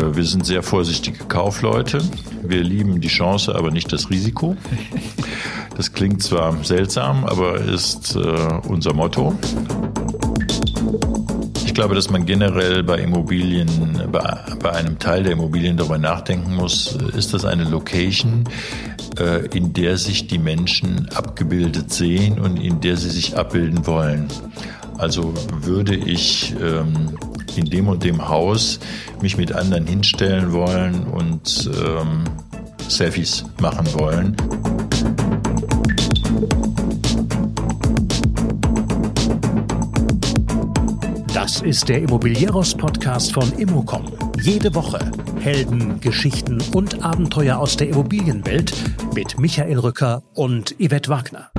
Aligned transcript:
Äh, 0.00 0.16
wir 0.16 0.24
sind 0.24 0.46
sehr 0.46 0.62
vorsichtige 0.62 1.24
Kaufleute. 1.24 2.02
Wir 2.42 2.62
lieben 2.62 3.00
die 3.00 3.08
Chance, 3.08 3.54
aber 3.54 3.70
nicht 3.70 3.92
das 3.92 4.10
Risiko. 4.10 4.56
Das 5.76 5.92
klingt 5.92 6.22
zwar 6.22 6.62
seltsam, 6.64 7.24
aber 7.24 7.60
ist 7.60 8.16
äh, 8.16 8.18
unser 8.68 8.92
Motto. 8.92 9.34
Ich 11.64 11.74
glaube, 11.74 11.94
dass 11.94 12.10
man 12.10 12.26
generell 12.26 12.82
bei 12.82 12.98
Immobilien, 12.98 13.68
bei, 14.10 14.70
einem 14.72 14.98
Teil 14.98 15.22
der 15.22 15.32
Immobilien 15.32 15.76
darüber 15.76 15.98
nachdenken 15.98 16.54
muss, 16.56 16.96
ist 17.16 17.32
das 17.32 17.44
eine 17.44 17.64
Location, 17.64 18.44
äh, 19.18 19.46
in 19.56 19.72
der 19.72 19.96
sich 19.96 20.26
die 20.26 20.38
Menschen 20.38 21.08
abgebildet 21.14 21.92
sehen 21.92 22.38
und 22.40 22.58
in 22.58 22.80
der 22.80 22.96
sie 22.96 23.08
sich 23.08 23.38
abbilden 23.38 23.86
wollen. 23.86 24.28
Also 24.98 25.32
würde 25.62 25.94
ich 25.94 26.54
ähm, 26.60 27.16
in 27.60 27.70
dem 27.70 27.88
und 27.88 28.02
dem 28.02 28.28
Haus 28.28 28.80
mich 29.22 29.36
mit 29.36 29.52
anderen 29.52 29.86
hinstellen 29.86 30.52
wollen 30.52 31.04
und 31.04 31.70
ähm, 31.84 32.24
Selfies 32.88 33.44
machen 33.60 33.86
wollen. 33.94 34.36
Das 41.32 41.60
ist 41.62 41.88
der 41.88 42.02
Immobilieros-Podcast 42.02 43.32
von 43.32 43.52
Immocom. 43.58 44.04
Jede 44.42 44.74
Woche 44.74 44.98
Helden, 45.40 46.00
Geschichten 46.00 46.62
und 46.74 47.02
Abenteuer 47.02 47.58
aus 47.58 47.76
der 47.76 47.88
Immobilienwelt 47.88 48.74
mit 49.14 49.40
Michael 49.40 49.78
Rücker 49.78 50.22
und 50.34 50.74
Yvette 50.78 51.08
Wagner. 51.08 51.50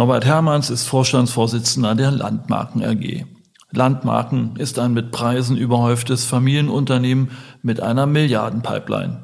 Norbert 0.00 0.24
Hermanns 0.24 0.70
ist 0.70 0.86
Vorstandsvorsitzender 0.86 1.94
der 1.94 2.10
Landmarken 2.10 2.82
AG. 2.82 3.26
Landmarken 3.70 4.56
ist 4.56 4.78
ein 4.78 4.94
mit 4.94 5.10
Preisen 5.10 5.58
überhäuftes 5.58 6.24
Familienunternehmen 6.24 7.32
mit 7.60 7.82
einer 7.82 8.06
Milliardenpipeline. 8.06 9.22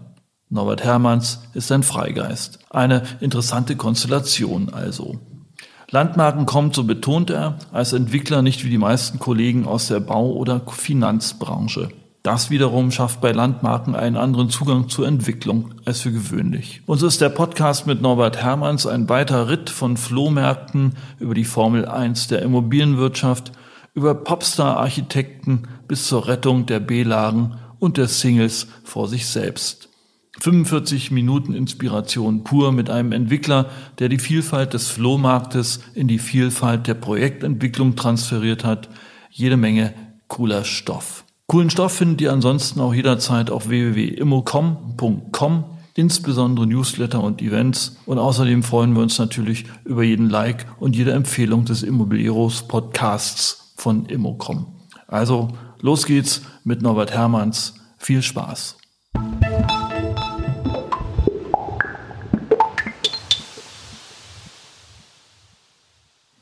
Norbert 0.51 0.85
Hermanns 0.85 1.41
ist 1.55 1.73
ein 1.73 1.83
Freigeist. 1.83 2.59
Eine 2.69 3.05
interessante 3.21 3.77
Konstellation 3.77 4.69
also. 4.69 5.19
Landmarken 5.89 6.45
kommt, 6.45 6.75
so 6.75 6.85
betont 6.85 7.31
er, 7.31 7.57
als 7.73 7.95
Entwickler 7.95 8.43
nicht 8.43 8.63
wie 8.63 8.69
die 8.69 8.77
meisten 8.77 9.19
Kollegen 9.19 9.67
aus 9.67 9.89
der 9.89 10.01
Bau- 10.01 10.35
oder 10.35 10.61
Finanzbranche. 10.67 11.89
Das 12.27 12.51
wiederum 12.51 12.91
schafft 12.91 13.21
bei 13.21 13.31
Landmarken 13.31 13.95
einen 13.95 14.17
anderen 14.17 14.51
Zugang 14.51 14.89
zur 14.89 15.07
Entwicklung 15.07 15.75
als 15.85 16.01
für 16.01 16.11
gewöhnlich. 16.11 16.83
Uns 16.85 17.05
ist 17.05 17.21
der 17.21 17.29
Podcast 17.29 17.87
mit 17.87 18.03
Norbert 18.03 18.43
Hermanns 18.43 18.85
ein 18.85 19.09
weiter 19.09 19.49
Ritt 19.49 19.71
von 19.71 19.97
Flohmärkten 19.97 20.95
über 21.21 21.35
die 21.35 21.45
Formel 21.45 21.87
1 21.87 22.27
der 22.27 22.43
Immobilienwirtschaft, 22.43 23.53
über 23.95 24.17
Popstar-Architekten 24.17 25.69
bis 25.87 26.09
zur 26.09 26.27
Rettung 26.27 26.67
der 26.67 26.81
B-Lagen 26.81 27.59
und 27.79 27.97
der 27.97 28.09
Singles 28.09 28.67
vor 28.83 29.07
sich 29.07 29.29
selbst. 29.29 29.89
45 30.41 31.13
Minuten 31.13 31.55
Inspiration 31.55 32.43
pur 32.43 32.73
mit 32.73 32.91
einem 32.91 33.13
Entwickler, 33.13 33.71
der 34.01 34.09
die 34.09 34.19
Vielfalt 34.19 34.75
des 34.75 34.89
Flohmarktes 34.89 35.79
in 35.95 36.09
die 36.09 36.19
Vielfalt 36.19 36.89
der 36.89 36.95
Projektentwicklung 36.95 37.95
transferiert 37.95 38.65
hat. 38.65 38.89
Jede 39.31 39.57
Menge 39.57 39.95
cooler 40.27 40.65
Stoff. 40.65 41.23
Coolen 41.49 41.71
Stoff 41.71 41.93
findet 41.93 42.21
ihr 42.23 42.33
ansonsten 42.33 42.81
auch 42.81 42.93
jederzeit 42.93 43.51
auf 43.51 43.69
www.immocom.com, 43.69 45.65
insbesondere 45.95 46.67
Newsletter 46.67 47.23
und 47.23 47.41
Events. 47.41 47.99
Und 48.05 48.19
außerdem 48.19 48.65
freuen 48.65 48.95
wir 48.95 49.03
uns 49.03 49.17
natürlich 49.21 49.67
über 49.85 50.03
jeden 50.03 50.29
Like 50.29 50.67
und 50.81 50.97
jede 50.97 51.13
Empfehlung 51.13 51.65
des 51.65 51.85
Immobilieros 51.85 52.67
Podcasts 52.67 53.73
von 53.77 54.07
Immocom. 54.07 54.67
Also 55.07 55.51
los 55.81 56.05
geht's 56.05 56.43
mit 56.65 56.83
Norbert 56.83 57.13
Hermanns. 57.13 57.75
Viel 57.97 58.23
Spaß. 58.23 58.79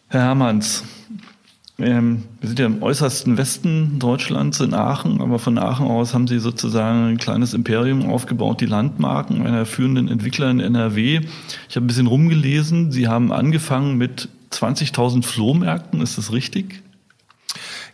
Herr 0.09 0.23
Hermanns, 0.23 0.83
ähm, 1.79 2.23
wir 2.41 2.49
sind 2.49 2.59
ja 2.61 2.67
im 2.67 2.83
äußersten 2.83 3.37
Westen 3.37 3.99
Deutschlands, 3.99 4.61
in 4.61 4.75
Aachen, 4.75 5.21
aber 5.21 5.41
von 5.41 5.59
Aachen 5.59 5.87
aus 5.87 6.15
haben 6.15 6.29
Sie 6.29 6.39
sozusagen 6.39 7.09
ein 7.09 7.19
kleines 7.19 7.53
Imperium 7.53 8.09
aufgebaut, 8.09 8.61
die 8.61 8.67
Landmarken 8.67 9.45
einer 9.45 9.67
führenden 9.67 10.09
Entwickler 10.09 10.51
in 10.51 10.61
NRW. 10.61 11.23
Ich 11.69 11.77
habe 11.77 11.85
ein 11.85 11.89
bisschen 11.89 12.07
rumgelesen. 12.07 12.93
Sie 12.93 13.09
haben 13.09 13.33
angefangen 13.33 13.99
mit 13.99 14.29
20.000 14.53 15.25
Flohmärkten, 15.25 16.01
ist 16.01 16.17
das 16.17 16.33
richtig? 16.33 16.83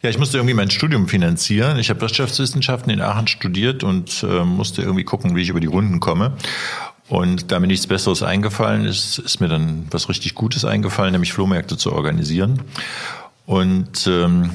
Ja, 0.03 0.09
ich 0.09 0.19
musste 0.19 0.39
irgendwie 0.39 0.55
mein 0.55 0.71
Studium 0.71 1.09
finanzieren. 1.09 1.79
Ich 1.79 1.91
habe 1.91 2.01
Wirtschaftswissenschaften 2.01 2.91
in 2.91 3.01
Aachen 3.01 3.29
studiert 3.29 3.83
und 3.85 4.23
äh, 4.23 4.45
musste 4.45 4.83
irgendwie 4.83 5.05
gucken, 5.05 5.37
wie 5.37 5.43
ich 5.43 5.51
über 5.51 5.61
die 5.61 5.67
Runden 5.67 6.01
komme. 6.01 6.33
Und 7.09 7.51
da 7.51 7.59
mir 7.59 7.67
nichts 7.67 7.87
Besseres 7.87 8.23
eingefallen 8.23 8.85
ist, 8.85 9.19
ist 9.19 9.41
mir 9.41 9.49
dann 9.49 9.87
was 9.91 10.09
richtig 10.09 10.35
Gutes 10.35 10.65
eingefallen, 10.65 11.13
nämlich 11.13 11.33
Flohmärkte 11.33 11.77
zu 11.77 11.93
organisieren. 11.93 12.63
Und 13.51 14.07
ähm, 14.07 14.49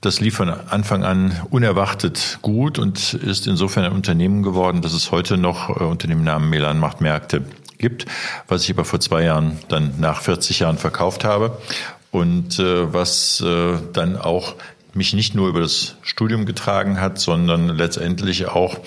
das 0.00 0.20
lief 0.20 0.36
von 0.36 0.48
Anfang 0.48 1.04
an 1.04 1.38
unerwartet 1.50 2.38
gut 2.40 2.78
und 2.78 3.12
ist 3.12 3.46
insofern 3.46 3.84
ein 3.84 3.92
Unternehmen 3.92 4.42
geworden, 4.42 4.80
dass 4.80 4.94
es 4.94 5.12
heute 5.12 5.36
noch 5.36 5.68
äh, 5.68 5.84
unter 5.84 6.08
dem 6.08 6.24
Namen 6.24 6.48
Melan 6.48 6.78
macht 6.78 7.02
Märkte 7.02 7.42
gibt, 7.76 8.06
was 8.48 8.64
ich 8.64 8.70
aber 8.70 8.86
vor 8.86 9.00
zwei 9.00 9.24
Jahren 9.24 9.58
dann 9.68 10.00
nach 10.00 10.22
40 10.22 10.60
Jahren 10.60 10.78
verkauft 10.78 11.24
habe 11.24 11.58
und 12.10 12.58
äh, 12.58 12.90
was 12.90 13.42
äh, 13.42 13.74
dann 13.92 14.16
auch 14.16 14.54
mich 14.94 15.12
nicht 15.12 15.34
nur 15.34 15.50
über 15.50 15.60
das 15.60 15.96
Studium 16.00 16.46
getragen 16.46 16.98
hat, 16.98 17.18
sondern 17.18 17.68
letztendlich 17.68 18.46
auch 18.46 18.78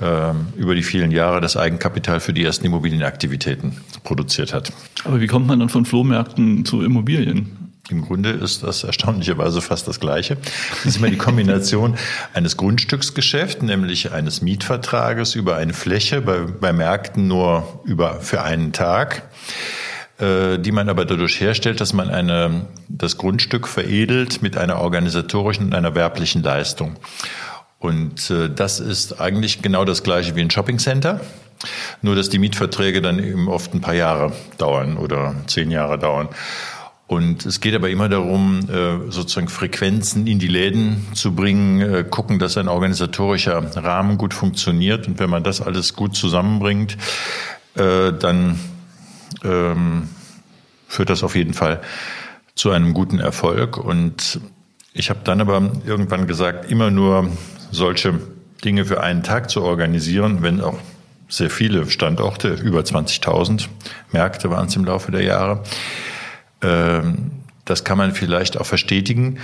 ähm, 0.00 0.48
über 0.56 0.74
die 0.74 0.82
vielen 0.82 1.12
Jahre 1.12 1.40
das 1.40 1.56
Eigenkapital 1.56 2.18
für 2.18 2.32
die 2.32 2.42
ersten 2.42 2.66
Immobilienaktivitäten 2.66 3.76
produziert 4.02 4.52
hat. 4.52 4.72
Aber 5.04 5.20
wie 5.20 5.28
kommt 5.28 5.46
man 5.46 5.60
dann 5.60 5.68
von 5.68 5.84
Flohmärkten 5.84 6.64
zu 6.64 6.82
Immobilien? 6.82 7.65
Im 7.88 8.04
Grunde 8.04 8.30
ist 8.30 8.64
das 8.64 8.82
erstaunlicherweise 8.82 9.60
fast 9.60 9.86
das 9.86 10.00
Gleiche. 10.00 10.36
Das 10.36 10.86
ist 10.86 10.96
immer 10.96 11.08
die 11.08 11.16
Kombination 11.16 11.96
eines 12.34 12.56
Grundstücksgeschäfts, 12.56 13.62
nämlich 13.62 14.12
eines 14.12 14.42
Mietvertrages 14.42 15.36
über 15.36 15.56
eine 15.56 15.72
Fläche, 15.72 16.20
bei, 16.20 16.40
bei 16.40 16.72
Märkten 16.72 17.28
nur 17.28 17.80
über, 17.84 18.20
für 18.20 18.42
einen 18.42 18.72
Tag, 18.72 19.22
äh, 20.18 20.58
die 20.58 20.72
man 20.72 20.88
aber 20.88 21.04
dadurch 21.04 21.40
herstellt, 21.40 21.80
dass 21.80 21.92
man 21.92 22.10
eine, 22.10 22.66
das 22.88 23.18
Grundstück 23.18 23.68
veredelt 23.68 24.42
mit 24.42 24.56
einer 24.56 24.80
organisatorischen 24.80 25.66
und 25.66 25.74
einer 25.74 25.94
werblichen 25.94 26.42
Leistung. 26.42 26.96
Und 27.78 28.30
äh, 28.30 28.50
das 28.50 28.80
ist 28.80 29.20
eigentlich 29.20 29.62
genau 29.62 29.84
das 29.84 30.02
gleiche 30.02 30.34
wie 30.34 30.40
ein 30.40 30.50
Shoppingcenter. 30.50 31.20
Nur, 32.02 32.16
dass 32.16 32.28
die 32.28 32.38
Mietverträge 32.38 33.00
dann 33.00 33.18
eben 33.18 33.48
oft 33.48 33.74
ein 33.74 33.80
paar 33.80 33.94
Jahre 33.94 34.32
dauern 34.58 34.96
oder 34.96 35.34
zehn 35.46 35.70
Jahre 35.70 35.98
dauern. 35.98 36.28
Und 37.08 37.46
es 37.46 37.60
geht 37.60 37.74
aber 37.74 37.88
immer 37.88 38.08
darum, 38.08 38.68
äh, 38.68 39.10
sozusagen 39.12 39.48
Frequenzen 39.48 40.26
in 40.26 40.40
die 40.40 40.48
Läden 40.48 41.06
zu 41.14 41.34
bringen, 41.34 41.80
äh, 41.80 42.04
gucken, 42.08 42.40
dass 42.40 42.56
ein 42.56 42.66
organisatorischer 42.66 43.76
Rahmen 43.76 44.18
gut 44.18 44.34
funktioniert. 44.34 45.06
Und 45.06 45.20
wenn 45.20 45.30
man 45.30 45.44
das 45.44 45.60
alles 45.60 45.94
gut 45.94 46.16
zusammenbringt, 46.16 46.96
äh, 47.74 48.12
dann 48.12 48.58
ähm, 49.44 50.08
führt 50.88 51.10
das 51.10 51.22
auf 51.22 51.36
jeden 51.36 51.54
Fall 51.54 51.80
zu 52.56 52.70
einem 52.70 52.92
guten 52.92 53.20
Erfolg. 53.20 53.76
Und 53.76 54.40
ich 54.92 55.08
habe 55.08 55.20
dann 55.22 55.40
aber 55.40 55.70
irgendwann 55.86 56.26
gesagt, 56.26 56.70
immer 56.70 56.90
nur 56.90 57.30
solche 57.70 58.18
Dinge 58.64 58.84
für 58.84 59.02
einen 59.02 59.22
Tag 59.22 59.48
zu 59.50 59.62
organisieren, 59.62 60.42
wenn 60.42 60.60
auch 60.60 60.78
sehr 61.28 61.50
viele 61.50 61.88
Standorte, 61.88 62.54
über 62.54 62.80
20.000 62.80 63.68
Märkte 64.12 64.50
waren 64.50 64.66
es 64.66 64.76
im 64.76 64.84
Laufe 64.84 65.12
der 65.12 65.22
Jahre. 65.22 65.62
Ähm, 66.62 67.32
das 67.64 67.84
kann 67.84 67.98
man 67.98 68.12
vielleicht 68.12 68.58
auch 68.58 68.66
verstetigen. 68.66 69.38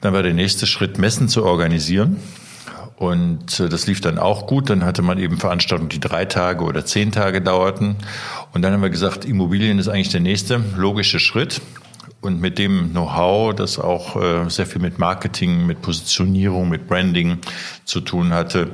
Dann 0.00 0.12
war 0.12 0.22
der 0.22 0.34
nächste 0.34 0.66
Schritt, 0.66 0.98
Messen 0.98 1.28
zu 1.28 1.44
organisieren. 1.44 2.18
Und 2.96 3.60
äh, 3.60 3.68
das 3.68 3.86
lief 3.86 4.00
dann 4.00 4.18
auch 4.18 4.46
gut. 4.46 4.70
Dann 4.70 4.84
hatte 4.84 5.02
man 5.02 5.18
eben 5.18 5.38
Veranstaltungen, 5.38 5.88
die 5.88 6.00
drei 6.00 6.24
Tage 6.24 6.64
oder 6.64 6.84
zehn 6.84 7.12
Tage 7.12 7.40
dauerten. 7.40 7.96
Und 8.52 8.62
dann 8.62 8.72
haben 8.72 8.82
wir 8.82 8.90
gesagt, 8.90 9.24
Immobilien 9.24 9.78
ist 9.78 9.88
eigentlich 9.88 10.10
der 10.10 10.20
nächste 10.20 10.62
logische 10.76 11.18
Schritt. 11.18 11.60
Und 12.20 12.40
mit 12.40 12.58
dem 12.58 12.90
Know-how, 12.90 13.54
das 13.54 13.78
auch 13.78 14.16
äh, 14.16 14.48
sehr 14.48 14.66
viel 14.66 14.80
mit 14.80 14.98
Marketing, 14.98 15.66
mit 15.66 15.82
Positionierung, 15.82 16.68
mit 16.68 16.88
Branding 16.88 17.38
zu 17.84 18.00
tun 18.00 18.32
hatte, 18.32 18.70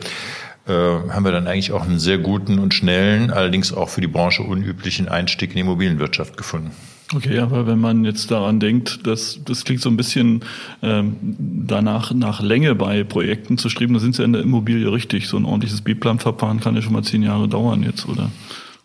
äh, 0.67 0.73
haben 0.73 1.25
wir 1.25 1.33
dann 1.33 1.49
eigentlich 1.49 1.73
auch 1.73 1.83
einen 1.83 1.99
sehr 1.99 2.19
guten 2.19 2.59
und 2.59 2.73
schnellen, 2.73 3.31
allerdings 3.31 3.73
auch 3.73 3.89
für 3.89 4.01
die 4.01 4.07
Branche 4.07 4.43
unüblichen 4.43 5.09
Einstieg 5.09 5.51
in 5.51 5.57
die 5.57 5.61
Immobilienwirtschaft 5.63 6.37
gefunden. 6.37 6.71
Okay, 7.15 7.39
aber 7.39 7.67
wenn 7.67 7.79
man 7.79 8.05
jetzt 8.05 8.31
daran 8.31 8.59
denkt, 8.61 9.07
dass 9.07 9.41
das 9.45 9.65
klingt 9.65 9.83
so 9.83 9.91
ein 9.91 9.97
bisschen 9.97 10.45
ähm, 10.83 11.17
danach 11.21 12.13
nach 12.13 12.41
Länge 12.41 12.75
bei 12.75 13.05
Projekten 13.05 13.59
zu 13.59 13.69
streben, 13.69 13.95
da 13.95 14.01
sind 14.01 14.15
sie 14.15 14.25
in 14.25 14.33
der 14.33 14.43
Immobilie 14.43 14.91
richtig. 14.91 15.29
So 15.29 15.37
ein 15.37 15.45
ordentliches 15.45 15.83
B-Plan-Verfahren 15.83 16.61
kann 16.61 16.75
ja 16.75 16.83
schon 16.83 16.93
mal 16.93 17.03
zehn 17.03 17.23
Jahre 17.23 17.49
dauern 17.49 17.83
jetzt, 17.83 18.09
oder? 18.09 18.31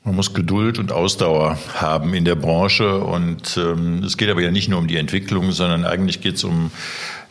Man 0.04 0.16
muss 0.16 0.34
Geduld 0.34 0.80
und 0.80 0.92
Ausdauer 0.92 1.58
haben 1.76 2.14
in 2.14 2.24
der 2.26 2.36
Branche. 2.36 3.00
Und 3.00 3.58
ähm, 3.58 4.04
es 4.04 4.18
geht 4.18 4.30
aber 4.30 4.42
ja 4.42 4.52
nicht 4.52 4.70
nur 4.70 4.80
um 4.80 4.88
die 4.88 4.98
Entwicklung, 4.98 5.52
sondern 5.52 5.84
eigentlich 5.84 6.22
geht 6.22 6.36
es 6.36 6.44
um 6.44 6.72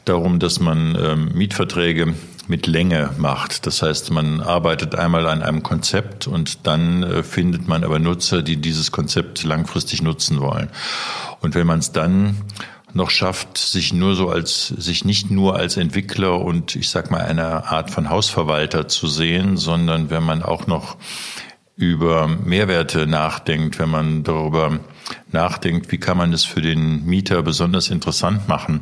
darum, 0.04 0.38
dass 0.38 0.60
man 0.60 0.96
ähm, 1.00 1.30
Mietverträge 1.34 2.14
mit 2.48 2.66
Länge 2.66 3.10
macht. 3.18 3.66
Das 3.66 3.82
heißt, 3.82 4.10
man 4.10 4.40
arbeitet 4.40 4.94
einmal 4.94 5.26
an 5.26 5.42
einem 5.42 5.62
Konzept 5.62 6.26
und 6.26 6.66
dann 6.66 7.02
äh, 7.02 7.22
findet 7.22 7.68
man 7.68 7.84
aber 7.84 7.98
Nutzer, 7.98 8.42
die 8.42 8.56
dieses 8.56 8.92
Konzept 8.92 9.44
langfristig 9.44 10.02
nutzen 10.02 10.40
wollen. 10.40 10.68
Und 11.40 11.54
wenn 11.54 11.66
man 11.66 11.80
es 11.80 11.92
dann 11.92 12.36
noch 12.92 13.10
schafft, 13.10 13.58
sich 13.58 13.92
nur 13.92 14.14
so 14.14 14.30
als, 14.30 14.68
sich 14.68 15.04
nicht 15.04 15.30
nur 15.30 15.56
als 15.56 15.76
Entwickler 15.76 16.40
und 16.40 16.76
ich 16.76 16.88
sag 16.88 17.10
mal 17.10 17.20
eine 17.20 17.66
Art 17.66 17.90
von 17.90 18.08
Hausverwalter 18.08 18.88
zu 18.88 19.06
sehen, 19.06 19.56
sondern 19.56 20.10
wenn 20.10 20.22
man 20.22 20.42
auch 20.42 20.66
noch 20.66 20.96
über 21.76 22.26
Mehrwerte 22.26 23.06
nachdenkt, 23.06 23.78
wenn 23.78 23.90
man 23.90 24.24
darüber 24.24 24.78
nachdenkt, 25.30 25.92
wie 25.92 25.98
kann 25.98 26.16
man 26.16 26.32
es 26.32 26.44
für 26.44 26.62
den 26.62 27.04
Mieter 27.04 27.42
besonders 27.42 27.90
interessant 27.90 28.48
machen 28.48 28.80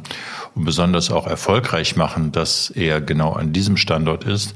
besonders 0.55 1.11
auch 1.11 1.27
erfolgreich 1.27 1.97
machen, 1.97 2.33
dass 2.33 2.71
er 2.71 3.01
genau 3.01 3.33
an 3.33 3.53
diesem 3.53 3.77
Standort 3.77 4.25
ist, 4.25 4.55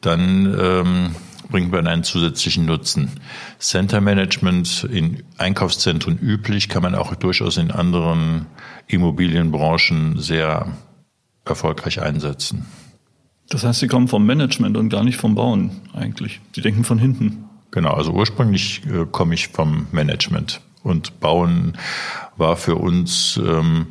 dann 0.00 0.56
ähm, 0.58 1.16
bringt 1.50 1.70
man 1.70 1.86
einen 1.86 2.04
zusätzlichen 2.04 2.66
Nutzen. 2.66 3.20
Center 3.58 4.00
Management 4.00 4.84
in 4.90 5.22
Einkaufszentren 5.38 6.18
üblich, 6.18 6.68
kann 6.68 6.82
man 6.82 6.94
auch 6.94 7.14
durchaus 7.14 7.56
in 7.56 7.70
anderen 7.70 8.46
Immobilienbranchen 8.86 10.18
sehr 10.18 10.68
erfolgreich 11.44 12.00
einsetzen. 12.02 12.66
Das 13.48 13.64
heißt, 13.64 13.80
Sie 13.80 13.86
kommen 13.86 14.08
vom 14.08 14.26
Management 14.26 14.76
und 14.76 14.88
gar 14.88 15.04
nicht 15.04 15.18
vom 15.18 15.34
Bauen 15.36 15.70
eigentlich. 15.92 16.40
Sie 16.54 16.62
denken 16.62 16.82
von 16.82 16.98
hinten. 16.98 17.44
Genau, 17.70 17.92
also 17.92 18.12
ursprünglich 18.12 18.82
äh, 18.86 19.06
komme 19.10 19.34
ich 19.34 19.48
vom 19.48 19.86
Management 19.92 20.60
und 20.82 21.20
Bauen 21.20 21.76
war 22.36 22.56
für 22.56 22.76
uns 22.76 23.40
ähm, 23.44 23.88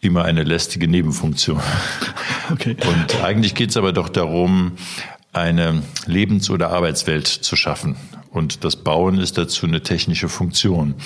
immer 0.00 0.24
eine 0.24 0.42
lästige 0.42 0.88
Nebenfunktion. 0.88 1.60
Okay. 2.52 2.76
Und 2.84 3.22
eigentlich 3.22 3.54
geht 3.54 3.70
es 3.70 3.76
aber 3.76 3.92
doch 3.92 4.08
darum, 4.08 4.72
eine 5.32 5.84
Lebens- 6.06 6.50
oder 6.50 6.70
Arbeitswelt 6.70 7.28
zu 7.28 7.54
schaffen. 7.54 7.94
Und 8.30 8.64
das 8.64 8.74
Bauen 8.74 9.18
ist 9.18 9.38
dazu 9.38 9.66
eine 9.66 9.84
technische 9.84 10.28
Funktion, 10.28 10.96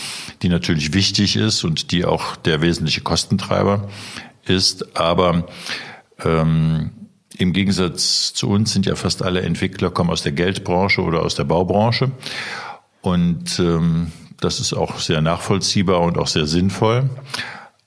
die 0.41 0.49
natürlich 0.49 0.95
wichtig 0.95 1.37
ist 1.37 1.63
und 1.65 1.91
die 1.91 2.07
auch 2.07 2.37
der 2.37 2.63
wesentliche 2.63 3.03
Kostentreiber 3.03 3.91
ist. 4.47 4.97
Aber 4.97 5.47
ähm, 6.25 6.93
im 7.37 7.53
Gegensatz 7.53 8.33
zu 8.33 8.49
uns 8.49 8.73
sind 8.73 8.87
ja 8.87 8.95
fast 8.95 9.23
alle 9.23 9.43
Entwickler 9.43 9.91
kommen 9.91 10.11
aus 10.11 10.23
der 10.23 10.33
Geldbranche 10.33 11.03
oder 11.03 11.23
aus 11.23 11.35
der 11.35 11.45
Baubranche. 11.45 12.11
Und 13.01 13.59
ähm, 13.59 14.13
das 14.41 14.61
ist 14.61 14.73
auch 14.73 14.99
sehr 14.99 15.21
nachvollziehbar 15.21 16.01
und 16.01 16.19
auch 16.19 16.27
sehr 16.27 16.47
sinnvoll. 16.47 17.11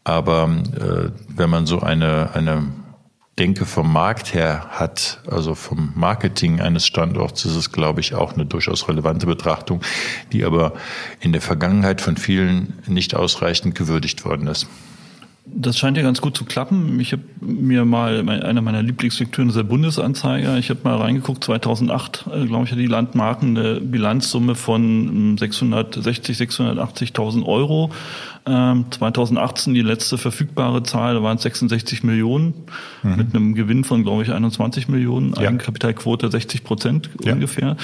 Aber 0.08 0.50
äh, 0.80 1.12
wenn 1.28 1.50
man 1.50 1.66
so 1.66 1.82
eine, 1.82 2.30
eine 2.34 2.64
Denke 3.38 3.66
vom 3.66 3.92
Markt 3.92 4.34
her 4.34 4.68
hat, 4.70 5.22
also 5.30 5.54
vom 5.54 5.92
Marketing 5.96 6.62
eines 6.62 6.86
Standorts, 6.86 7.44
ist 7.44 7.58
es, 7.58 7.74
glaube 7.74 8.00
ich, 8.00 8.16
auch 8.16 8.32
eine 8.32 8.46
durchaus 8.46 8.88
relevante 8.88 9.26
Betrachtung, 9.26 9.82
die 10.32 10.46
aber 10.46 10.72
in 11.20 11.34
der 11.34 11.42
Vergangenheit 11.42 12.00
von 12.00 12.16
vielen 12.16 12.82
nicht 12.88 13.16
ausreichend 13.16 13.76
gewürdigt 13.76 14.24
worden 14.24 14.48
ist. 14.48 14.68
Das 15.60 15.78
scheint 15.78 15.98
ja 15.98 16.04
ganz 16.04 16.22
gut 16.22 16.38
zu 16.38 16.46
klappen. 16.46 17.00
Ich 17.00 17.14
habe 17.14 17.24
mir 17.42 17.84
mal, 17.84 18.30
einer 18.30 18.62
meiner 18.62 18.84
Lieblingslektüren 18.84 19.50
ist 19.50 19.56
der 19.56 19.64
Bundesanzeiger. 19.64 20.56
Ich 20.60 20.70
habe 20.70 20.82
mal 20.84 20.98
reingeguckt, 20.98 21.44
2008, 21.44 22.26
äh, 22.32 22.46
glaube 22.46 22.66
ich, 22.66 22.72
hat 22.72 22.78
die 22.78 22.86
Landmarken 22.86 23.58
eine 23.58 23.82
Bilanzsumme 23.82 24.54
von 24.54 25.36
660, 25.38 26.38
hm, 26.38 26.68
680.000 26.68 27.46
Euro. 27.46 27.92
2018 28.46 29.72
ähm, 29.72 29.76
die 29.76 29.82
letzte 29.82 30.18
verfügbare 30.18 30.84
Zahl, 30.84 31.16
da 31.16 31.24
waren 31.24 31.38
es 31.38 31.44
66 31.44 32.04
Millionen 32.04 32.54
mhm. 33.04 33.16
mit 33.16 33.36
einem 33.36 33.56
Gewinn 33.56 33.84
von, 33.84 34.04
glaube 34.04 34.24
ich, 34.24 34.32
21 34.32 34.88
Millionen, 34.88 35.34
ja. 35.34 35.50
Eigenkapitalquote 35.50 36.32
60 36.32 36.64
Prozent 36.64 37.10
ja. 37.24 37.34
ungefähr. 37.34 37.76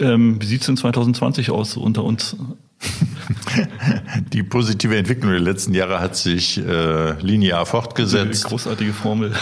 Ähm, 0.00 0.40
wie 0.40 0.46
sieht's 0.46 0.66
denn 0.66 0.76
2020 0.76 1.50
aus 1.50 1.76
unter 1.76 2.02
uns? 2.02 2.36
Die 4.32 4.42
positive 4.42 4.96
Entwicklung 4.96 5.30
der 5.30 5.40
letzten 5.40 5.74
Jahre 5.74 6.00
hat 6.00 6.16
sich 6.16 6.58
äh, 6.58 7.12
linear 7.20 7.66
fortgesetzt. 7.66 8.44
Großartige 8.44 8.92
Formel. 8.92 9.32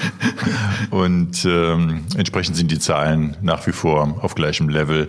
Und 0.90 1.44
ähm, 1.44 2.04
entsprechend 2.16 2.56
sind 2.56 2.70
die 2.70 2.78
Zahlen 2.78 3.36
nach 3.42 3.66
wie 3.66 3.72
vor 3.72 4.18
auf 4.22 4.34
gleichem 4.34 4.68
Level, 4.68 5.08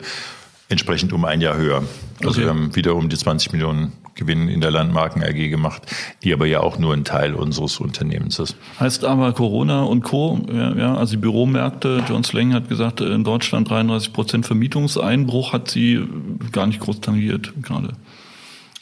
entsprechend 0.71 1.13
um 1.13 1.25
ein 1.25 1.41
Jahr 1.41 1.57
höher. 1.57 1.83
Also 2.19 2.29
okay. 2.29 2.41
wir 2.41 2.49
haben 2.49 2.75
wieder 2.75 2.95
um 2.95 3.09
die 3.09 3.17
20 3.17 3.51
Millionen 3.51 3.91
Gewinn 4.15 4.47
in 4.47 4.61
der 4.61 4.71
Landmarken 4.71 5.23
AG 5.23 5.49
gemacht, 5.49 5.83
die 6.23 6.33
aber 6.33 6.45
ja 6.45 6.59
auch 6.59 6.77
nur 6.77 6.93
ein 6.93 7.03
Teil 7.03 7.33
unseres 7.33 7.79
Unternehmens 7.79 8.39
ist. 8.39 8.55
Heißt 8.79 9.05
aber 9.05 9.33
Corona 9.33 9.83
und 9.83 10.03
Co., 10.03 10.39
ja, 10.51 10.75
ja 10.75 10.95
also 10.95 11.11
die 11.11 11.17
Büromärkte, 11.17 12.03
John 12.07 12.23
Slang 12.23 12.53
hat 12.53 12.69
gesagt, 12.69 13.01
in 13.01 13.23
Deutschland 13.23 13.69
33 13.69 14.13
Prozent 14.13 14.45
Vermietungseinbruch 14.45 15.53
hat 15.53 15.69
sie 15.69 16.05
gar 16.51 16.67
nicht 16.67 16.79
groß 16.79 17.01
tangiert 17.01 17.53
gerade. 17.61 17.93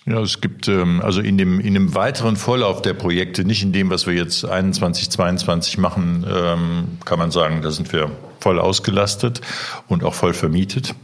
Ja, 0.06 0.22
es 0.22 0.42
gibt 0.42 0.68
ähm, 0.68 1.02
also 1.04 1.22
in 1.22 1.38
dem 1.38 1.60
in 1.60 1.76
dem 1.76 1.94
weiteren 1.94 2.36
Vorlauf 2.36 2.82
der 2.82 2.96
Projekte, 2.96 3.46
nicht 3.46 3.62
in 3.62 3.72
dem, 3.72 3.92
was 3.92 4.08
wir 4.08 4.16
jetzt 4.16 4.44
21, 4.44 5.12
22 5.12 5.78
machen, 5.78 6.26
ähm, 6.28 6.98
kann 7.06 7.20
man 7.20 7.30
sagen, 7.30 7.62
da 7.62 7.70
sind 7.70 7.94
wir 7.94 8.10
voll 8.40 8.60
ausgelastet 8.60 9.42
und 9.88 10.04
auch 10.04 10.16
voll 10.16 10.34
vermietet. 10.34 10.96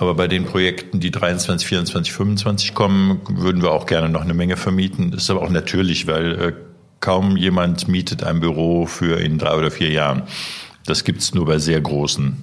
Aber 0.00 0.14
bei 0.14 0.28
den 0.28 0.46
Projekten, 0.46 0.98
die 0.98 1.10
23, 1.10 1.68
24, 1.68 2.14
25 2.14 2.74
kommen, 2.74 3.20
würden 3.28 3.60
wir 3.60 3.70
auch 3.70 3.84
gerne 3.84 4.08
noch 4.08 4.22
eine 4.22 4.32
Menge 4.32 4.56
vermieten. 4.56 5.10
Das 5.10 5.24
ist 5.24 5.30
aber 5.30 5.42
auch 5.42 5.50
natürlich, 5.50 6.06
weil 6.06 6.40
äh, 6.40 6.52
kaum 7.00 7.36
jemand 7.36 7.86
mietet 7.86 8.24
ein 8.24 8.40
Büro 8.40 8.86
für 8.86 9.20
in 9.20 9.36
drei 9.36 9.54
oder 9.56 9.70
vier 9.70 9.90
Jahren. 9.90 10.22
Das 10.86 11.04
gibt's 11.04 11.34
nur 11.34 11.44
bei 11.44 11.58
sehr 11.58 11.82
großen 11.82 12.34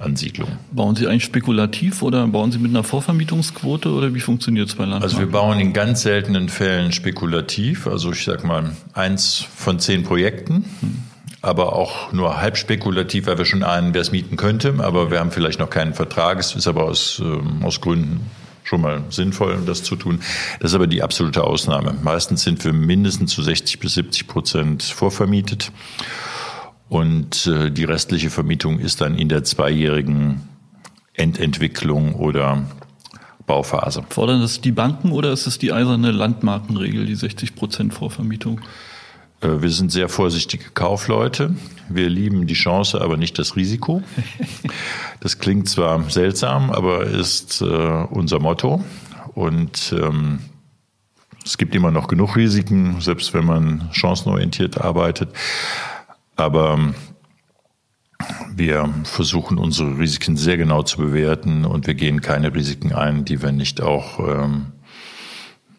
Ansiedlungen. 0.00 0.58
Bauen 0.72 0.96
Sie 0.96 1.06
eigentlich 1.06 1.22
spekulativ 1.22 2.02
oder 2.02 2.26
bauen 2.26 2.50
Sie 2.50 2.58
mit 2.58 2.72
einer 2.72 2.82
Vorvermietungsquote 2.82 3.88
oder 3.88 4.12
wie 4.12 4.20
funktioniert 4.20 4.68
es 4.68 4.74
bei 4.74 4.82
Landmarken? 4.82 5.04
Also 5.04 5.20
wir 5.20 5.30
bauen 5.30 5.60
in 5.60 5.72
ganz 5.72 6.02
seltenen 6.02 6.48
Fällen 6.48 6.90
spekulativ. 6.90 7.86
Also 7.86 8.10
ich 8.10 8.24
sag 8.24 8.42
mal 8.42 8.72
eins 8.94 9.46
von 9.54 9.78
zehn 9.78 10.02
Projekten. 10.02 10.64
Hm 10.80 11.15
aber 11.42 11.74
auch 11.74 12.12
nur 12.12 12.40
halb 12.40 12.56
spekulativ, 12.56 13.26
weil 13.26 13.38
wir 13.38 13.44
schon 13.44 13.62
ahnen, 13.62 13.94
wer 13.94 14.00
es 14.00 14.12
mieten 14.12 14.36
könnte. 14.36 14.74
Aber 14.78 15.10
wir 15.10 15.20
haben 15.20 15.30
vielleicht 15.30 15.58
noch 15.58 15.70
keinen 15.70 15.94
Vertrag. 15.94 16.38
Es 16.38 16.54
ist 16.54 16.66
aber 16.66 16.84
aus, 16.84 17.22
äh, 17.24 17.64
aus 17.64 17.80
Gründen 17.80 18.30
schon 18.64 18.80
mal 18.80 19.04
sinnvoll, 19.10 19.58
das 19.64 19.82
zu 19.82 19.96
tun. 19.96 20.20
Das 20.60 20.72
ist 20.72 20.74
aber 20.74 20.86
die 20.86 21.02
absolute 21.02 21.44
Ausnahme. 21.44 21.94
Meistens 22.02 22.42
sind 22.42 22.64
wir 22.64 22.72
mindestens 22.72 23.32
zu 23.32 23.42
60 23.42 23.78
bis 23.78 23.94
70 23.94 24.26
Prozent 24.26 24.82
vorvermietet. 24.82 25.70
Und 26.88 27.46
äh, 27.46 27.70
die 27.70 27.84
restliche 27.84 28.30
Vermietung 28.30 28.78
ist 28.78 29.00
dann 29.00 29.18
in 29.18 29.28
der 29.28 29.44
zweijährigen 29.44 30.48
Endentwicklung 31.14 32.14
oder 32.14 32.64
Bauphase. 33.46 34.04
Fordern 34.10 34.40
das 34.40 34.60
die 34.60 34.72
Banken 34.72 35.12
oder 35.12 35.32
ist 35.32 35.46
es 35.46 35.58
die 35.58 35.72
eiserne 35.72 36.10
Landmarkenregel, 36.10 37.06
die 37.06 37.14
60 37.14 37.54
Prozent 37.54 37.94
Vorvermietung? 37.94 38.60
Äh, 39.40 39.62
wir 39.62 39.70
sind 39.70 39.92
sehr 39.92 40.08
vorsichtige 40.08 40.70
Kaufleute. 40.70 41.54
Wir 41.88 42.08
lieben 42.08 42.46
die 42.46 42.54
Chance, 42.54 43.00
aber 43.00 43.16
nicht 43.16 43.38
das 43.38 43.56
Risiko. 43.56 44.02
Das 45.20 45.38
klingt 45.38 45.68
zwar 45.68 46.08
seltsam, 46.08 46.70
aber 46.70 47.04
ist 47.04 47.60
äh, 47.60 47.64
unser 47.64 48.38
Motto. 48.38 48.84
Und 49.34 49.92
ähm, 49.98 50.38
es 51.44 51.58
gibt 51.58 51.74
immer 51.74 51.90
noch 51.90 52.06
genug 52.06 52.36
Risiken, 52.36 53.00
selbst 53.00 53.34
wenn 53.34 53.44
man 53.44 53.88
chancenorientiert 53.92 54.80
arbeitet. 54.80 55.30
Aber 56.36 56.74
ähm, 56.74 56.94
wir 58.54 58.92
versuchen 59.04 59.58
unsere 59.58 59.98
Risiken 59.98 60.36
sehr 60.36 60.58
genau 60.58 60.82
zu 60.82 60.98
bewerten 60.98 61.64
und 61.64 61.86
wir 61.86 61.94
gehen 61.94 62.20
keine 62.20 62.54
Risiken 62.54 62.92
ein, 62.92 63.24
die 63.24 63.42
wir 63.42 63.52
nicht 63.52 63.80
auch 63.80 64.20
ähm, 64.20 64.66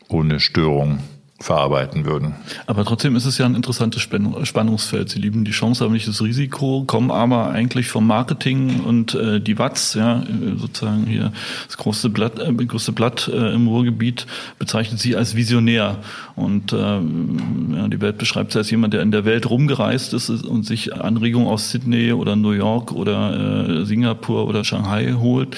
ohne 0.10 0.40
Störung 0.40 1.00
verarbeiten 1.40 2.06
würden. 2.06 2.36
Aber 2.66 2.84
trotzdem 2.84 3.16
ist 3.16 3.26
es 3.26 3.38
ja 3.38 3.46
ein 3.46 3.54
interessantes 3.54 4.02
Spannungsfeld. 4.02 5.10
Sie 5.10 5.20
lieben 5.20 5.46
die 5.46 5.52
Chance, 5.52 5.84
aber 5.84 5.94
nicht 5.94 6.08
das 6.08 6.22
Risiko, 6.22 6.84
kommen 6.88 7.12
aber 7.12 7.50
eigentlich 7.50 7.90
vom 7.90 8.08
Marketing 8.08 8.82
und 8.82 9.14
äh, 9.14 9.40
die 9.40 9.60
Watz, 9.60 9.94
ja, 9.94 10.24
sozusagen 10.56 11.06
hier 11.06 11.32
das 11.68 11.78
große 11.78 12.10
Blatt, 12.10 12.40
äh, 12.40 12.52
größte 12.52 12.92
Blatt 12.92 13.28
äh, 13.32 13.54
im 13.54 13.68
Ruhrgebiet 13.68 14.26
bezeichnet 14.58 15.00
sie 15.00 15.16
als 15.16 15.36
Visionär. 15.36 15.98
Und 16.36 16.74
äh, 16.74 16.78
ja, 16.78 17.88
die 17.88 18.02
Welt 18.02 18.18
beschreibt 18.18 18.54
sie 18.54 18.60
als 18.60 18.72
jemand, 18.72 18.94
der 18.94 19.02
in 19.04 19.12
der 19.12 19.26
Welt 19.26 19.48
rumgereist 19.50 20.14
ist 20.14 20.30
und 20.30 20.66
sich 20.66 20.94
Anregungen 20.96 21.48
aus 21.48 21.70
Sydney 21.70 22.14
oder 22.14 22.36
New 22.36 22.52
York 22.52 22.92
oder 22.92 23.80
äh, 23.82 23.86
Singapur 23.86 24.48
oder 24.48 24.64
Shanghai 24.64 25.14
holt. 25.14 25.56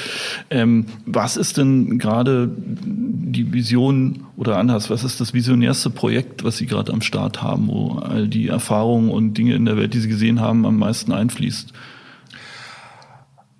Ähm, 0.49 0.87
was 1.05 1.37
ist 1.37 1.57
denn 1.57 1.99
gerade 1.99 2.49
die 2.57 3.53
Vision 3.53 4.25
oder 4.39 4.57
anders, 4.57 4.89
was 4.89 5.03
ist 5.03 5.19
das 5.19 5.33
visionärste 5.69 5.89
Projekt, 5.91 6.43
was 6.43 6.57
Sie 6.57 6.65
gerade 6.65 6.91
am 6.91 7.01
Start 7.01 7.41
haben, 7.41 7.67
wo 7.67 7.99
all 7.99 8.27
die 8.27 8.47
Erfahrungen 8.47 9.11
und 9.11 9.35
Dinge 9.35 9.55
in 9.55 9.65
der 9.65 9.77
Welt, 9.77 9.93
die 9.93 9.99
Sie 9.99 10.09
gesehen 10.09 10.39
haben, 10.39 10.65
am 10.65 10.77
meisten 10.77 11.11
einfließt? 11.11 11.73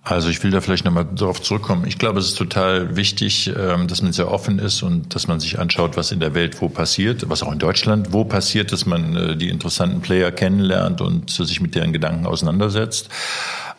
Also 0.02 0.30
ich 0.30 0.42
will 0.44 0.50
da 0.50 0.60
vielleicht 0.60 0.86
nochmal 0.86 1.06
darauf 1.14 1.40
zurückkommen. 1.40 1.86
Ich 1.86 2.00
glaube, 2.00 2.20
es 2.20 2.30
ist 2.30 2.38
total 2.38 2.96
wichtig, 2.96 3.52
ähm, 3.56 3.88
dass 3.88 4.02
man 4.02 4.12
sehr 4.12 4.32
offen 4.32 4.58
ist 4.58 4.82
und 4.82 5.14
dass 5.14 5.28
man 5.28 5.40
sich 5.40 5.60
anschaut, 5.60 5.98
was 5.98 6.12
in 6.12 6.20
der 6.20 6.34
Welt 6.34 6.60
wo 6.62 6.70
passiert, 6.70 7.30
was 7.30 7.44
auch 7.44 7.52
in 7.52 7.60
Deutschland 7.60 8.12
wo 8.12 8.24
passiert, 8.24 8.72
dass 8.72 8.88
man 8.88 9.16
äh, 9.16 9.38
die 9.38 9.50
interessanten 9.50 10.02
Player 10.02 10.32
kennenlernt 10.32 11.02
und 11.02 11.30
sich 11.30 11.62
mit 11.62 11.76
deren 11.76 11.94
Gedanken 11.94 12.26
auseinandersetzt. 12.26 13.10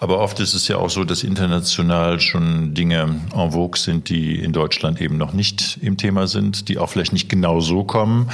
Aber 0.02 0.18
oft 0.20 0.40
ist 0.40 0.54
es 0.54 0.66
ja 0.66 0.78
auch 0.78 0.88
so, 0.88 1.04
dass 1.04 1.22
international 1.22 2.20
schon 2.20 2.72
Dinge 2.72 3.20
en 3.34 3.52
vogue 3.52 3.78
sind, 3.78 4.08
die 4.08 4.38
in 4.38 4.52
Deutschland 4.52 4.98
eben 4.98 5.18
noch 5.18 5.34
nicht 5.34 5.78
im 5.82 5.98
Thema 5.98 6.26
sind, 6.26 6.70
die 6.70 6.78
auch 6.78 6.88
vielleicht 6.88 7.12
nicht 7.12 7.28
genau 7.28 7.60
so 7.60 7.84
kommen, 7.84 8.30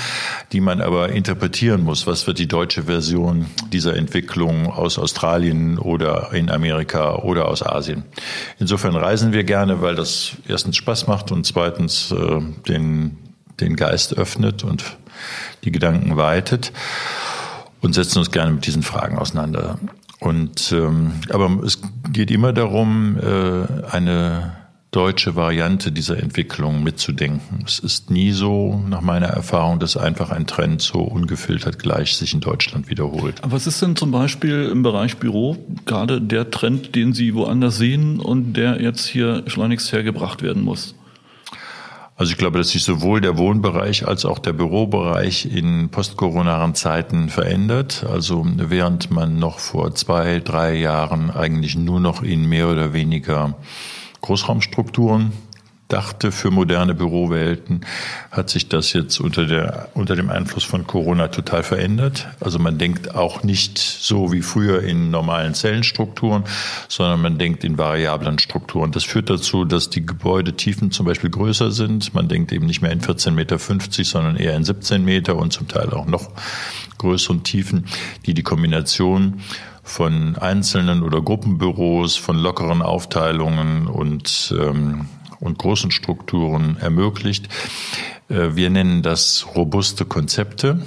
die 0.53 0.61
man 0.61 0.81
aber 0.81 1.09
interpretieren 1.09 1.83
muss. 1.83 2.07
Was 2.07 2.29
wird 2.29 2.39
die 2.39 2.47
deutsche 2.47 2.85
Version 2.85 3.47
dieser 3.73 3.97
Entwicklung 3.97 4.73
aus 4.73 4.97
Australien 4.97 5.77
oder 5.79 6.33
in 6.33 6.51
Amerika 6.51 7.17
oder 7.17 7.49
aus 7.49 7.67
Asien? 7.67 8.05
Insofern 8.61 8.95
reisen 8.95 9.33
wir 9.33 9.43
gerne, 9.43 9.83
weil 9.83 9.97
das 9.97 10.37
erstens 10.47 10.77
Spaß 10.77 11.09
macht 11.09 11.33
und 11.33 11.45
zweitens 11.47 12.13
äh, 12.13 12.41
den, 12.69 13.19
den 13.59 13.75
Geist 13.75 14.17
öffnet 14.17 14.63
und 14.63 14.85
die 15.65 15.73
Gedanken 15.73 16.17
weitet 16.17 16.71
und 17.81 17.93
setzen 17.93 18.21
uns 18.21 18.31
gerne 18.31 18.53
mit 18.53 18.67
diesen 18.67 18.85
Fragen 18.85 19.19
auseinander. 19.19 19.81
Und 20.21 20.73
ähm, 20.73 21.13
aber 21.29 21.63
es 21.65 21.81
geht 22.11 22.31
immer 22.31 22.53
darum, 22.53 23.19
äh, 23.19 23.91
eine 23.91 24.57
deutsche 24.97 25.37
Variante 25.37 25.93
dieser 25.93 26.19
Entwicklung 26.23 26.83
mitzudenken. 26.83 27.63
Es 27.67 27.79
ist 27.79 28.11
nie 28.11 28.33
so, 28.33 28.83
nach 28.89 29.03
meiner 29.03 29.27
Erfahrung, 29.27 29.79
dass 29.79 29.99
einfach 29.99 30.31
ein 30.31 30.47
Trend 30.47 30.81
so 30.81 31.01
ungefiltert 31.01 31.79
gleich 31.79 32.17
sich 32.17 32.33
in 32.33 32.41
Deutschland 32.41 32.89
wiederholt. 32.89 33.45
Aber 33.45 33.53
was 33.53 33.67
ist 33.67 33.83
denn 33.83 33.95
zum 33.95 34.11
Beispiel 34.11 34.71
im 34.73 34.83
Bereich 34.83 35.19
Büro 35.19 35.59
gerade 35.85 36.23
der 36.23 36.51
Trend, 36.51 36.95
den 36.95 37.13
Sie 37.13 37.35
woanders 37.35 37.77
sehen 37.77 38.21
und 38.21 38.55
der 38.55 38.81
jetzt 38.81 39.07
hier 39.07 39.43
schleunigst 39.49 39.93
hergebracht 39.93 40.43
werden 40.43 40.63
muss? 40.63 40.95
Also 42.19 42.33
ich 42.33 42.39
glaube, 42.39 42.57
dass 42.57 42.71
sich 42.71 42.83
sowohl 42.83 43.21
der 43.21 43.37
Wohnbereich 43.37 44.09
als 44.09 44.25
auch 44.25 44.39
der 44.39 44.55
Bürobereich 44.55 45.45
in 45.55 45.91
postkoronaren 45.91 46.75
Zeiten 46.75 47.29
verändert. 47.29 48.07
Also 48.11 48.43
während 48.57 49.11
man 49.11 49.39
noch 49.39 49.59
vor 49.59 49.95
zwei, 49.95 50.41
drei 50.41 50.77
Jahren 50.77 51.31
eigentlich 51.31 51.77
nur 51.77 52.01
noch 52.01 52.23
in 52.23 52.49
mehr 52.49 52.69
oder 52.69 52.95
weniger 52.95 53.55
Großraumstrukturen 54.23 55.33
dachte 55.89 56.33
für 56.33 56.51
moderne 56.51 56.95
Bürowelten, 56.95 57.83
hat 58.33 58.51
sich 58.51 58.69
das 58.69 58.93
jetzt 58.93 59.21
unter, 59.21 59.45
der, 59.45 59.89
unter 59.95 60.17
dem 60.17 60.31
Einfluss 60.31 60.65
von 60.65 60.87
Corona 60.87 61.29
total 61.29 61.63
verändert. 61.63 62.27
Also 62.41 62.59
man 62.59 62.79
denkt 62.79 63.15
auch 63.15 63.45
nicht 63.45 63.79
so 63.79 64.33
wie 64.33 64.43
früher 64.43 64.83
in 64.83 65.11
normalen 65.11 65.55
Zellenstrukturen, 65.55 66.45
sondern 66.89 67.23
man 67.23 67.39
denkt 67.39 67.63
in 67.63 67.79
variablen 67.79 68.39
Strukturen. 68.41 68.91
Das 68.91 69.05
führt 69.05 69.31
dazu, 69.31 69.65
dass 69.65 69.89
die 69.89 70.05
Gebäudetiefen 70.05 70.91
zum 70.91 71.07
Beispiel 71.07 71.31
größer 71.31 71.71
sind. 71.71 72.15
Man 72.15 72.29
denkt 72.29 72.53
eben 72.53 72.67
nicht 72.67 72.83
mehr 72.83 72.91
in 72.91 73.01
14,50 73.01 73.31
Meter, 73.31 73.59
sondern 74.05 74.37
eher 74.37 74.57
in 74.57 74.65
17 74.65 75.05
Meter 75.05 75.37
und 75.37 75.53
zum 75.53 75.69
Teil 75.69 75.91
auch 75.91 76.07
noch 76.07 76.31
größeren 76.99 77.45
Tiefen, 77.45 77.87
die 78.25 78.35
die 78.35 78.43
Kombination 78.43 79.43
von 79.87 80.37
einzelnen 80.37 81.05
oder 81.05 81.23
Gruppenbüros, 81.23 82.17
von 82.17 82.37
lockeren 82.37 82.83
Aufteilungen 82.83 83.87
und 83.87 84.53
ähm, 84.59 85.07
und 85.41 85.59
großen 85.59 85.91
Strukturen 85.91 86.77
ermöglicht. 86.81 87.49
Äh, 88.29 88.55
wir 88.55 88.71
nennen 88.71 89.03
das 89.03 89.47
robuste 89.55 90.05
Konzepte 90.05 90.83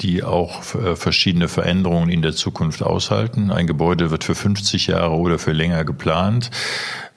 die 0.00 0.24
auch 0.24 0.74
äh, 0.74 0.96
verschiedene 0.96 1.46
Veränderungen 1.46 2.10
in 2.10 2.20
der 2.20 2.32
Zukunft 2.32 2.82
aushalten. 2.82 3.52
Ein 3.52 3.68
Gebäude 3.68 4.10
wird 4.10 4.24
für 4.24 4.34
50 4.34 4.88
Jahre 4.88 5.14
oder 5.14 5.38
für 5.38 5.52
länger 5.52 5.84
geplant. 5.84 6.50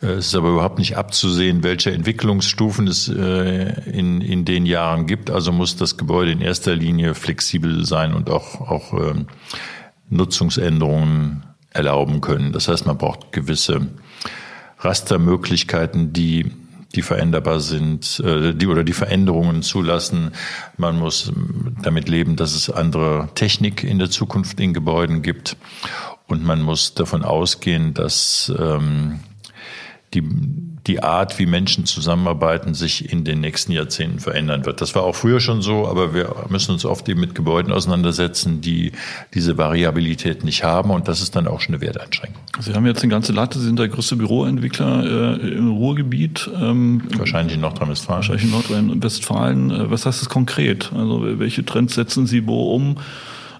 Äh, 0.01 0.11
es 0.11 0.27
ist 0.27 0.35
aber 0.35 0.49
überhaupt 0.49 0.77
nicht 0.77 0.95
abzusehen, 0.95 1.63
welche 1.63 1.91
Entwicklungsstufen 1.91 2.87
es 2.87 3.07
in, 3.07 4.21
in 4.21 4.45
den 4.45 4.67
Jahren 4.67 5.07
gibt. 5.07 5.31
Also 5.31 5.51
muss 5.51 5.75
das 5.75 5.97
Gebäude 5.97 6.31
in 6.31 6.39
erster 6.39 6.75
Linie 6.75 7.15
flexibel 7.15 7.83
sein 7.83 8.13
und 8.13 8.29
auch, 8.29 8.61
auch 8.61 8.93
ähm, 8.93 9.25
Nutzungsänderungen 10.09 11.43
erlauben 11.71 12.21
können. 12.21 12.53
Das 12.53 12.67
heißt, 12.67 12.85
man 12.85 12.97
braucht 12.97 13.31
gewisse 13.31 13.87
Rastermöglichkeiten, 14.79 16.13
die 16.13 16.51
die 16.95 17.01
veränderbar 17.01 17.59
sind, 17.59 18.19
äh, 18.21 18.53
die 18.53 18.67
oder 18.67 18.83
die 18.83 18.93
Veränderungen 18.93 19.61
zulassen. 19.61 20.31
Man 20.77 20.97
muss 20.97 21.31
damit 21.81 22.09
leben, 22.09 22.35
dass 22.35 22.55
es 22.55 22.69
andere 22.69 23.29
Technik 23.35 23.83
in 23.83 23.99
der 23.99 24.09
Zukunft 24.09 24.59
in 24.59 24.73
Gebäuden 24.73 25.21
gibt. 25.21 25.57
Und 26.27 26.43
man 26.43 26.61
muss 26.61 26.93
davon 26.93 27.23
ausgehen, 27.23 27.93
dass 27.93 28.51
ähm, 28.57 29.19
die 30.13 30.23
die 30.87 31.03
Art, 31.03 31.37
wie 31.39 31.45
Menschen 31.45 31.85
zusammenarbeiten, 31.85 32.73
sich 32.73 33.11
in 33.11 33.23
den 33.23 33.39
nächsten 33.41 33.71
Jahrzehnten 33.71 34.19
verändern 34.19 34.65
wird. 34.65 34.81
Das 34.81 34.95
war 34.95 35.03
auch 35.03 35.15
früher 35.15 35.39
schon 35.39 35.61
so, 35.61 35.87
aber 35.87 36.13
wir 36.13 36.33
müssen 36.49 36.71
uns 36.71 36.85
oft 36.85 37.07
eben 37.09 37.19
mit 37.19 37.35
Gebäuden 37.35 37.71
auseinandersetzen, 37.71 38.61
die 38.61 38.93
diese 39.33 39.57
Variabilität 39.57 40.43
nicht 40.43 40.63
haben 40.63 40.91
und 40.91 41.07
das 41.07 41.21
ist 41.21 41.35
dann 41.35 41.47
auch 41.47 41.61
schon 41.61 41.75
eine 41.75 41.81
Werteinschränkung. 41.81 42.41
Sie 42.59 42.73
haben 42.73 42.85
jetzt 42.85 43.03
eine 43.03 43.11
ganze 43.11 43.33
Latte, 43.33 43.59
Sie 43.59 43.65
sind 43.65 43.79
der 43.79 43.89
größte 43.89 44.15
Büroentwickler 44.15 45.39
äh, 45.41 45.47
im 45.49 45.71
Ruhrgebiet. 45.71 46.49
Ähm, 46.55 47.03
wahrscheinlich 47.17 47.55
in 47.55 47.61
Nordrhein-Westfalen. 47.61 48.17
Wahrscheinlich 48.17 48.45
in 48.45 48.51
Nordrhein-Westfalen. 48.51 49.71
Äh, 49.71 49.91
was 49.91 50.05
heißt 50.05 50.21
das 50.21 50.29
konkret? 50.29 50.91
Also 50.95 51.39
welche 51.39 51.65
Trends 51.65 51.95
setzen 51.95 52.25
Sie 52.25 52.47
wo 52.47 52.73
um? 52.73 52.97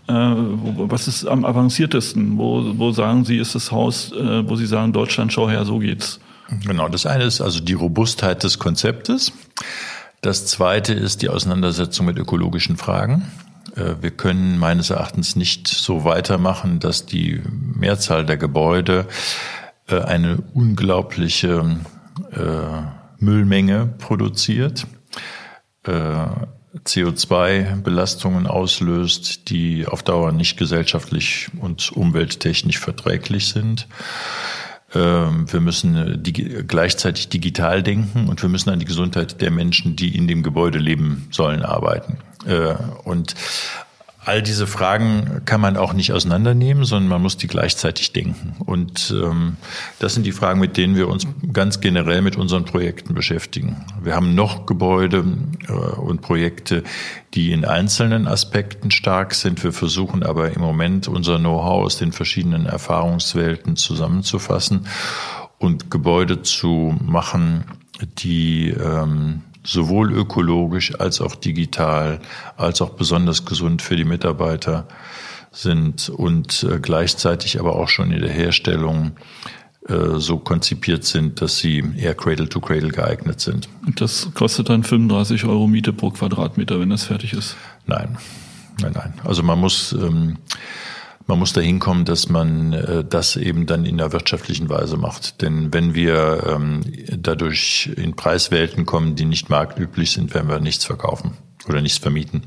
Äh, 0.08 0.14
was 0.14 1.08
ist 1.08 1.26
am 1.26 1.46
avanciertesten? 1.46 2.38
Wo, 2.38 2.64
wo 2.78 2.92
sagen 2.92 3.26
Sie, 3.26 3.38
ist 3.38 3.56
das 3.56 3.72
Haus, 3.72 4.12
äh, 4.14 4.48
wo 4.50 4.56
Sie 4.56 4.66
sagen, 4.66 4.94
Deutschland, 4.94 5.34
schau 5.34 5.50
her, 5.50 5.66
so 5.66 5.80
geht's? 5.80 6.20
Genau, 6.50 6.88
das 6.88 7.06
eine 7.06 7.26
ist 7.26 7.42
also 7.42 7.60
die 7.60 7.74
Robustheit 7.74 8.44
des 8.44 8.60
Konzeptes. 8.60 9.34
Das 10.22 10.46
zweite 10.46 10.94
ist 10.94 11.22
die 11.22 11.30
Auseinandersetzung 11.30 12.06
mit 12.06 12.18
ökologischen 12.18 12.78
Fragen. 12.78 13.30
Äh, 13.76 13.96
wir 14.02 14.12
können 14.12 14.58
meines 14.58 14.90
Erachtens 14.90 15.36
nicht 15.36 15.68
so 15.68 16.04
weitermachen, 16.04 16.80
dass 16.80 17.06
die 17.06 17.42
Mehrzahl 17.50 18.26
der 18.26 18.38
Gebäude 18.38 19.08
äh, 19.88 20.02
eine 20.02 20.38
unglaubliche 20.54 21.78
äh, 22.32 23.18
Müllmenge 23.20 23.88
produziert, 23.98 24.86
CO2-Belastungen 25.84 28.48
auslöst, 28.48 29.50
die 29.50 29.88
auf 29.88 30.04
Dauer 30.04 30.34
nicht 30.34 30.58
gesellschaftlich 30.58 31.48
und 31.62 31.94
umwelttechnisch 31.94 32.78
verträglich 32.78 33.48
sind. 33.48 33.88
Ähm, 34.98 35.46
wir 35.52 35.60
müssen 35.60 35.96
äh, 35.96 36.64
gleichzeitig 36.68 37.30
digital 37.30 37.84
denken 37.84 38.28
und 38.30 38.42
wir 38.42 38.50
müssen 38.50 38.72
an 38.72 38.80
die 38.80 38.86
Gesundheit 38.86 39.42
der 39.42 39.52
Menschen, 39.52 39.96
die 39.96 40.16
in 40.16 40.28
dem 40.28 40.42
Gebäude 40.42 40.80
leben 40.80 41.28
sollen, 41.30 41.62
arbeiten. 41.62 42.18
Äh, 42.48 42.74
und 43.04 43.36
all 44.28 44.42
diese 44.42 44.68
Fragen 44.68 45.42
kann 45.46 45.62
man 45.62 45.78
auch 45.78 45.94
nicht 45.94 46.12
auseinandernehmen, 46.12 46.84
sondern 46.84 47.08
man 47.08 47.22
muss 47.22 47.38
die 47.38 47.48
gleichzeitig 47.48 48.12
denken. 48.12 48.58
Und 48.66 49.16
ähm, 49.18 49.56
das 50.00 50.16
sind 50.16 50.26
die 50.26 50.34
Fragen, 50.34 50.60
mit 50.60 50.76
denen 50.76 50.98
wir 50.98 51.08
uns 51.08 51.26
ganz 51.54 51.80
generell 51.80 52.22
mit 52.22 52.36
unseren 52.36 52.66
Projekten 52.66 53.14
beschäftigen. 53.14 53.86
Wir 54.04 54.16
haben 54.16 54.36
noch 54.36 54.66
Gebäude 54.66 55.24
äh, 55.70 55.72
und 55.72 56.20
Projekte, 56.20 56.84
die 57.36 57.54
in 57.54 57.64
einzelnen 57.64 58.28
Aspekten 58.28 58.92
stark 58.92 59.34
sind. 59.34 59.64
Wir 59.64 59.72
versuchen 59.72 60.24
aber 60.24 60.52
im 60.52 60.62
Moment 60.62 61.08
unser 61.08 61.40
Know-how 61.40 61.86
aus 61.86 61.98
den 61.98 62.12
verschiedenen 62.12 62.66
Erfahrungswelten 62.66 63.78
zusammenzufassen 63.78 64.88
und 65.58 65.90
Gebäude 65.90 66.42
zu 66.42 66.98
machen, 67.02 67.64
die 68.20 68.72
ähm, 68.72 69.44
sowohl 69.68 70.14
ökologisch 70.14 71.00
als 71.00 71.22
auch 71.22 71.36
digital, 71.36 72.20
als 72.56 72.82
auch 72.82 72.92
besonders 72.92 73.46
gesund 73.46 73.82
für 73.82 73.98
die 73.98 74.06
Mitarbeiter 74.06 74.88
sind 75.52 76.10
und 76.10 76.64
äh, 76.64 76.80
gleichzeitig 76.80 77.60
aber 77.60 77.76
auch 77.76 77.90
schon 77.90 78.12
in 78.12 78.22
der 78.22 78.32
Herstellung 78.32 79.12
äh, 79.90 80.20
so 80.20 80.38
konzipiert 80.38 81.04
sind, 81.04 81.42
dass 81.42 81.58
sie 81.58 81.84
eher 81.98 82.16
Cradle 82.16 82.48
to 82.48 82.62
Cradle 82.62 82.90
geeignet 82.90 83.42
sind. 83.42 83.68
Und 83.86 84.00
das 84.00 84.30
kostet 84.34 84.70
dann 84.70 84.84
35 84.84 85.46
Euro 85.46 85.68
Miete 85.68 85.92
pro 85.92 86.12
Quadratmeter, 86.12 86.80
wenn 86.80 86.90
das 86.90 87.04
fertig 87.04 87.34
ist? 87.34 87.58
Nein, 87.88 88.18
nein, 88.82 88.94
nein. 88.94 89.14
Also 89.26 89.44
man 89.44 89.60
muss 89.60 89.92
ähm, 89.92 90.38
man 91.28 91.40
muss 91.40 91.54
dahin 91.54 91.80
kommen, 91.80 92.06
dass 92.06 92.30
man 92.30 92.74
äh, 92.74 93.04
das 93.04 93.36
eben 93.36 93.66
dann 93.66 93.86
in 93.86 93.98
der 93.98 94.12
wirtschaftlichen 94.14 94.70
Weise 94.70 94.98
macht. 94.98 95.42
Denn 95.42 95.74
wenn 95.74 95.94
wir 95.94 96.44
ähm, 96.48 96.82
dadurch 97.18 97.92
in 97.98 98.16
Preiswelten 98.16 98.86
kommen, 98.86 99.16
die 99.16 99.26
nicht 99.26 99.50
marktüblich 99.50 100.12
sind, 100.12 100.34
werden 100.34 100.50
wir 100.50 100.60
nichts 100.60 100.86
verkaufen 100.86 101.38
oder 101.68 101.82
nichts 101.82 101.98
vermieten. 102.00 102.44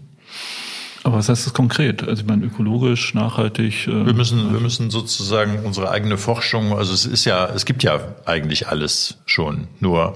Aber 1.03 1.17
was 1.17 1.29
heißt 1.29 1.47
das 1.47 1.55
konkret? 1.55 2.07
Also 2.07 2.23
ich 2.23 2.29
meine, 2.29 2.45
ökologisch, 2.45 3.15
nachhaltig? 3.15 3.87
Äh 3.87 4.07
wir 4.07 4.13
müssen, 4.13 4.53
wir 4.53 4.61
müssen 4.61 4.91
sozusagen 4.91 5.61
unsere 5.65 5.91
eigene 5.91 6.19
Forschung, 6.19 6.75
also 6.75 6.93
es 6.93 7.07
ist 7.07 7.25
ja, 7.25 7.47
es 7.47 7.65
gibt 7.65 7.83
ja 7.83 8.01
eigentlich 8.27 8.69
alles 8.69 9.19
schon. 9.25 9.69
Nur 9.81 10.15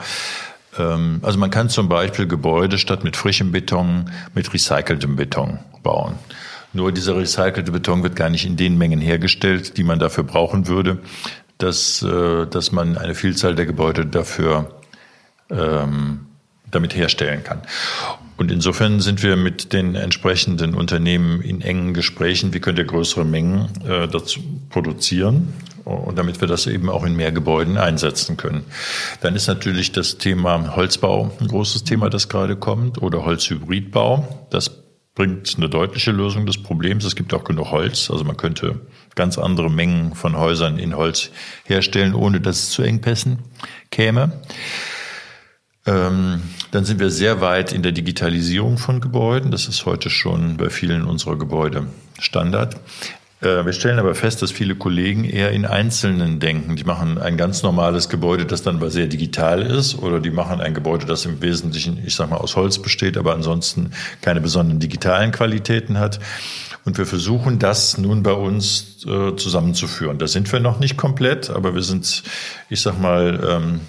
ähm, 0.79 1.21
also 1.23 1.39
man 1.39 1.51
kann 1.51 1.69
zum 1.69 1.89
Beispiel 1.89 2.27
Gebäude 2.27 2.79
statt 2.79 3.05
mit 3.05 3.17
frischem 3.17 3.53
Beton 3.53 4.11
mit 4.35 4.53
recyceltem 4.53 5.17
Beton 5.17 5.59
bauen. 5.83 6.17
Nur 6.75 6.93
dieser 6.93 7.17
recycelte 7.17 7.73
Beton 7.73 8.03
wird 8.03 8.17
gar 8.17 8.29
nicht 8.29 8.45
in 8.45 8.57
den 8.57 8.77
Mengen 8.77 9.01
hergestellt, 9.01 9.77
die 9.79 9.85
man 9.85 9.99
dafür 9.99 10.25
brauchen 10.25 10.67
würde. 10.69 10.99
dass, 11.59 12.03
äh, 12.03 12.47
dass 12.47 12.73
man 12.73 12.99
eine 12.99 13.15
Vielzahl 13.15 13.55
der 13.55 13.67
Gebäude 13.67 14.07
dafür 14.07 14.71
ähm, 15.51 16.27
damit 16.71 16.97
herstellen 16.97 17.45
kann. 17.45 17.63
Und 18.37 18.51
insofern 18.51 18.99
sind 19.01 19.23
wir 19.23 19.37
mit 19.37 19.73
den 19.73 19.95
entsprechenden 19.95 20.75
Unternehmen 20.75 21.41
in 21.41 21.61
engen 21.61 21.95
Gesprächen, 21.95 22.53
wie 22.53 22.59
könnt 22.59 22.79
ihr 22.79 22.85
größere 22.85 23.25
Mengen 23.25 23.69
äh, 23.87 24.09
dazu 24.09 24.41
produzieren 24.71 25.53
und 25.85 26.19
damit 26.19 26.41
wir 26.41 26.49
das 26.49 26.67
eben 26.67 26.91
auch 26.91 27.05
in 27.05 27.15
mehr 27.15 27.31
Gebäuden 27.31 27.77
einsetzen 27.79 28.37
können. 28.37 28.65
Dann 29.21 29.37
ist 29.37 29.47
natürlich 29.47 29.93
das 29.93 30.19
Thema 30.19 30.75
Holzbau 30.75 31.31
ein 31.41 31.47
großes 31.47 31.85
Thema, 31.85 32.11
das 32.11 32.29
gerade 32.29 32.57
kommt, 32.57 33.01
oder 33.01 33.25
Holzhybridbau. 33.25 34.47
Das 34.51 34.84
bringt 35.15 35.55
eine 35.57 35.69
deutliche 35.69 36.11
Lösung 36.11 36.47
des 36.47 36.63
Problems. 36.63 37.05
Es 37.05 37.15
gibt 37.15 37.33
auch 37.35 37.45
genug 37.45 37.71
Holz, 37.71 38.11
also 38.11 38.25
man 38.25 38.37
könnte 38.37 38.81
ganz 39.15 39.39
andere 39.39 39.71
Mengen 39.71 40.15
von 40.15 40.37
Häusern 40.37 40.79
in 40.79 40.97
Holz 40.97 41.31
herstellen, 41.65 42.15
ohne 42.15 42.41
dass 42.41 42.65
es 42.65 42.71
zu 42.71 42.83
Engpässen 42.83 43.39
käme. 43.91 44.33
Ähm, 45.87 46.43
dann 46.71 46.85
sind 46.85 46.99
wir 46.99 47.11
sehr 47.11 47.41
weit 47.41 47.73
in 47.73 47.83
der 47.83 47.93
Digitalisierung 47.93 48.79
von 48.79 49.01
Gebäuden. 49.01 49.51
Das 49.51 49.69
ist 49.69 49.87
heute 49.87 50.11
schon 50.11 50.57
bei 50.57 50.71
vielen 50.71 51.05
unserer 51.05 51.37
Gebäude 51.37 51.87
Standard. 52.19 52.81
Äh, 53.45 53.65
wir 53.65 53.73
stellen 53.73 53.99
aber 53.99 54.15
fest, 54.15 54.43
dass 54.43 54.51
viele 54.51 54.75
Kollegen 54.75 55.25
eher 55.25 55.51
in 55.51 55.67
Einzelnen 55.67 56.41
denken. 56.41 56.77
Die 56.77 56.85
machen 56.85 57.19
ein 57.19 57.37
ganz 57.37 57.63
normales 57.63 58.09
Gebäude, 58.09 58.47
das 58.47 58.63
dann 58.63 58.81
sehr 58.91 59.07
digital 59.07 59.63
ist, 59.63 59.97
oder 59.97 60.21
die 60.21 60.31
machen 60.31 60.61
ein 60.61 60.75
Gebäude, 60.75 61.07
das 61.07 61.25
im 61.27 61.41
Wesentlichen, 61.43 62.03
ich 62.05 62.15
sag 62.15 62.31
mal, 62.31 62.37
aus 62.37 62.57
Holz 62.57 62.79
besteht, 62.79 63.17
aber 63.17 63.35
ansonsten 63.35 63.93
keine 64.21 64.41
besonderen 64.41 64.81
digitalen 64.81 65.33
Qualitäten 65.33 65.99
hat. 65.99 66.21
Und 66.85 66.99
wir 66.99 67.07
versuchen 67.07 67.59
das 67.59 67.97
nun 67.97 68.23
bei 68.23 68.33
uns 68.33 69.07
äh, 69.07 69.37
zusammenzuführen. 69.37 70.19
Da 70.19 70.27
sind 70.27 70.53
wir 70.53 70.61
noch 70.61 70.81
nicht 70.81 70.97
komplett, 70.97 71.49
aber 71.49 71.75
wir 71.75 71.83
sind, 71.83 72.23
ich 72.69 72.83
sag 72.83 73.01
mal, 73.01 73.41
ähm, 73.49 73.81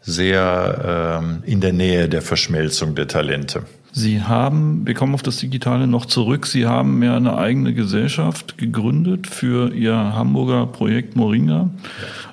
sehr 0.00 1.20
ähm, 1.20 1.42
in 1.44 1.60
der 1.60 1.72
Nähe 1.72 2.08
der 2.08 2.22
Verschmelzung 2.22 2.94
der 2.94 3.08
Talente. 3.08 3.64
Sie 3.94 4.22
haben, 4.22 4.86
wir 4.86 4.94
kommen 4.94 5.12
auf 5.12 5.22
das 5.22 5.36
Digitale 5.36 5.86
noch 5.86 6.06
zurück, 6.06 6.46
Sie 6.46 6.66
haben 6.66 7.02
ja 7.02 7.14
eine 7.14 7.36
eigene 7.36 7.74
Gesellschaft 7.74 8.56
gegründet 8.56 9.26
für 9.26 9.74
Ihr 9.74 9.94
Hamburger 9.94 10.66
Projekt 10.66 11.14
Moringa, 11.14 11.68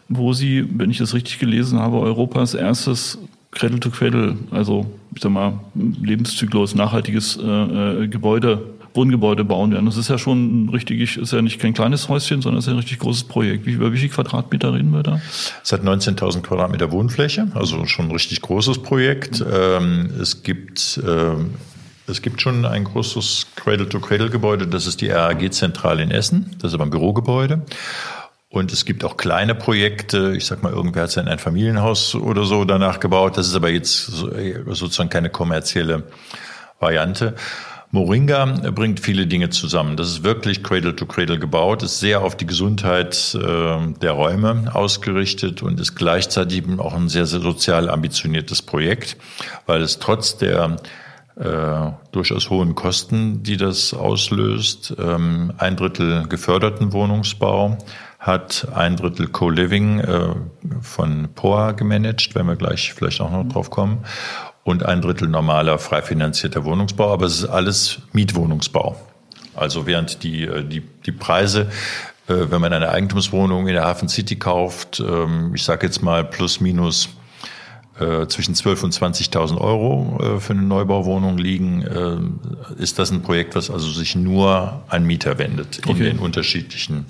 wo 0.08 0.32
Sie, 0.32 0.66
wenn 0.78 0.90
ich 0.90 1.00
das 1.00 1.14
richtig 1.14 1.38
gelesen 1.38 1.78
habe, 1.80 2.00
Europas 2.00 2.54
erstes 2.54 3.18
Cradle-to-Cradle, 3.52 4.38
also 4.52 4.86
ich 5.14 5.22
sag 5.22 5.32
mal, 5.32 5.60
Lebenszyklus, 5.76 6.76
nachhaltiges 6.76 7.38
äh, 7.38 8.04
äh 8.04 8.08
Gebäude 8.08 8.64
Wohngebäude 9.00 9.46
bauen 9.46 9.72
werden. 9.72 9.86
Das 9.86 9.96
ist 9.96 10.10
ja 10.10 10.18
schon 10.18 10.68
richtig, 10.70 11.18
ist 11.18 11.32
ja 11.32 11.42
nicht 11.42 11.60
kein 11.60 11.74
kleines 11.74 12.10
Häuschen, 12.10 12.42
sondern 12.42 12.60
ist 12.60 12.68
ein 12.68 12.76
richtig 12.76 13.00
großes 13.00 13.24
Projekt. 13.24 13.66
Wie, 13.66 13.72
über 13.72 13.94
wie 13.94 13.98
viele 13.98 14.12
Quadratmeter 14.12 14.74
reden 14.74 14.92
wir 14.92 15.04
da? 15.04 15.22
Es 15.64 15.72
hat 15.72 15.84
19.000 15.84 16.42
Quadratmeter 16.42 16.92
Wohnfläche, 16.92 17.48
also 17.54 17.86
schon 17.86 18.08
ein 18.08 18.12
richtig 18.12 18.42
großes 18.42 18.84
Projekt. 18.84 19.40
Mhm. 19.40 20.12
es 20.20 20.44
gibt, 20.44 21.00
ähm, 21.08 21.52
es 22.08 22.22
gibt 22.22 22.42
schon 22.42 22.66
ein 22.66 22.84
großes 22.84 23.48
Cradle-to-Cradle-Gebäude, 23.56 24.68
das 24.68 24.86
ist 24.86 25.00
die 25.00 25.10
RAG-Zentrale 25.10 26.04
in 26.04 26.12
Essen. 26.12 26.56
Das 26.60 26.72
ist 26.72 26.76
aber 26.76 26.84
ein 26.84 26.90
Bürogebäude. 26.90 27.62
Und 28.50 28.74
es 28.74 28.84
gibt 28.84 29.06
auch 29.06 29.16
kleine 29.16 29.56
Projekte. 29.56 30.34
Ich 30.36 30.46
sag 30.46 30.62
mal, 30.64 30.74
irgendwer 30.74 31.04
hat 31.04 31.12
sein 31.12 31.28
ein 31.28 31.40
Familienhaus 31.40 32.16
oder 32.16 32.44
so 32.44 32.66
danach 32.66 33.00
gebaut. 33.00 33.38
Das 33.38 33.48
ist 33.48 33.56
aber 33.56 33.70
jetzt 33.70 34.08
sozusagen 34.08 35.10
keine 35.10 35.30
kommerzielle 35.30 36.04
Variante. 36.80 37.36
Moringa 37.92 38.46
bringt 38.76 39.00
viele 39.00 39.26
Dinge 39.26 39.50
zusammen. 39.50 39.98
Das 39.98 40.10
ist 40.10 40.24
wirklich 40.24 40.62
Cradle 40.62 40.96
to 40.96 41.08
Cradle 41.08 41.40
gebaut, 41.40 41.82
ist 41.82 42.00
sehr 42.00 42.22
auf 42.22 42.38
die 42.38 42.46
Gesundheit 42.46 43.36
äh, 43.36 43.94
der 44.00 44.12
Räume 44.12 44.70
ausgerichtet 44.74 45.64
und 45.64 45.80
ist 45.80 45.96
gleichzeitig 45.96 46.64
auch 46.78 46.94
ein 46.94 47.10
sehr, 47.10 47.26
sehr 47.26 47.40
sozial 47.40 47.90
ambitioniertes 47.90 48.62
Projekt, 48.62 49.18
weil 49.66 49.82
es 49.82 49.98
trotz 49.98 50.38
der 50.38 50.78
äh, 51.36 51.92
durchaus 52.12 52.52
hohen 52.52 52.76
Kosten, 52.76 53.42
die 53.42 53.58
das 53.58 53.96
auslöst, 53.96 54.94
ähm, 55.00 55.54
ein 55.58 55.76
Drittel 55.76 56.28
geförderten 56.28 56.94
Wohnungsbau 56.94 57.78
hat 58.20 58.68
ein 58.76 58.98
Drittel 58.98 59.28
Co-Living 59.28 60.00
äh, 60.02 60.36
von 60.82 61.30
POA 61.34 61.72
gemanagt, 61.72 62.36
wenn 62.36 62.48
wir 62.48 62.58
gleich 62.58 62.94
vielleicht 62.94 63.22
auch 63.22 63.32
noch 63.32 63.48
drauf 63.48 63.70
kommen 63.70 64.04
und 64.70 64.86
ein 64.86 65.02
Drittel 65.02 65.28
normaler 65.28 65.80
frei 65.80 66.04
finanzierter 66.04 66.64
Wohnungsbau, 66.64 67.12
aber 67.12 67.26
es 67.26 67.40
ist 67.40 67.46
alles 67.46 68.02
Mietwohnungsbau. 68.14 68.96
Also 69.56 69.88
während 69.88 70.22
die, 70.22 70.44
äh, 70.44 70.64
die, 70.64 70.84
die 71.06 71.12
Preise, 71.12 71.62
äh, 72.28 72.36
wenn 72.50 72.62
man 72.62 72.72
eine 72.72 72.90
Eigentumswohnung 72.90 73.68
in 73.68 73.74
der 73.74 73.84
Hafen 73.84 74.10
City 74.10 74.36
kauft, 74.36 75.00
ähm, 75.00 75.54
ich 75.56 75.64
sage 75.64 75.88
jetzt 75.88 76.04
mal 76.04 76.24
plus 76.24 76.62
minus 76.62 77.10
äh, 78.00 78.28
zwischen 78.28 78.54
12.000 78.54 78.84
und 78.84 78.94
20.000 78.94 79.58
Euro 79.60 80.40
für 80.40 80.54
eine 80.54 80.62
Neubauwohnung 80.62 81.38
liegen, 81.38 81.82
ist 82.78 82.98
das 82.98 83.12
ein 83.12 83.24
Projekt, 83.24 83.56
was 83.56 83.70
also 83.70 83.90
sich 83.90 84.16
nur 84.16 84.84
an 84.88 85.04
Mieter 85.04 85.38
wendet 85.38 85.80
in 85.80 85.98
den 85.98 86.20
unterschiedlichen 86.20 87.06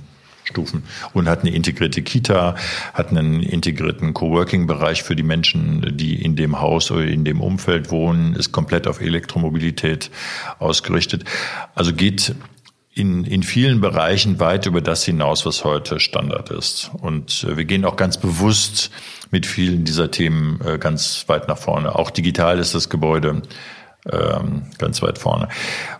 Stufen 0.49 0.83
und 1.13 1.29
hat 1.29 1.41
eine 1.41 1.51
integrierte 1.51 2.01
Kita, 2.01 2.55
hat 2.93 3.09
einen 3.09 3.41
integrierten 3.41 4.13
Coworking-Bereich 4.13 5.03
für 5.03 5.15
die 5.15 5.23
Menschen, 5.23 5.97
die 5.97 6.21
in 6.21 6.35
dem 6.35 6.59
Haus 6.59 6.91
oder 6.91 7.05
in 7.05 7.23
dem 7.23 7.41
Umfeld 7.41 7.91
wohnen, 7.91 8.35
ist 8.35 8.51
komplett 8.51 8.87
auf 8.87 8.99
Elektromobilität 8.99 10.11
ausgerichtet. 10.59 11.23
Also 11.75 11.93
geht 11.93 12.35
in, 12.93 13.23
in 13.23 13.43
vielen 13.43 13.79
Bereichen 13.79 14.39
weit 14.39 14.65
über 14.65 14.81
das 14.81 15.05
hinaus, 15.05 15.45
was 15.45 15.63
heute 15.63 15.99
Standard 15.99 16.49
ist. 16.49 16.91
Und 16.99 17.45
äh, 17.45 17.55
wir 17.55 17.65
gehen 17.65 17.85
auch 17.85 17.95
ganz 17.95 18.17
bewusst 18.17 18.91
mit 19.31 19.45
vielen 19.45 19.85
dieser 19.85 20.11
Themen 20.11 20.59
äh, 20.65 20.77
ganz 20.77 21.25
weit 21.27 21.47
nach 21.47 21.57
vorne. 21.57 21.95
Auch 21.95 22.09
digital 22.09 22.59
ist 22.59 22.75
das 22.75 22.89
Gebäude 22.89 23.43
ähm, 24.11 24.63
ganz 24.77 25.01
weit 25.01 25.17
vorne. 25.17 25.49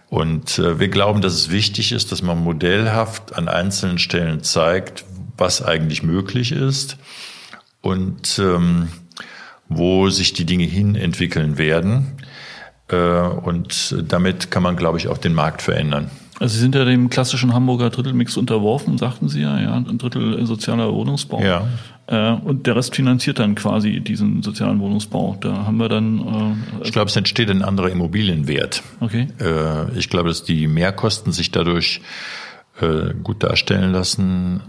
Und 0.10 0.58
äh, 0.58 0.80
wir 0.80 0.88
glauben, 0.88 1.22
dass 1.22 1.34
es 1.34 1.52
wichtig 1.52 1.92
ist, 1.92 2.12
dass 2.12 2.22
man 2.22 2.40
modellhaft 2.40 3.36
an 3.36 3.48
einzelnen 3.48 4.00
Stellen 4.00 4.44
zeigt, 4.44 5.06
was 5.38 5.64
eigentlich 5.64 6.04
möglich 6.04 6.52
ist 6.52 6.98
und 7.82 8.40
ähm, 8.40 8.90
wo 9.68 10.10
sich 10.10 10.34
die 10.34 10.46
Dinge 10.46 10.66
hin 10.66 10.96
entwickeln 10.96 11.58
werden. 11.58 12.18
Äh, 12.88 12.98
und 12.98 13.96
damit 14.08 14.50
kann 14.50 14.64
man, 14.64 14.76
glaube 14.76 14.98
ich, 14.98 15.08
auch 15.08 15.20
den 15.20 15.34
Markt 15.34 15.62
verändern. 15.62 16.10
Also 16.40 16.54
Sie 16.54 16.62
sind 16.62 16.74
ja 16.74 16.86
dem 16.86 17.10
klassischen 17.10 17.54
Hamburger 17.54 17.90
Drittelmix 17.90 18.38
unterworfen, 18.38 18.98
sagten 18.98 19.28
Sie 19.28 19.42
ja, 19.42 19.60
ja, 19.60 19.76
ein 19.76 19.98
Drittel 19.98 20.46
sozialer 20.46 20.94
Wohnungsbau. 20.94 21.42
Ja. 21.42 21.68
Äh, 22.08 22.32
und 22.32 22.66
der 22.66 22.76
Rest 22.76 22.96
finanziert 22.96 23.40
dann 23.40 23.56
quasi 23.56 24.00
diesen 24.00 24.42
sozialen 24.42 24.80
Wohnungsbau. 24.80 25.38
Da 25.40 25.66
haben 25.66 25.78
wir 25.78 25.90
dann. 25.90 26.56
Äh, 26.80 26.86
ich 26.86 26.92
glaube, 26.92 27.10
es 27.10 27.16
entsteht 27.16 27.50
ein 27.50 27.62
anderer 27.62 27.90
Immobilienwert. 27.90 28.82
Okay. 29.02 29.28
Äh, 29.40 29.98
ich 29.98 30.10
glaube, 30.10 30.30
dass 30.30 30.44
die 30.44 30.68
Mehrkosten 30.68 31.34
sich 31.34 31.52
dadurch 31.52 32.02
äh, 32.82 33.14
gut 33.22 33.44
darstellen 33.44 33.92
lassen 33.92 34.62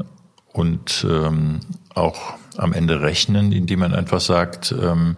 und 0.52 1.06
ähm, 1.08 1.60
auch 1.94 2.34
am 2.56 2.72
Ende 2.72 3.00
rechnen, 3.00 3.52
indem 3.52 3.78
man 3.80 3.94
einfach 3.94 4.20
sagt, 4.20 4.74
ähm, 4.82 5.16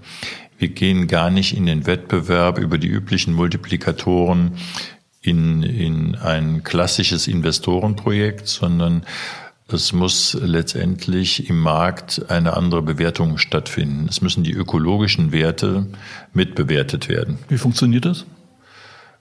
wir 0.58 0.68
gehen 0.68 1.08
gar 1.08 1.30
nicht 1.30 1.56
in 1.56 1.66
den 1.66 1.86
Wettbewerb 1.86 2.58
über 2.58 2.78
die 2.78 2.86
üblichen 2.86 3.34
Multiplikatoren 3.34 4.52
in, 5.22 5.62
in 5.62 6.16
ein 6.16 6.64
klassisches 6.64 7.28
Investorenprojekt, 7.28 8.48
sondern 8.48 9.04
es 9.68 9.92
muss 9.92 10.37
letztendlich 10.40 11.48
im 11.48 11.58
Markt 11.61 12.26
eine 12.28 12.56
andere 12.56 12.82
Bewertung 12.82 13.38
stattfinden. 13.38 14.06
Es 14.08 14.20
müssen 14.20 14.42
die 14.42 14.52
ökologischen 14.52 15.32
Werte 15.32 15.87
mitbewertet 16.35 17.08
werden. 17.08 17.38
Wie 17.48 17.56
funktioniert 17.58 18.04
das? 18.04 18.26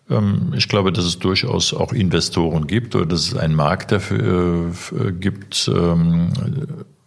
Ähm, 0.10 0.54
ich 0.56 0.68
glaube, 0.68 0.92
dass 0.92 1.06
es 1.06 1.20
durchaus 1.20 1.74
auch 1.74 1.94
Investoren 1.94 2.68
gibt 2.68 2.96
oder 2.96 3.06
dass 3.06 3.28
es 3.28 3.36
einen 3.36 3.56
Markt 3.56 3.92
dafür 3.92 4.74
äh, 4.92 5.12
gibt 5.12 5.72
ähm, 5.74 6.34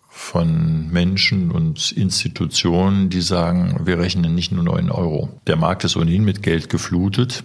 von 0.08 0.90
Menschen 0.90 1.50
und 1.50 1.92
Institutionen, 1.92 3.10
die 3.10 3.20
sagen, 3.20 3.80
wir 3.84 3.98
rechnen 3.98 4.34
nicht 4.34 4.52
nur 4.52 4.62
9 4.62 4.90
Euro. 4.90 5.28
Der 5.48 5.56
Markt 5.56 5.84
ist 5.84 5.96
ohnehin 5.96 6.24
mit 6.24 6.42
Geld 6.42 6.70
geflutet. 6.70 7.44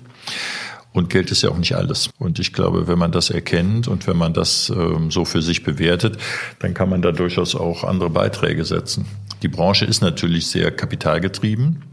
Und 0.91 1.09
Geld 1.09 1.31
ist 1.31 1.43
ja 1.43 1.49
auch 1.49 1.57
nicht 1.57 1.75
alles. 1.75 2.09
Und 2.17 2.39
ich 2.39 2.51
glaube, 2.51 2.87
wenn 2.87 2.97
man 2.97 3.11
das 3.11 3.29
erkennt 3.29 3.87
und 3.87 4.07
wenn 4.07 4.17
man 4.17 4.33
das 4.33 4.69
ähm, 4.69 5.11
so 5.11 5.23
für 5.23 5.41
sich 5.41 5.63
bewertet, 5.63 6.17
dann 6.59 6.73
kann 6.73 6.89
man 6.89 7.01
da 7.01 7.11
durchaus 7.11 7.55
auch 7.55 7.83
andere 7.83 8.09
Beiträge 8.09 8.65
setzen. 8.65 9.05
Die 9.43 9.47
Branche 9.47 9.85
ist 9.85 10.01
natürlich 10.01 10.47
sehr 10.47 10.71
kapitalgetrieben. 10.71 11.83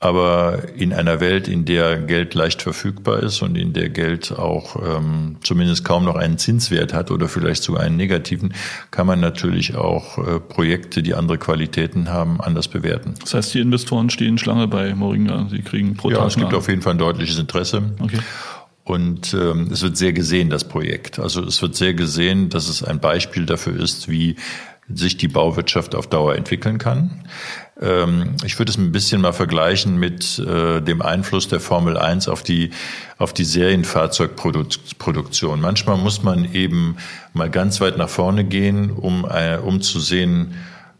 Aber 0.00 0.68
in 0.76 0.92
einer 0.92 1.18
Welt, 1.18 1.48
in 1.48 1.64
der 1.64 1.98
Geld 1.98 2.34
leicht 2.34 2.62
verfügbar 2.62 3.20
ist 3.20 3.42
und 3.42 3.56
in 3.56 3.72
der 3.72 3.88
Geld 3.88 4.30
auch 4.30 4.76
ähm, 4.76 5.38
zumindest 5.42 5.84
kaum 5.84 6.04
noch 6.04 6.14
einen 6.14 6.38
Zinswert 6.38 6.94
hat 6.94 7.10
oder 7.10 7.28
vielleicht 7.28 7.64
sogar 7.64 7.82
einen 7.82 7.96
negativen, 7.96 8.54
kann 8.92 9.08
man 9.08 9.18
natürlich 9.18 9.74
auch 9.74 10.18
äh, 10.18 10.38
Projekte, 10.38 11.02
die 11.02 11.14
andere 11.14 11.38
Qualitäten 11.38 12.10
haben, 12.10 12.40
anders 12.40 12.68
bewerten. 12.68 13.14
Das 13.20 13.34
heißt, 13.34 13.54
die 13.54 13.60
Investoren 13.60 14.08
stehen 14.08 14.38
Schlange 14.38 14.68
bei 14.68 14.94
Moringa. 14.94 15.48
Sie 15.50 15.62
kriegen 15.62 15.96
pro 15.96 16.10
Ja, 16.10 16.24
es 16.26 16.36
gibt 16.36 16.54
auf 16.54 16.68
jeden 16.68 16.82
Fall 16.82 16.94
ein 16.94 16.98
deutliches 16.98 17.38
Interesse. 17.38 17.82
Okay. 17.98 18.20
Und 18.84 19.34
ähm, 19.34 19.68
es 19.72 19.82
wird 19.82 19.96
sehr 19.96 20.12
gesehen, 20.12 20.48
das 20.48 20.64
Projekt. 20.64 21.18
Also 21.18 21.44
es 21.44 21.60
wird 21.60 21.74
sehr 21.74 21.92
gesehen, 21.92 22.50
dass 22.50 22.68
es 22.68 22.84
ein 22.84 23.00
Beispiel 23.00 23.46
dafür 23.46 23.78
ist, 23.78 24.08
wie 24.08 24.36
sich 24.92 25.16
die 25.16 25.28
Bauwirtschaft 25.28 25.94
auf 25.94 26.06
Dauer 26.06 26.36
entwickeln 26.36 26.78
kann. 26.78 27.24
Ähm, 27.80 28.36
ich 28.44 28.58
würde 28.58 28.70
es 28.70 28.78
ein 28.78 28.92
bisschen 28.92 29.20
mal 29.20 29.32
vergleichen 29.32 29.98
mit 29.98 30.38
äh, 30.38 30.80
dem 30.80 31.02
Einfluss 31.02 31.48
der 31.48 31.60
Formel 31.60 31.96
1 31.96 32.28
auf 32.28 32.42
die, 32.42 32.70
auf 33.18 33.32
die 33.32 33.44
Serienfahrzeugproduktion. 33.44 35.60
Manchmal 35.60 35.96
muss 35.96 36.22
man 36.22 36.52
eben 36.52 36.96
mal 37.32 37.50
ganz 37.50 37.80
weit 37.80 37.96
nach 37.96 38.08
vorne 38.08 38.44
gehen, 38.44 38.90
um, 38.90 39.24
äh, 39.24 39.58
um 39.58 39.80
zu 39.80 40.00
sehen, 40.00 40.54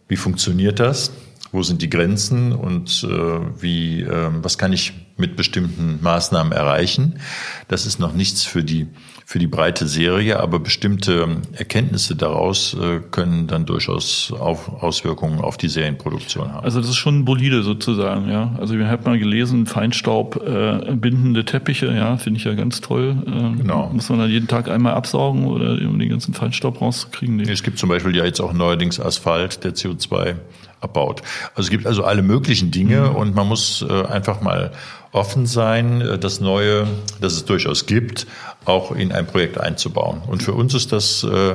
wie 0.07 0.17
funktioniert 0.17 0.81
das? 0.81 1.13
Wo 1.51 1.63
sind 1.63 1.83
die 1.83 1.91
Grenzen 1.91 2.53
und 2.53 3.05
äh, 3.05 3.41
wie, 3.61 4.03
äh, 4.03 4.29
was 4.43 4.59
kann 4.59 4.73
ich 4.73 4.93
mit 5.19 5.37
bestimmten 5.37 5.99
Maßnahmen 6.03 6.53
erreichen? 6.53 7.21
Das 7.69 7.87
ist 7.87 7.99
noch 7.99 8.13
nichts 8.13 8.45
für 8.45 8.65
die 8.65 8.89
für 9.29 9.39
die 9.39 9.47
breite 9.47 9.87
Serie, 9.87 10.41
aber 10.41 10.59
bestimmte 10.59 11.43
Erkenntnisse 11.53 12.17
daraus 12.17 12.73
äh, 12.73 13.01
können 13.11 13.47
dann 13.47 13.67
durchaus 13.67 14.33
auf 14.33 14.83
Auswirkungen 14.83 15.41
auf 15.41 15.59
die 15.59 15.69
Serienproduktion 15.69 16.51
haben. 16.51 16.65
Also 16.65 16.81
das 16.81 16.89
ist 16.89 16.97
schon 16.97 17.27
bolide 17.27 17.63
sozusagen, 17.63 18.31
ja. 18.31 18.57
Also 18.59 18.79
wir 18.79 18.89
haben 18.89 19.05
mal 19.05 19.19
gelesen, 19.19 19.67
Feinstaub 19.67 20.37
äh, 20.37 20.95
bindende 20.95 21.45
Teppiche, 21.45 21.93
ja, 21.93 22.17
finde 22.17 22.39
ich 22.39 22.45
ja 22.45 22.55
ganz 22.55 22.81
toll. 22.81 23.23
Äh, 23.27 23.59
genau. 23.59 23.91
Muss 23.93 24.09
man 24.09 24.21
dann 24.21 24.31
jeden 24.31 24.49
Tag 24.49 24.71
einmal 24.71 24.95
absaugen 24.95 25.45
oder 25.45 25.73
um 25.87 25.99
den 25.99 26.09
ganzen 26.09 26.33
Feinstaub 26.33 26.81
rauszukriegen? 26.81 27.37
Nee. 27.37 27.53
Es 27.53 27.63
gibt 27.63 27.79
zum 27.79 27.91
Beispiel 27.91 28.17
ja 28.17 28.25
jetzt 28.25 28.41
auch 28.41 28.55
neuerdings 28.55 28.99
Asphalt, 28.99 29.63
der 29.63 29.75
CO2 29.75 30.37
abbaut. 30.81 31.23
Also 31.51 31.63
es 31.63 31.71
gibt 31.71 31.87
also 31.87 32.05
alle 32.05 32.23
möglichen 32.23 32.71
Dinge 32.71 33.11
mhm. 33.11 33.17
und 33.17 33.35
man 33.35 33.47
muss 33.47 33.85
äh, 33.89 34.07
einfach 34.07 34.41
mal 34.41 34.73
offen 35.13 35.47
sein, 35.47 36.01
äh, 36.01 36.19
das 36.19 36.41
Neue, 36.41 36.87
das 37.21 37.35
es 37.35 37.45
durchaus 37.45 37.87
gibt, 37.87 38.27
auch 38.65 38.93
in 38.93 39.13
ein 39.13 39.27
Projekt 39.27 39.59
einzubauen. 39.59 40.23
Und 40.27 40.43
für 40.43 40.53
uns 40.53 40.75
ist 40.75 40.93
das, 40.93 41.25
äh, 41.25 41.55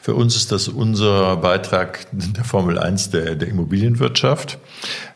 für 0.00 0.14
uns 0.14 0.36
ist 0.36 0.52
das 0.52 0.68
unser 0.68 1.36
Beitrag 1.36 2.06
der 2.12 2.44
Formel 2.44 2.78
1 2.78 3.10
der, 3.10 3.34
der 3.34 3.48
Immobilienwirtschaft, 3.48 4.58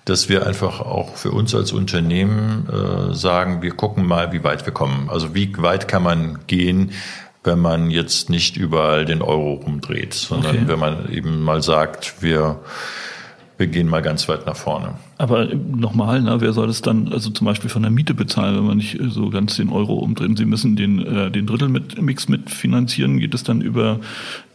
dass 0.04 0.28
wir 0.28 0.46
einfach 0.46 0.80
auch 0.80 1.16
für 1.16 1.30
uns 1.30 1.54
als 1.54 1.72
Unternehmen 1.72 2.68
äh, 2.68 3.14
sagen, 3.14 3.62
wir 3.62 3.72
gucken 3.72 4.06
mal, 4.06 4.32
wie 4.32 4.44
weit 4.44 4.66
wir 4.66 4.72
kommen. 4.72 5.08
Also 5.10 5.34
wie 5.34 5.52
weit 5.58 5.88
kann 5.88 6.02
man 6.02 6.40
gehen, 6.46 6.92
wenn 7.44 7.58
man 7.58 7.90
jetzt 7.90 8.28
nicht 8.28 8.56
überall 8.56 9.04
den 9.04 9.22
Euro 9.22 9.54
rumdreht, 9.54 10.12
sondern 10.12 10.56
okay. 10.56 10.64
wenn 10.66 10.78
man 10.78 11.10
eben 11.10 11.40
mal 11.40 11.62
sagt, 11.62 12.22
wir 12.22 12.60
wir 13.58 13.66
gehen 13.66 13.88
mal 13.88 14.02
ganz 14.02 14.28
weit 14.28 14.46
nach 14.46 14.56
vorne. 14.56 14.94
Aber 15.18 15.46
nochmal, 15.46 16.22
ne, 16.22 16.40
wer 16.40 16.52
soll 16.52 16.68
das 16.68 16.80
dann 16.80 17.12
also 17.12 17.30
zum 17.30 17.44
Beispiel 17.44 17.68
von 17.68 17.82
der 17.82 17.90
Miete 17.90 18.14
bezahlen, 18.14 18.56
wenn 18.56 18.64
man 18.64 18.76
nicht 18.76 18.98
so 19.08 19.30
ganz 19.30 19.56
den 19.56 19.70
Euro 19.70 19.94
umdrehen? 19.94 20.36
Sie 20.36 20.44
müssen 20.44 20.76
den, 20.76 21.04
äh, 21.04 21.30
den 21.32 21.46
Drittelmix 21.48 22.28
mitfinanzieren. 22.28 23.18
Geht 23.18 23.34
es 23.34 23.42
dann 23.42 23.60
über 23.60 23.98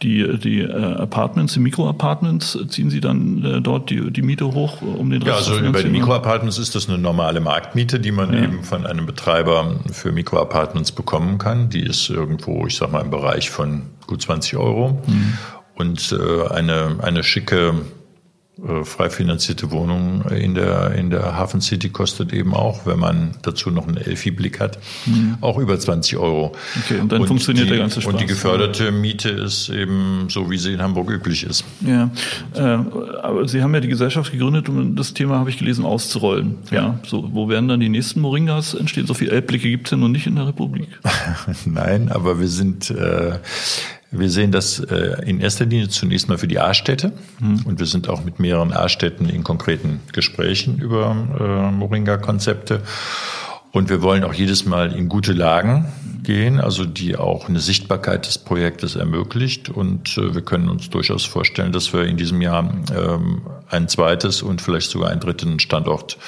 die, 0.02 0.38
die 0.38 0.60
äh, 0.60 0.72
Apartments, 0.72 1.52
die 1.52 1.60
Mikroapartments? 1.60 2.58
Ziehen 2.68 2.88
Sie 2.88 3.00
dann 3.00 3.44
äh, 3.44 3.60
dort 3.60 3.90
die, 3.90 4.10
die 4.10 4.22
Miete 4.22 4.46
hoch, 4.46 4.80
um 4.80 5.10
den 5.10 5.22
Rest 5.22 5.48
Ja, 5.48 5.54
also 5.54 5.62
über 5.62 5.82
die 5.82 5.90
Mikroapartments 5.90 6.56
ist 6.56 6.74
das 6.74 6.88
eine 6.88 6.96
normale 6.96 7.40
Marktmiete, 7.40 8.00
die 8.00 8.10
man 8.10 8.32
ja. 8.32 8.44
eben 8.44 8.64
von 8.64 8.86
einem 8.86 9.04
Betreiber 9.04 9.80
für 9.92 10.12
Mikroapartments 10.12 10.92
bekommen 10.92 11.36
kann. 11.36 11.68
Die 11.68 11.82
ist 11.82 12.08
irgendwo, 12.08 12.66
ich 12.66 12.76
sag 12.76 12.90
mal, 12.90 13.02
im 13.02 13.10
Bereich 13.10 13.50
von 13.50 13.82
gut 14.06 14.22
20 14.22 14.56
Euro. 14.56 15.02
Mhm. 15.06 15.34
Und 15.74 16.16
äh, 16.18 16.48
eine, 16.48 16.96
eine 17.02 17.22
schicke 17.22 17.68
äh, 17.68 18.03
frei 18.84 19.10
finanzierte 19.10 19.72
Wohnung 19.72 20.22
in 20.30 20.54
der, 20.54 20.92
in 20.92 21.10
der 21.10 21.36
Hafen 21.36 21.60
City 21.60 21.90
kostet 21.90 22.32
eben 22.32 22.54
auch, 22.54 22.86
wenn 22.86 23.00
man 23.00 23.32
dazu 23.42 23.70
noch 23.70 23.88
einen 23.88 23.96
Elfi-Blick 23.96 24.60
hat, 24.60 24.78
mhm. 25.06 25.38
auch 25.40 25.58
über 25.58 25.78
20 25.78 26.18
Euro. 26.18 26.52
Okay, 26.84 27.00
und 27.00 27.10
dann 27.10 27.22
und 27.22 27.26
funktioniert 27.26 27.66
die, 27.66 27.70
der 27.70 27.80
ganze 27.80 28.00
Spaß. 28.00 28.12
Und 28.12 28.20
die 28.20 28.26
geförderte 28.26 28.92
Miete 28.92 29.28
ist 29.30 29.70
eben 29.70 30.28
so, 30.28 30.50
wie 30.50 30.58
sie 30.58 30.72
in 30.72 30.80
Hamburg 30.80 31.10
üblich 31.10 31.42
ist. 31.42 31.64
Ja, 31.80 32.10
äh, 32.54 32.60
aber 32.60 33.48
Sie 33.48 33.60
haben 33.60 33.74
ja 33.74 33.80
die 33.80 33.88
Gesellschaft 33.88 34.30
gegründet, 34.30 34.68
um 34.68 34.94
das 34.94 35.14
Thema, 35.14 35.38
habe 35.40 35.50
ich 35.50 35.58
gelesen, 35.58 35.84
auszurollen. 35.84 36.58
Ja. 36.70 36.76
ja. 36.76 36.98
so, 37.04 37.28
wo 37.32 37.48
werden 37.48 37.66
dann 37.66 37.80
die 37.80 37.88
nächsten 37.88 38.20
Moringas 38.20 38.74
entstehen? 38.74 39.06
So 39.06 39.14
viele 39.14 39.32
Elbblicke 39.32 39.68
gibt 39.68 39.88
es 39.88 39.90
ja 39.90 39.96
noch 39.96 40.08
nicht 40.08 40.28
in 40.28 40.36
der 40.36 40.46
Republik. 40.46 40.88
Nein, 41.64 42.08
aber 42.08 42.38
wir 42.38 42.48
sind... 42.48 42.90
Äh, 42.90 43.38
wir 44.18 44.30
sehen 44.30 44.52
das 44.52 44.80
äh, 44.80 45.22
in 45.26 45.40
erster 45.40 45.66
Linie 45.66 45.88
zunächst 45.88 46.28
mal 46.28 46.38
für 46.38 46.48
die 46.48 46.58
A-Städte 46.58 47.12
mhm. 47.40 47.62
und 47.66 47.78
wir 47.78 47.86
sind 47.86 48.08
auch 48.08 48.24
mit 48.24 48.38
mehreren 48.38 48.72
A-Städten 48.72 49.28
in 49.28 49.44
konkreten 49.44 50.00
Gesprächen 50.12 50.78
über 50.78 51.16
äh, 51.38 51.70
Moringa-Konzepte. 51.72 52.82
Und 53.72 53.88
wir 53.88 54.02
wollen 54.02 54.22
auch 54.22 54.34
jedes 54.34 54.66
Mal 54.66 54.92
in 54.92 55.08
gute 55.08 55.32
Lagen 55.32 55.92
gehen, 56.22 56.60
also 56.60 56.84
die 56.84 57.16
auch 57.16 57.48
eine 57.48 57.58
Sichtbarkeit 57.58 58.26
des 58.26 58.38
Projektes 58.38 58.94
ermöglicht. 58.94 59.68
Und 59.68 60.16
äh, 60.16 60.34
wir 60.34 60.42
können 60.42 60.68
uns 60.68 60.90
durchaus 60.90 61.24
vorstellen, 61.24 61.72
dass 61.72 61.92
wir 61.92 62.04
in 62.04 62.16
diesem 62.16 62.40
Jahr 62.40 62.72
ähm, 62.96 63.42
ein 63.68 63.88
zweites 63.88 64.42
und 64.42 64.62
vielleicht 64.62 64.90
sogar 64.90 65.10
einen 65.10 65.20
dritten 65.20 65.58
Standort 65.58 66.18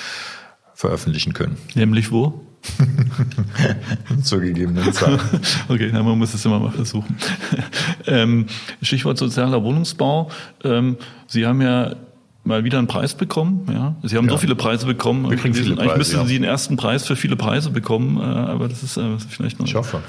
veröffentlichen 0.75 1.33
können. 1.33 1.57
Nämlich 1.75 2.11
wo? 2.11 2.46
Zur 4.23 4.41
gegebenen 4.41 4.93
Zeit. 4.93 5.19
okay, 5.69 5.91
na, 5.93 6.03
man 6.03 6.19
muss 6.19 6.35
es 6.35 6.45
immer 6.45 6.59
mal 6.59 6.71
versuchen. 6.71 7.17
ähm, 8.07 8.47
Stichwort 8.83 9.19
sozialer 9.19 9.63
Wohnungsbau. 9.63 10.31
Ähm, 10.65 10.97
Sie 11.27 11.47
haben 11.47 11.61
ja 11.61 11.97
mal 12.45 12.65
wieder 12.65 12.79
einen 12.79 12.87
Preis 12.87 13.15
bekommen. 13.15 13.67
Ja, 13.73 13.97
Sie 14.03 14.17
haben 14.17 14.27
ja. 14.27 14.33
so 14.33 14.39
viele 14.39 14.55
Preise 14.55 14.87
bekommen. 14.87 15.29
Wir 15.29 15.37
kriegen 15.37 15.55
viele 15.55 15.75
Preise, 15.75 15.83
Eigentlich 15.83 15.99
müssten 15.99 16.17
ja. 16.17 16.25
Sie 16.25 16.35
den 16.35 16.45
ersten 16.45 16.77
Preis 16.77 17.07
für 17.07 17.17
viele 17.17 17.37
Preise 17.37 17.71
bekommen, 17.71 18.19
äh, 18.19 18.23
aber 18.23 18.69
das 18.69 18.83
ist 18.83 18.97
äh, 18.97 19.19
vielleicht 19.29 19.59
noch. 19.59 19.67
Ich 19.67 19.75
hoffe. 19.75 20.03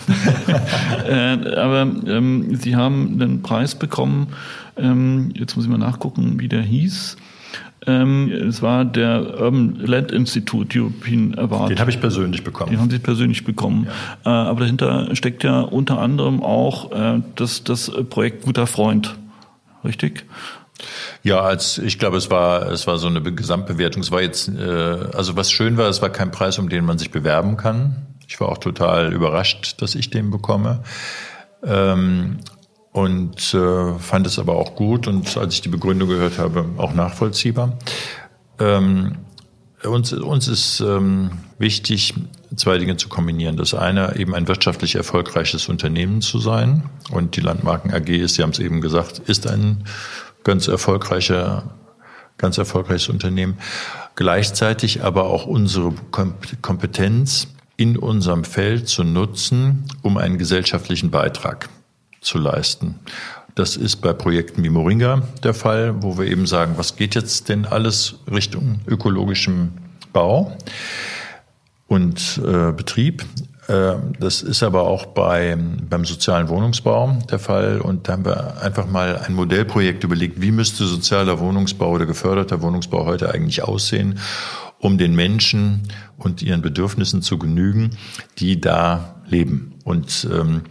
äh, 1.07 1.55
aber 1.55 1.81
ähm, 1.81 2.55
Sie 2.55 2.75
haben 2.75 3.19
einen 3.19 3.41
Preis 3.41 3.75
bekommen. 3.75 4.27
Ähm, 4.77 5.31
jetzt 5.33 5.55
muss 5.55 5.65
ich 5.65 5.71
mal 5.71 5.77
nachgucken, 5.77 6.39
wie 6.39 6.47
der 6.47 6.61
hieß. 6.61 7.17
Ähm, 7.85 8.31
es 8.31 8.61
war 8.61 8.85
der 8.85 9.39
Urban 9.39 9.75
Land 9.75 10.11
Institute 10.11 10.77
European 10.77 11.37
Award. 11.37 11.69
Den 11.69 11.79
habe 11.79 11.91
ich 11.91 11.99
persönlich 11.99 12.43
bekommen. 12.43 12.71
Den 12.71 12.79
haben 12.79 12.89
Sie 12.89 12.99
persönlich 12.99 13.45
bekommen. 13.45 13.87
Ja. 14.25 14.45
Äh, 14.45 14.49
aber 14.49 14.61
dahinter 14.61 15.15
steckt 15.15 15.43
ja 15.43 15.61
unter 15.61 15.99
anderem 15.99 16.41
auch 16.41 16.91
äh, 16.91 17.21
das, 17.35 17.63
das 17.63 17.91
Projekt 18.09 18.43
Guter 18.43 18.67
Freund. 18.67 19.15
Richtig? 19.83 20.25
Ja, 21.23 21.41
als 21.41 21.77
ich 21.77 21.97
glaube, 21.99 22.17
es 22.17 22.29
war 22.29 22.71
es 22.71 22.87
war 22.87 22.97
so 22.97 23.07
eine 23.07 23.21
Gesamtbewertung. 23.21 24.01
Es 24.01 24.11
war 24.11 24.21
jetzt 24.21 24.49
äh, 24.49 24.61
also 24.61 25.35
was 25.35 25.51
schön 25.51 25.77
war, 25.77 25.87
es 25.87 26.01
war 26.01 26.09
kein 26.09 26.31
Preis, 26.31 26.59
um 26.59 26.69
den 26.69 26.85
man 26.85 26.97
sich 26.97 27.11
bewerben 27.11 27.57
kann. 27.57 28.07
Ich 28.27 28.39
war 28.39 28.49
auch 28.49 28.57
total 28.57 29.13
überrascht, 29.13 29.81
dass 29.81 29.95
ich 29.95 30.09
den 30.09 30.29
bekomme. 30.29 30.83
Ähm, 31.63 32.37
und 32.91 33.53
äh, 33.53 33.99
fand 33.99 34.27
es 34.27 34.39
aber 34.39 34.55
auch 34.55 34.75
gut 34.75 35.07
und 35.07 35.37
als 35.37 35.53
ich 35.53 35.61
die 35.61 35.69
Begründung 35.69 36.09
gehört 36.09 36.39
habe, 36.39 36.65
auch 36.77 36.93
nachvollziehbar. 36.93 37.77
Ähm, 38.59 39.17
uns, 39.83 40.11
uns 40.13 40.47
ist 40.47 40.79
ähm, 40.79 41.31
wichtig, 41.59 42.15
zwei 42.55 42.77
Dinge 42.77 42.97
zu 42.97 43.09
kombinieren. 43.09 43.57
Das 43.57 43.73
eine, 43.73 44.15
eben 44.17 44.33
ein 44.33 44.47
wirtschaftlich 44.47 44.95
erfolgreiches 44.95 45.69
Unternehmen 45.69 46.21
zu 46.21 46.39
sein. 46.39 46.89
Und 47.11 47.35
die 47.35 47.41
Landmarken 47.41 47.93
AG 47.93 48.09
ist, 48.09 48.35
Sie 48.35 48.43
haben 48.43 48.49
es 48.51 48.59
eben 48.59 48.81
gesagt, 48.81 49.19
ist 49.19 49.47
ein 49.47 49.83
ganz 50.43 50.67
erfolgreicher, 50.67 51.75
ganz 52.37 52.57
erfolgreiches 52.57 53.09
Unternehmen. 53.09 53.57
Gleichzeitig 54.15 55.03
aber 55.03 55.25
auch 55.25 55.45
unsere 55.45 55.93
Kompetenz 56.61 57.47
in 57.75 57.97
unserem 57.97 58.43
Feld 58.43 58.89
zu 58.89 59.03
nutzen, 59.03 59.85
um 60.01 60.17
einen 60.17 60.39
gesellschaftlichen 60.39 61.11
Beitrag 61.11 61.69
zu 62.27 62.37
leisten. 62.37 62.95
Das 63.55 63.75
ist 63.75 63.97
bei 63.97 64.13
Projekten 64.13 64.63
wie 64.63 64.69
Moringa 64.69 65.23
der 65.41 65.55
Fall, 65.55 66.03
wo 66.03 66.19
wir 66.19 66.25
eben 66.25 66.45
sagen, 66.45 66.73
was 66.77 66.95
geht 66.95 67.15
jetzt 67.15 67.49
denn 67.49 67.65
alles 67.65 68.19
Richtung 68.31 68.81
ökologischem 68.85 69.71
Bau 70.13 70.55
und 71.87 72.39
äh, 72.45 72.71
Betrieb. 72.71 73.25
Äh, 73.67 73.93
das 74.19 74.43
ist 74.43 74.61
aber 74.61 74.83
auch 74.83 75.07
bei, 75.07 75.57
beim 75.89 76.05
sozialen 76.05 76.49
Wohnungsbau 76.49 77.17
der 77.31 77.39
Fall. 77.39 77.81
Und 77.81 78.07
da 78.07 78.13
haben 78.13 78.25
wir 78.25 78.61
einfach 78.61 78.87
mal 78.87 79.17
ein 79.25 79.33
Modellprojekt 79.33 80.03
überlegt, 80.03 80.39
wie 80.39 80.51
müsste 80.51 80.85
sozialer 80.85 81.39
Wohnungsbau 81.39 81.91
oder 81.91 82.05
geförderter 82.05 82.61
Wohnungsbau 82.61 83.05
heute 83.05 83.33
eigentlich 83.33 83.63
aussehen, 83.63 84.19
um 84.79 84.99
den 84.99 85.15
Menschen 85.15 85.87
und 86.17 86.43
ihren 86.43 86.61
Bedürfnissen 86.61 87.21
zu 87.21 87.39
genügen, 87.39 87.97
die 88.37 88.61
da 88.61 89.15
leben. 89.27 89.73
Und 89.83 90.27
ähm, 90.31 90.61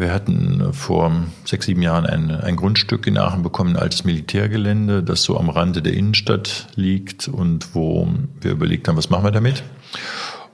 wir 0.00 0.12
hatten 0.12 0.72
vor 0.72 1.12
sechs, 1.44 1.66
sieben 1.66 1.82
Jahren 1.82 2.06
ein, 2.06 2.30
ein 2.30 2.56
Grundstück 2.56 3.06
in 3.06 3.18
Aachen 3.18 3.42
bekommen, 3.42 3.76
ein 3.76 3.82
altes 3.82 4.04
Militärgelände, 4.04 5.02
das 5.02 5.22
so 5.22 5.38
am 5.38 5.50
Rande 5.50 5.82
der 5.82 5.94
Innenstadt 5.94 6.68
liegt 6.74 7.28
und 7.28 7.74
wo 7.74 8.08
wir 8.40 8.52
überlegt 8.52 8.88
haben, 8.88 8.96
was 8.96 9.10
machen 9.10 9.24
wir 9.24 9.30
damit? 9.30 9.62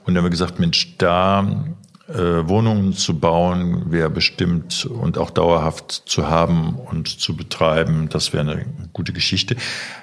Und 0.05 0.15
dann 0.15 0.19
haben 0.19 0.25
wir 0.25 0.31
gesagt, 0.31 0.61
Mensch, 0.61 0.97
da 0.99 1.65
äh, 2.09 2.49
Wohnungen 2.49 2.93
zu 2.93 3.19
bauen, 3.19 3.91
wäre 3.91 4.11
bestimmt 4.11 4.87
und 4.87 5.19
auch 5.19 5.31
dauerhaft 5.31 5.91
zu 6.07 6.29
haben 6.29 6.77
und 6.77 7.09
zu 7.09 7.37
betreiben, 7.37 8.09
das 8.09 8.33
wäre 8.33 8.49
eine 8.49 8.67
gute 8.93 9.13
Geschichte. 9.13 9.57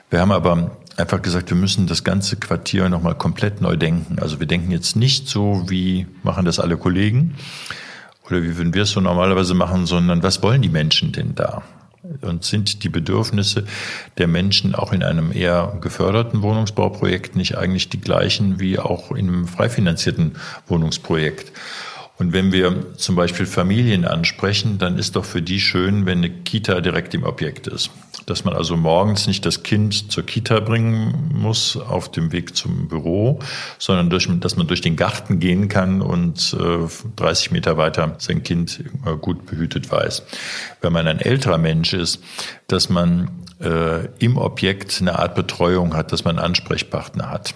Wir 0.09 0.19
haben 0.19 0.31
aber 0.31 0.77
einfach 0.97 1.21
gesagt, 1.21 1.49
wir 1.49 1.57
müssen 1.57 1.87
das 1.87 2.03
ganze 2.03 2.35
Quartier 2.35 2.89
nochmal 2.89 3.15
komplett 3.15 3.61
neu 3.61 3.77
denken. 3.77 4.19
Also 4.19 4.39
wir 4.39 4.47
denken 4.47 4.71
jetzt 4.71 4.95
nicht 4.95 5.27
so, 5.27 5.63
wie 5.67 6.07
machen 6.23 6.45
das 6.45 6.59
alle 6.59 6.77
Kollegen, 6.77 7.35
oder 8.25 8.43
wie 8.43 8.57
würden 8.57 8.73
wir 8.73 8.83
es 8.83 8.91
so 8.91 9.01
normalerweise 9.01 9.53
machen, 9.53 9.85
sondern 9.85 10.23
was 10.23 10.41
wollen 10.41 10.61
die 10.61 10.69
Menschen 10.69 11.11
denn 11.11 11.35
da? 11.35 11.63
und 12.21 12.43
sind 12.43 12.83
die 12.83 12.89
Bedürfnisse 12.89 13.63
der 14.17 14.27
Menschen 14.27 14.75
auch 14.75 14.91
in 14.91 15.03
einem 15.03 15.31
eher 15.31 15.77
geförderten 15.81 16.41
Wohnungsbauprojekt 16.41 17.35
nicht 17.35 17.57
eigentlich 17.57 17.89
die 17.89 18.01
gleichen 18.01 18.59
wie 18.59 18.77
auch 18.77 19.11
in 19.11 19.29
einem 19.29 19.47
frei 19.47 19.69
finanzierten 19.69 20.35
Wohnungsprojekt. 20.67 21.53
Und 22.23 22.31
wenn 22.31 22.53
wir 22.53 22.95
zum 22.95 23.17
Beispiel 23.17 23.45
Familien 23.45 24.05
ansprechen, 24.05 24.77
dann 24.77 24.97
ist 24.97 25.17
doch 25.17 25.25
für 25.25 25.41
die 25.41 25.59
schön, 25.59 26.05
wenn 26.05 26.19
eine 26.19 26.29
Kita 26.29 26.79
direkt 26.79 27.13
im 27.13 27.23
Objekt 27.25 27.67
ist. 27.67 27.89
Dass 28.27 28.45
man 28.45 28.53
also 28.53 28.77
morgens 28.77 29.27
nicht 29.27 29.45
das 29.45 29.61
Kind 29.61 30.09
zur 30.09 30.25
Kita 30.25 30.61
bringen 30.61 31.31
muss 31.33 31.75
auf 31.75 32.09
dem 32.09 32.31
Weg 32.31 32.55
zum 32.55 32.87
Büro, 32.87 33.39
sondern 33.77 34.09
durch, 34.09 34.29
dass 34.39 34.55
man 34.55 34.67
durch 34.67 34.79
den 34.79 34.95
Garten 34.95 35.41
gehen 35.41 35.67
kann 35.67 36.01
und 36.01 36.55
äh, 36.57 36.87
30 37.17 37.51
Meter 37.51 37.75
weiter 37.75 38.15
sein 38.19 38.41
Kind 38.41 38.81
gut 39.19 39.45
behütet 39.45 39.91
weiß. 39.91 40.23
Wenn 40.79 40.93
man 40.93 41.05
ein 41.07 41.19
älterer 41.19 41.57
Mensch 41.57 41.91
ist, 41.91 42.23
dass 42.67 42.87
man 42.87 43.31
äh, 43.59 44.07
im 44.19 44.37
Objekt 44.37 44.99
eine 45.01 45.19
Art 45.19 45.35
Betreuung 45.35 45.93
hat, 45.93 46.13
dass 46.13 46.23
man 46.23 46.39
Ansprechpartner 46.39 47.29
hat 47.29 47.53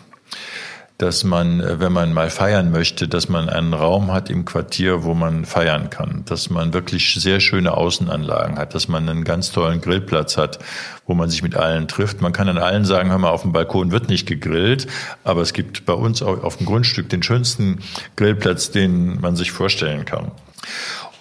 dass 0.98 1.24
man, 1.24 1.60
äh, 1.60 1.80
wenn 1.80 1.92
man 1.92 2.14
mal 2.14 2.30
feiern 2.30 2.72
möchte, 2.72 3.08
dass 3.08 3.30
man 3.30 3.50
einen 3.50 3.74
Raum 3.74 4.12
hat 4.12 4.30
im 4.30 4.46
Quartier, 4.46 5.04
wo 5.04 5.14
man 5.14 5.46
feiern 5.46 5.90
kann, 5.90 6.24
dass 6.26 6.50
man 6.50 6.74
wirklich 6.74 7.16
sehr 7.16 7.40
schöne 7.40 7.76
Außenanlagen 7.76 8.58
hat, 8.58 8.74
dass 8.74 8.88
man 8.88 9.08
einen 9.08 9.24
ganz 9.24 9.52
tollen 9.52 9.82
Grillplatz 9.82 10.38
hat, 10.38 10.60
wo 11.06 11.14
man 11.14 11.30
sich 11.30 11.44
mit 11.44 11.56
allen 11.56 11.88
trifft. 11.88 12.22
Man 12.22 12.34
kann 12.34 12.50
an 12.50 12.58
allen 12.58 12.86
sagen, 12.86 13.10
hör 13.10 13.18
mal, 13.20 13.30
auf 13.30 13.44
dem 13.44 13.54
Balkon 13.54 13.92
wird 13.92 14.10
nicht 14.10 14.28
gegrillt, 14.28 14.88
aber 15.24 15.42
es 15.42 15.54
gibt 15.54 15.86
bei 15.86 15.94
uns 15.94 16.22
auf 16.22 16.58
dem 16.58 16.66
Grundstück 16.66 17.10
den 17.10 17.24
schönsten 17.24 17.80
Grillplatz, 18.16 18.72
den 18.72 19.22
man 19.22 19.36
sich 19.36 19.52
vorstellen 19.52 20.06
kann. 20.06 20.32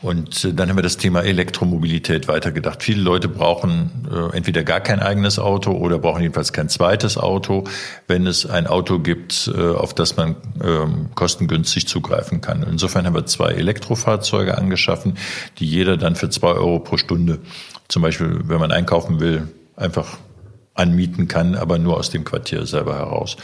Und 0.02 0.44
äh, 0.44 0.52
dann 0.52 0.68
haben 0.68 0.76
wir 0.76 0.82
das 0.82 0.98
Thema 0.98 1.22
Elektromobilität 1.22 2.28
weitergedacht. 2.28 2.82
Viele 2.82 3.02
Leute 3.02 3.28
brauchen 3.28 3.90
äh, 4.10 4.36
entweder 4.36 4.62
gar 4.62 4.80
kein 4.80 5.00
eigenes 5.00 5.38
Auto 5.38 5.72
oder 5.72 5.98
brauchen 5.98 6.22
jedenfalls 6.22 6.52
kein 6.52 6.68
zweites 6.68 7.16
Auto, 7.16 7.64
wenn 8.06 8.26
es 8.26 8.46
ein 8.46 8.66
Auto 8.66 8.98
gibt, 8.98 9.50
äh, 9.54 9.74
auf 9.74 9.94
das 9.94 10.16
man 10.16 10.36
ähm, 10.62 11.08
kostengünstig 11.14 11.88
zugreifen 11.88 12.40
kann. 12.40 12.62
Insofern 12.62 13.06
haben 13.06 13.14
wir 13.14 13.26
zwei 13.26 13.52
Elektrofahrzeuge 13.52 14.56
angeschaffen, 14.56 15.16
die 15.58 15.66
jeder 15.66 15.96
dann 15.96 16.16
für 16.16 16.28
zwei 16.28 16.52
Euro 16.52 16.78
pro 16.80 16.96
Stunde, 16.98 17.38
zum 17.88 18.02
Beispiel 18.02 18.40
wenn 18.44 18.60
man 18.60 18.72
einkaufen 18.72 19.20
will, 19.20 19.48
einfach 19.76 20.18
anmieten 20.74 21.26
kann, 21.26 21.54
aber 21.54 21.78
nur 21.78 21.96
aus 21.96 22.10
dem 22.10 22.24
Quartier 22.24 22.66
selber 22.66 22.96
heraus. 22.96 23.36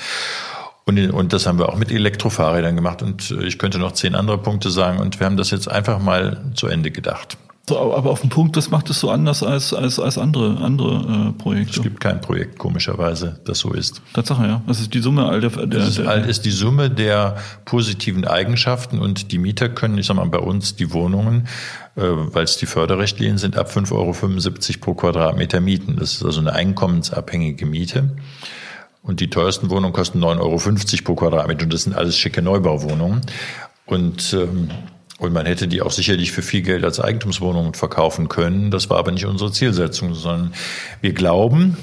Und, 0.84 0.98
und 1.10 1.32
das 1.32 1.46
haben 1.46 1.58
wir 1.58 1.68
auch 1.68 1.76
mit 1.76 1.92
Elektrofahrrädern 1.92 2.74
gemacht. 2.74 3.02
Und 3.02 3.30
äh, 3.30 3.44
ich 3.44 3.58
könnte 3.58 3.78
noch 3.78 3.92
zehn 3.92 4.14
andere 4.14 4.38
Punkte 4.38 4.70
sagen. 4.70 4.98
Und 4.98 5.20
wir 5.20 5.26
haben 5.26 5.36
das 5.36 5.50
jetzt 5.50 5.70
einfach 5.70 5.98
mal 5.98 6.42
zu 6.54 6.66
Ende 6.66 6.90
gedacht. 6.90 7.38
So, 7.68 7.94
aber 7.94 8.10
auf 8.10 8.20
den 8.20 8.28
Punkt, 8.28 8.56
das 8.56 8.70
macht 8.70 8.90
es 8.90 8.98
so 8.98 9.08
anders 9.08 9.44
als, 9.44 9.72
als, 9.72 10.00
als 10.00 10.18
andere, 10.18 10.58
andere 10.60 11.28
äh, 11.28 11.32
Projekte. 11.40 11.76
Es 11.76 11.82
gibt 11.82 12.00
kein 12.00 12.20
Projekt, 12.20 12.58
komischerweise, 12.58 13.38
das 13.44 13.60
so 13.60 13.72
ist. 13.72 14.02
Tatsache, 14.14 14.44
ja. 14.44 14.62
Das 14.66 14.80
ist 14.80 14.92
die 14.92 14.98
Summe 14.98 15.26
all 15.26 15.40
der, 15.40 15.50
der, 15.50 15.66
das 15.66 15.90
ist, 15.90 16.00
all, 16.00 16.28
ist 16.28 16.44
die 16.44 16.50
Summe 16.50 16.90
der 16.90 17.36
positiven 17.64 18.24
Eigenschaften 18.24 18.98
und 18.98 19.30
die 19.30 19.38
Mieter 19.38 19.68
können, 19.68 19.96
ich 19.96 20.06
sag 20.06 20.16
mal, 20.16 20.26
bei 20.26 20.40
uns 20.40 20.74
die 20.74 20.92
Wohnungen, 20.92 21.46
äh, 21.94 22.02
weil 22.02 22.42
es 22.42 22.56
die 22.56 22.66
Förderrichtlinien 22.66 23.38
sind, 23.38 23.56
ab 23.56 23.70
5,75 23.70 23.92
Euro 23.92 24.80
pro 24.80 24.94
Quadratmeter 24.94 25.60
mieten. 25.60 25.94
Das 26.00 26.14
ist 26.14 26.24
also 26.24 26.40
eine 26.40 26.54
einkommensabhängige 26.54 27.64
Miete. 27.64 28.10
Und 29.02 29.20
die 29.20 29.30
teuersten 29.30 29.68
Wohnungen 29.68 29.92
kosten 29.92 30.22
9,50 30.22 30.38
Euro 30.38 31.04
pro 31.04 31.14
Quadratmeter. 31.16 31.64
Und 31.64 31.72
das 31.72 31.82
sind 31.82 31.94
alles 31.94 32.16
schicke 32.16 32.40
Neubauwohnungen. 32.40 33.22
Und, 33.84 34.32
ähm, 34.32 34.70
und 35.18 35.32
man 35.32 35.44
hätte 35.44 35.66
die 35.68 35.82
auch 35.82 35.90
sicherlich 35.90 36.32
für 36.32 36.42
viel 36.42 36.62
Geld 36.62 36.84
als 36.84 37.00
Eigentumswohnungen 37.00 37.74
verkaufen 37.74 38.28
können. 38.28 38.70
Das 38.70 38.90
war 38.90 38.98
aber 38.98 39.10
nicht 39.10 39.26
unsere 39.26 39.50
Zielsetzung, 39.50 40.14
sondern 40.14 40.54
wir 41.00 41.12
glauben, 41.12 41.76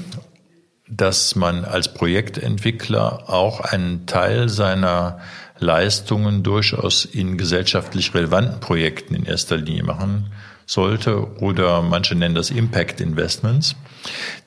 dass 0.89 1.35
man 1.35 1.65
als 1.65 1.93
Projektentwickler 1.93 3.29
auch 3.29 3.59
einen 3.59 4.05
Teil 4.05 4.49
seiner 4.49 5.19
Leistungen 5.59 6.41
durchaus 6.41 7.05
in 7.05 7.37
gesellschaftlich 7.37 8.13
relevanten 8.13 8.59
Projekten 8.59 9.13
in 9.13 9.25
erster 9.25 9.57
Linie 9.57 9.83
machen 9.83 10.31
sollte 10.65 11.35
oder 11.41 11.81
manche 11.81 12.15
nennen 12.15 12.35
das 12.35 12.49
Impact 12.49 13.01
Investments, 13.01 13.75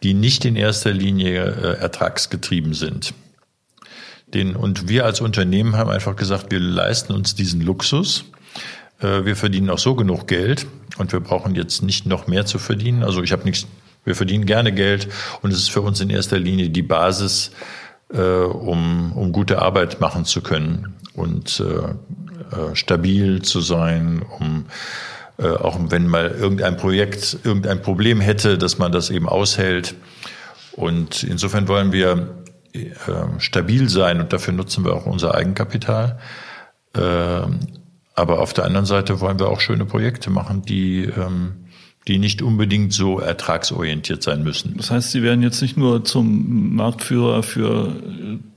die 0.02 0.14
nicht 0.14 0.44
in 0.44 0.56
erster 0.56 0.92
Linie 0.92 1.44
äh, 1.44 1.80
ertragsgetrieben 1.80 2.74
sind. 2.74 3.14
Den, 4.34 4.56
und 4.56 4.88
wir 4.88 5.04
als 5.04 5.20
Unternehmen 5.20 5.76
haben 5.76 5.90
einfach 5.90 6.16
gesagt, 6.16 6.50
wir 6.50 6.60
leisten 6.60 7.12
uns 7.12 7.34
diesen 7.34 7.60
Luxus. 7.60 8.24
Äh, 9.00 9.24
wir 9.24 9.36
verdienen 9.36 9.70
auch 9.70 9.78
so 9.78 9.94
genug 9.94 10.26
Geld 10.26 10.66
und 10.98 11.12
wir 11.12 11.20
brauchen 11.20 11.54
jetzt 11.54 11.82
nicht 11.82 12.06
noch 12.06 12.26
mehr 12.26 12.46
zu 12.46 12.58
verdienen. 12.58 13.02
Also 13.02 13.22
ich 13.22 13.32
habe 13.32 13.44
nichts, 13.44 13.66
wir 14.04 14.14
verdienen 14.14 14.46
gerne 14.46 14.72
Geld 14.72 15.08
und 15.42 15.52
es 15.52 15.58
ist 15.58 15.70
für 15.70 15.82
uns 15.82 16.00
in 16.00 16.10
erster 16.10 16.38
Linie 16.38 16.70
die 16.70 16.82
Basis, 16.82 17.50
äh, 18.12 18.20
um, 18.20 19.12
um 19.12 19.32
gute 19.32 19.60
Arbeit 19.60 20.00
machen 20.00 20.24
zu 20.24 20.40
können 20.40 20.94
und 21.14 21.60
äh, 21.60 21.64
äh 21.64 22.74
stabil 22.74 23.42
zu 23.42 23.60
sein, 23.60 24.22
um 24.38 24.66
äh, 25.42 25.56
auch 25.56 25.78
wenn 25.88 26.06
mal 26.06 26.30
irgendein 26.30 26.76
Projekt 26.76 27.38
irgendein 27.44 27.82
Problem 27.82 28.20
hätte, 28.20 28.58
dass 28.58 28.78
man 28.78 28.92
das 28.92 29.10
eben 29.10 29.28
aushält. 29.28 29.94
Und 30.72 31.22
insofern 31.22 31.68
wollen 31.68 31.92
wir 31.92 32.44
äh, 32.72 32.88
stabil 33.38 33.88
sein 33.88 34.20
und 34.20 34.32
dafür 34.32 34.54
nutzen 34.54 34.84
wir 34.84 34.94
auch 34.94 35.06
unser 35.06 35.34
Eigenkapital. 35.34 36.18
Äh, 36.94 37.00
aber 38.14 38.40
auf 38.40 38.52
der 38.52 38.64
anderen 38.64 38.86
Seite 38.86 39.20
wollen 39.20 39.38
wir 39.38 39.48
auch 39.48 39.60
schöne 39.60 39.84
Projekte 39.84 40.30
machen, 40.30 40.62
die 40.62 41.04
ähm, 41.04 41.61
die 42.08 42.18
nicht 42.18 42.42
unbedingt 42.42 42.92
so 42.92 43.20
ertragsorientiert 43.20 44.22
sein 44.22 44.42
müssen. 44.42 44.76
Das 44.76 44.90
heißt, 44.90 45.12
Sie 45.12 45.22
werden 45.22 45.42
jetzt 45.42 45.62
nicht 45.62 45.76
nur 45.76 46.04
zum 46.04 46.74
Marktführer 46.74 47.44
für 47.44 47.94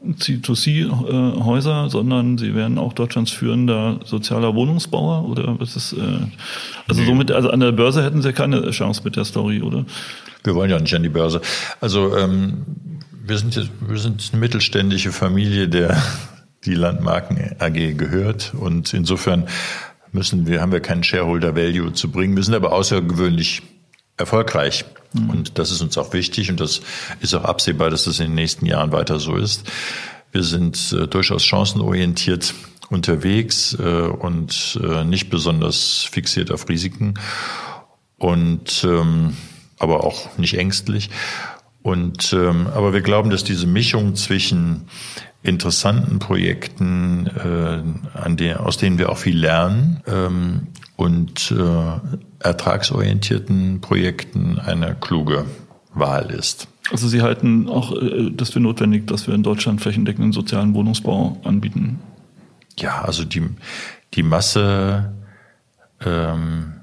C2C-Häuser, 0.08 1.90
sondern 1.90 2.40
Sie 2.40 2.56
werden 2.56 2.80
auch 2.80 2.94
Deutschlands 2.94 3.32
führender 3.32 4.00
sozialer 4.04 4.56
Wohnungsbauer 4.56 5.30
oder 5.30 5.60
was 5.60 5.76
ist? 5.76 5.94
Äh, 5.94 6.02
also 6.88 7.02
nee. 7.02 7.08
somit, 7.08 7.32
also 7.32 7.52
an 7.52 7.60
der 7.60 7.72
Börse 7.72 8.04
hätten 8.04 8.24
Sie 8.24 8.34
keine 8.34 8.72
Chance 8.72 9.02
mit 9.04 9.16
der 9.16 9.26
Story, 9.26 9.62
oder? 9.62 9.86
Wir 10.44 10.56
wollen 10.56 10.72
ja 10.72 10.80
nicht 10.80 10.96
an 10.96 11.04
die 11.04 11.10
Börse. 11.10 11.42
Also 11.82 12.18
ähm, 12.18 12.66
wir 13.24 13.38
sind 13.38 13.56
jetzt, 13.56 13.70
wir 13.88 13.98
sind 13.98 14.28
eine 14.32 14.40
mittelständische 14.40 15.12
Familie, 15.12 15.68
der 15.68 16.02
die 16.66 16.76
Landmarken 16.76 17.56
AG 17.60 17.96
gehört 17.96 18.54
und 18.56 18.94
insofern 18.94 19.48
müssen 20.16 20.48
wir, 20.48 20.62
haben 20.62 20.72
wir 20.72 20.80
keinen 20.80 21.04
Shareholder 21.04 21.56
Value 21.56 21.94
zu 21.94 22.10
bringen. 22.10 22.36
Wir 22.36 22.44
sind 22.44 22.56
aber 22.56 22.72
außergewöhnlich 22.72 23.62
erfolgreich. 24.18 24.86
Mhm. 25.14 25.30
Und 25.30 25.60
das 25.60 25.70
ist 25.70 25.82
uns 25.82 25.98
auch 25.98 26.14
wichtig 26.14 26.50
und 26.50 26.60
das 26.60 26.82
ist 27.20 27.36
auch 27.36 27.44
absehbar, 27.44 27.92
dass 27.92 28.06
das 28.06 28.20
in 28.20 28.28
den 28.28 28.36
nächsten 28.36 28.66
Jahren 28.66 28.92
weiter 28.92 29.20
so 29.20 29.36
ist. 29.36 29.70
Wir 30.32 30.44
sind 30.44 30.92
äh, 30.92 31.08
durchaus 31.08 31.46
chancenorientiert 31.46 32.56
unterwegs 32.90 33.78
äh, 33.80 33.84
und 33.84 34.80
äh, 34.84 35.04
nicht 35.04 35.30
besonders 35.30 36.08
fixiert 36.10 36.52
auf 36.52 36.68
Risiken 36.70 37.16
und 38.18 38.84
ähm, 38.84 39.36
aber 39.80 40.04
auch 40.04 40.38
nicht 40.38 40.58
ängstlich. 40.58 41.10
Und 41.82 42.34
ähm, 42.34 42.68
aber 42.74 42.94
wir 42.94 43.02
glauben, 43.02 43.30
dass 43.30 43.44
diese 43.44 43.68
Mischung 43.68 44.16
zwischen 44.16 44.88
interessanten 45.48 46.20
Projekten, 46.20 47.28
äh, 47.28 48.18
an 48.18 48.38
der, 48.38 48.66
aus 48.66 48.78
denen 48.78 48.98
wir 48.98 49.10
auch 49.10 49.18
viel 49.18 49.38
lernen 49.38 50.02
ähm, 50.08 50.68
und 50.96 51.52
äh, 51.52 52.46
ertragsorientierten 52.46 53.82
Projekten 53.82 54.60
eine 54.60 54.96
kluge 54.96 55.46
Wahl 55.94 56.32
ist. 56.32 56.68
Also 56.92 57.08
Sie 57.08 57.22
halten 57.22 57.68
auch 57.70 57.92
äh, 57.94 58.32
das 58.32 58.52
für 58.52 58.60
notwendig, 58.60 59.08
dass 59.08 59.28
wir 59.28 59.34
in 59.34 59.44
Deutschland 59.44 59.82
flächendeckenden 59.82 60.34
sozialen 60.34 60.74
Wohnungsbau 60.74 61.38
anbieten? 61.44 62.00
Ja, 62.78 63.02
also 63.02 63.24
die, 63.24 63.44
die 64.14 64.24
Masse 64.24 65.14
ähm, 66.04 66.74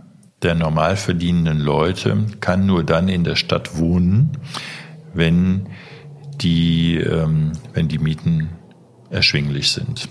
der 0.43 0.55
normal 0.55 0.97
verdienenden 0.97 1.61
Leute 1.61 2.27
kann 2.41 2.67
nur 2.67 2.85
dann 2.85 3.09
in 3.09 3.25
der 3.25 3.37
Stadt 3.37 3.79
wohnen, 3.79 4.39
wenn 5.15 5.67
die, 6.41 6.97
ähm, 6.97 7.53
wenn 7.73 7.89
die 7.89 7.99
Mieten 7.99 8.51
erschwinglich 9.11 9.71
sind. 9.71 10.09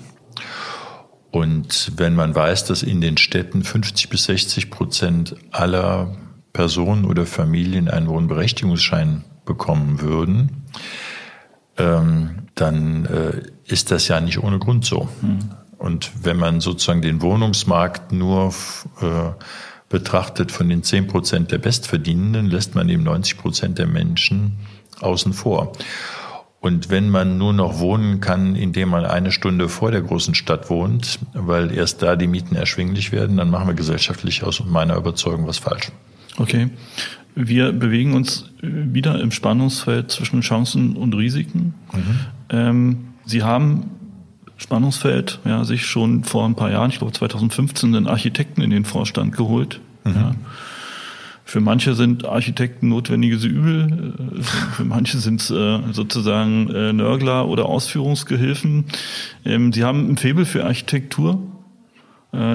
Und 1.31 1.93
wenn 1.95 2.13
man 2.13 2.35
weiß, 2.35 2.65
dass 2.65 2.83
in 2.83 3.01
den 3.01 3.17
Städten 3.17 3.63
50 3.63 4.09
bis 4.09 4.25
60 4.25 4.69
Prozent 4.69 5.35
aller 5.51 6.15
Personen 6.53 7.05
oder 7.05 7.25
Familien 7.25 7.87
einen 7.87 8.07
Wohnberechtigungsschein 8.07 9.23
bekommen 9.45 10.01
würden, 10.01 10.65
ähm, 11.77 12.47
dann 12.55 13.05
äh, 13.05 13.41
ist 13.65 13.91
das 13.91 14.07
ja 14.09 14.19
nicht 14.19 14.43
ohne 14.43 14.59
Grund 14.59 14.85
so. 14.85 15.07
Mhm. 15.21 15.39
Und 15.77 16.11
wenn 16.23 16.37
man 16.37 16.59
sozusagen 16.59 17.01
den 17.01 17.21
Wohnungsmarkt 17.21 18.11
nur 18.11 18.53
äh, 19.01 19.31
betrachtet 19.89 20.51
von 20.51 20.69
den 20.69 20.83
10 20.83 21.07
Prozent 21.07 21.51
der 21.51 21.57
Bestverdienenden, 21.57 22.47
lässt 22.47 22.75
man 22.75 22.87
eben 22.89 23.03
90 23.03 23.37
Prozent 23.37 23.79
der 23.79 23.87
Menschen 23.87 24.59
außen 25.01 25.33
vor. 25.33 25.73
Und 26.61 26.91
wenn 26.91 27.09
man 27.09 27.39
nur 27.39 27.53
noch 27.53 27.79
wohnen 27.79 28.21
kann, 28.21 28.55
indem 28.55 28.89
man 28.89 29.03
eine 29.03 29.31
Stunde 29.31 29.67
vor 29.67 29.89
der 29.89 30.01
großen 30.01 30.35
Stadt 30.35 30.69
wohnt, 30.69 31.17
weil 31.33 31.71
erst 31.71 32.03
da 32.03 32.15
die 32.15 32.27
Mieten 32.27 32.55
erschwinglich 32.55 33.11
werden, 33.11 33.37
dann 33.37 33.49
machen 33.49 33.67
wir 33.67 33.73
gesellschaftlich 33.73 34.43
aus 34.43 34.63
meiner 34.63 34.95
Überzeugung 34.95 35.47
was 35.47 35.57
falsch. 35.57 35.91
Okay. 36.37 36.69
wir 37.35 37.73
bewegen 37.73 38.13
uns 38.13 38.51
wieder 38.61 39.19
im 39.19 39.31
Spannungsfeld 39.31 40.11
zwischen 40.11 40.41
Chancen 40.41 40.95
und 40.95 41.13
Risiken. 41.13 41.73
Mhm. 41.93 42.19
Ähm, 42.49 42.97
Sie 43.25 43.43
haben 43.43 43.91
Spannungsfeld, 44.57 45.39
ja, 45.45 45.63
sich 45.63 45.85
schon 45.85 46.23
vor 46.23 46.45
ein 46.45 46.55
paar 46.55 46.71
Jahren, 46.71 46.91
ich 46.91 46.99
glaube 46.99 47.13
2015, 47.13 47.95
einen 47.95 48.07
Architekten 48.07 48.61
in 48.61 48.69
den 48.69 48.85
Vorstand 48.85 49.35
geholt. 49.35 49.81
Mhm. 50.03 50.13
Ja. 50.13 50.35
Für 51.43 51.59
manche 51.59 51.95
sind 51.95 52.25
Architekten 52.25 52.89
notwendiges 52.89 53.43
Übel, 53.43 54.13
äh, 54.39 54.43
für 54.43 54.85
manche 54.85 55.17
sind 55.17 55.41
es 55.41 55.51
äh, 55.51 55.79
sozusagen 55.91 56.69
äh, 56.69 56.93
Nörgler 56.93 57.47
oder 57.47 57.65
Ausführungsgehilfen. 57.65 58.85
Ähm, 59.45 59.73
sie 59.73 59.83
haben 59.83 60.09
ein 60.09 60.17
Faible 60.17 60.45
für 60.45 60.65
Architektur. 60.65 61.39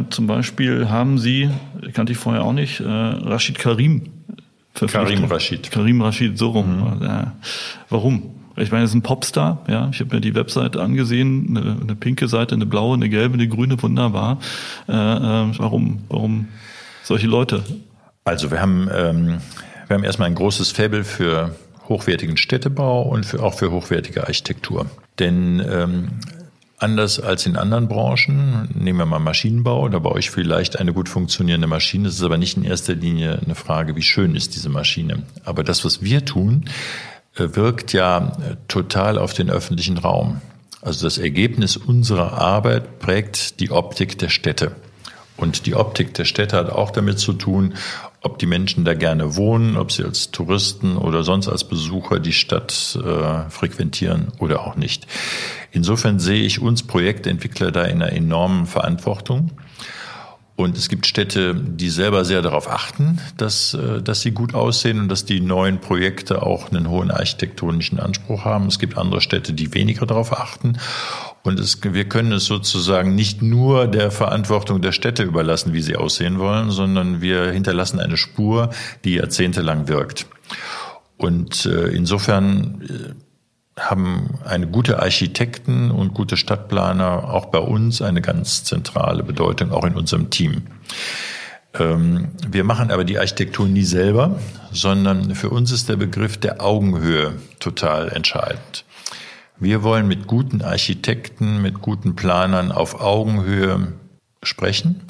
Zum 0.08 0.26
Beispiel 0.26 0.88
haben 0.88 1.18
sie, 1.18 1.50
kannte 1.92 2.12
ich 2.12 2.16
vorher 2.16 2.46
auch 2.46 2.54
nicht, 2.54 2.80
Rashid 2.80 3.58
Karim 3.58 4.04
Karim 4.72 5.24
Rashid. 5.24 5.70
Karim 5.70 6.00
Rashid, 6.00 6.38
so 6.38 6.48
rum. 6.48 6.98
Mhm. 6.98 7.32
warum? 7.90 8.22
Ich 8.56 8.72
meine, 8.72 8.84
es 8.84 8.90
ist 8.90 8.96
ein 8.96 9.02
Popstar, 9.02 9.62
ja. 9.68 9.90
Ich 9.92 10.00
habe 10.00 10.14
mir 10.14 10.20
die 10.22 10.34
Webseite 10.34 10.80
angesehen, 10.80 11.56
eine, 11.56 11.76
eine, 11.78 11.94
pinke 11.94 12.26
Seite, 12.26 12.54
eine 12.54 12.64
blaue, 12.64 12.94
eine 12.94 13.10
gelbe, 13.10 13.34
eine 13.34 13.48
grüne, 13.48 13.80
wunderbar. 13.82 14.38
Äh, 14.88 14.92
äh, 14.92 15.58
warum, 15.58 15.98
warum 16.08 16.48
solche 17.02 17.26
Leute? 17.26 17.62
Also 18.26 18.50
wir 18.50 18.60
haben, 18.60 18.90
ähm, 18.92 19.38
wir 19.86 19.94
haben 19.94 20.04
erstmal 20.04 20.28
ein 20.28 20.34
großes 20.34 20.72
Faible 20.72 21.04
für 21.04 21.54
hochwertigen 21.88 22.36
Städtebau 22.36 23.02
und 23.02 23.24
für, 23.24 23.42
auch 23.42 23.54
für 23.54 23.70
hochwertige 23.70 24.24
Architektur. 24.24 24.86
Denn 25.18 25.60
ähm, 25.60 26.08
Anders 26.78 27.20
als 27.20 27.46
in 27.46 27.56
anderen 27.56 27.88
Branchen, 27.88 28.68
nehmen 28.74 28.98
wir 28.98 29.06
mal 29.06 29.18
Maschinenbau, 29.18 29.88
da 29.88 29.98
baue 29.98 30.18
ich 30.18 30.30
vielleicht 30.30 30.78
eine 30.78 30.92
gut 30.92 31.08
funktionierende 31.08 31.66
Maschine. 31.66 32.08
Es 32.08 32.16
ist 32.16 32.22
aber 32.22 32.36
nicht 32.36 32.58
in 32.58 32.64
erster 32.64 32.94
Linie 32.94 33.40
eine 33.42 33.54
Frage, 33.54 33.96
wie 33.96 34.02
schön 34.02 34.36
ist 34.36 34.54
diese 34.54 34.68
Maschine. 34.68 35.22
Aber 35.46 35.64
das, 35.64 35.86
was 35.86 36.02
wir 36.02 36.26
tun, 36.26 36.66
äh, 37.36 37.48
wirkt 37.52 37.94
ja 37.94 38.36
äh, 38.42 38.56
total 38.68 39.16
auf 39.16 39.32
den 39.32 39.48
öffentlichen 39.48 39.96
Raum. 39.96 40.42
Also 40.82 41.06
das 41.06 41.16
Ergebnis 41.16 41.78
unserer 41.78 42.34
Arbeit 42.34 42.98
prägt 42.98 43.60
die 43.60 43.70
Optik 43.70 44.18
der 44.18 44.28
Städte. 44.28 44.72
Und 45.36 45.66
die 45.66 45.74
Optik 45.74 46.14
der 46.14 46.24
Städte 46.24 46.56
hat 46.56 46.70
auch 46.70 46.90
damit 46.90 47.18
zu 47.18 47.32
tun, 47.32 47.74
ob 48.22 48.38
die 48.38 48.46
Menschen 48.46 48.84
da 48.84 48.94
gerne 48.94 49.36
wohnen, 49.36 49.76
ob 49.76 49.92
sie 49.92 50.02
als 50.02 50.30
Touristen 50.30 50.96
oder 50.96 51.22
sonst 51.22 51.48
als 51.48 51.64
Besucher 51.64 52.18
die 52.18 52.32
Stadt 52.32 52.98
äh, 53.00 53.50
frequentieren 53.50 54.32
oder 54.38 54.66
auch 54.66 54.76
nicht. 54.76 55.06
Insofern 55.70 56.18
sehe 56.18 56.42
ich 56.42 56.60
uns 56.60 56.82
Projektentwickler 56.82 57.70
da 57.70 57.84
in 57.84 58.02
einer 58.02 58.12
enormen 58.12 58.66
Verantwortung. 58.66 59.52
Und 60.56 60.78
es 60.78 60.88
gibt 60.88 61.06
Städte, 61.06 61.54
die 61.54 61.90
selber 61.90 62.24
sehr 62.24 62.40
darauf 62.40 62.70
achten, 62.70 63.20
dass, 63.36 63.74
äh, 63.74 64.00
dass 64.02 64.22
sie 64.22 64.32
gut 64.32 64.54
aussehen 64.54 64.98
und 64.98 65.08
dass 65.08 65.26
die 65.26 65.40
neuen 65.40 65.80
Projekte 65.80 66.42
auch 66.42 66.70
einen 66.70 66.88
hohen 66.88 67.10
architektonischen 67.10 68.00
Anspruch 68.00 68.46
haben. 68.46 68.66
Es 68.66 68.78
gibt 68.78 68.96
andere 68.96 69.20
Städte, 69.20 69.52
die 69.52 69.74
weniger 69.74 70.06
darauf 70.06 70.32
achten. 70.32 70.78
Und 71.42 71.60
es, 71.60 71.78
wir 71.82 72.08
können 72.08 72.32
es 72.32 72.46
sozusagen 72.46 73.14
nicht 73.14 73.42
nur 73.42 73.86
der 73.86 74.10
Verantwortung 74.10 74.80
der 74.80 74.92
Städte 74.92 75.24
überlassen, 75.24 75.74
wie 75.74 75.82
sie 75.82 75.94
aussehen 75.94 76.38
wollen, 76.38 76.70
sondern 76.70 77.20
wir 77.20 77.50
hinterlassen 77.50 78.00
eine 78.00 78.16
Spur, 78.16 78.70
die 79.04 79.14
jahrzehntelang 79.14 79.88
wirkt. 79.88 80.26
Und 81.18 81.66
äh, 81.66 81.88
insofern 81.88 82.82
äh, 82.82 83.25
haben 83.78 84.38
eine 84.44 84.66
gute 84.66 85.00
Architekten 85.00 85.90
und 85.90 86.14
gute 86.14 86.36
Stadtplaner 86.36 87.24
auch 87.24 87.46
bei 87.46 87.58
uns 87.58 88.00
eine 88.00 88.22
ganz 88.22 88.64
zentrale 88.64 89.22
Bedeutung, 89.22 89.70
auch 89.70 89.84
in 89.84 89.94
unserem 89.94 90.30
Team. 90.30 90.62
Ähm, 91.74 92.28
wir 92.48 92.64
machen 92.64 92.90
aber 92.90 93.04
die 93.04 93.18
Architektur 93.18 93.68
nie 93.68 93.84
selber, 93.84 94.38
sondern 94.72 95.34
für 95.34 95.50
uns 95.50 95.72
ist 95.72 95.88
der 95.88 95.96
Begriff 95.96 96.38
der 96.38 96.62
Augenhöhe 96.62 97.34
total 97.60 98.08
entscheidend. 98.08 98.84
Wir 99.58 99.82
wollen 99.82 100.08
mit 100.08 100.26
guten 100.26 100.62
Architekten, 100.62 101.60
mit 101.62 101.80
guten 101.80 102.16
Planern 102.16 102.72
auf 102.72 103.00
Augenhöhe 103.00 103.92
sprechen 104.42 105.02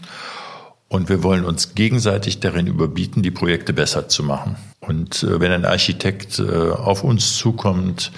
und 0.88 1.09
wir 1.09 1.22
wollen 1.22 1.44
uns 1.44 1.74
gegenseitig 1.74 2.40
darin 2.40 2.66
überbieten, 2.66 3.22
die 3.22 3.33
Projekte 3.33 3.72
besser 3.72 4.09
zu 4.09 4.22
machen. 4.22 4.57
Und 4.81 5.22
äh, 5.22 5.40
wenn 5.40 5.52
ein 5.52 5.64
Architekt 5.64 6.38
äh, 6.38 6.70
auf 6.70 7.05
uns 7.05 7.37
zukommt, 7.37 8.12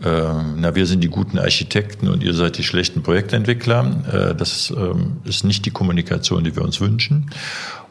na, 0.00 0.74
wir 0.74 0.86
sind 0.86 1.02
die 1.02 1.08
guten 1.08 1.38
Architekten 1.38 2.08
und 2.08 2.22
ihr 2.22 2.34
seid 2.34 2.56
die 2.56 2.62
schlechten 2.62 3.02
Projektentwickler. 3.02 4.30
Äh, 4.30 4.34
das 4.34 4.70
ähm, 4.70 5.18
ist 5.24 5.44
nicht 5.44 5.66
die 5.66 5.70
Kommunikation, 5.70 6.44
die 6.44 6.54
wir 6.54 6.62
uns 6.62 6.80
wünschen. 6.80 7.30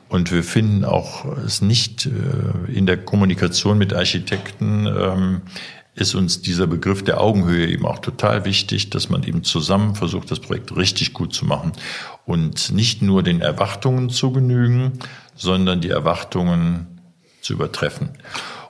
Und 0.10 0.32
wir 0.32 0.44
finden 0.44 0.86
auch 0.86 1.26
es 1.46 1.62
nicht 1.62 2.06
äh, 2.06 2.72
in 2.72 2.86
der 2.86 2.98
Kommunikation 2.98 3.78
mit 3.78 3.94
Architekten 3.94 4.88
ähm, 4.88 5.42
ist 5.96 6.14
uns 6.14 6.42
dieser 6.42 6.68
Begriff 6.68 7.04
der 7.04 7.20
Augenhöhe 7.20 7.68
eben 7.68 7.86
auch 7.86 8.00
total 8.00 8.46
wichtig, 8.46 8.92
dass 8.92 9.10
man 9.10 9.24
eben 9.24 9.44
zusammen 9.44 9.96
versucht, 9.96 10.30
das 10.30 10.40
Projekt 10.40 10.76
richtig 10.76 11.12
gut 11.12 11.34
zu 11.34 11.44
machen 11.44 11.72
und 12.26 12.72
nicht 12.72 13.02
nur 13.02 13.24
den 13.24 13.42
Erwartungen 13.42 14.12
zu 14.12 14.32
genügen, 14.32 15.00
sondern 15.36 15.82
die 15.82 15.90
Erwartungen 15.90 17.00
zu 17.42 17.54
übertreffen. 17.54 18.10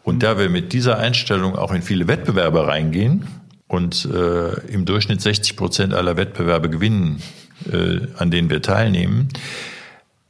Und 0.08 0.24
da 0.24 0.40
wir 0.40 0.48
mit 0.48 0.72
dieser 0.72 1.00
Einstellung 1.00 1.58
auch 1.58 1.74
in 1.74 1.82
viele 1.82 2.08
Wettbewerbe 2.08 2.66
reingehen 2.66 3.28
und 3.68 4.06
äh, 4.06 4.54
im 4.68 4.86
Durchschnitt 4.86 5.20
60 5.20 5.58
Prozent 5.58 5.94
aller 5.94 6.16
Wettbewerbe 6.16 6.70
gewinnen, 6.70 7.22
äh, 7.70 8.08
an 8.16 8.32
denen 8.32 8.50
wir 8.50 8.62
teilnehmen, 8.62 9.28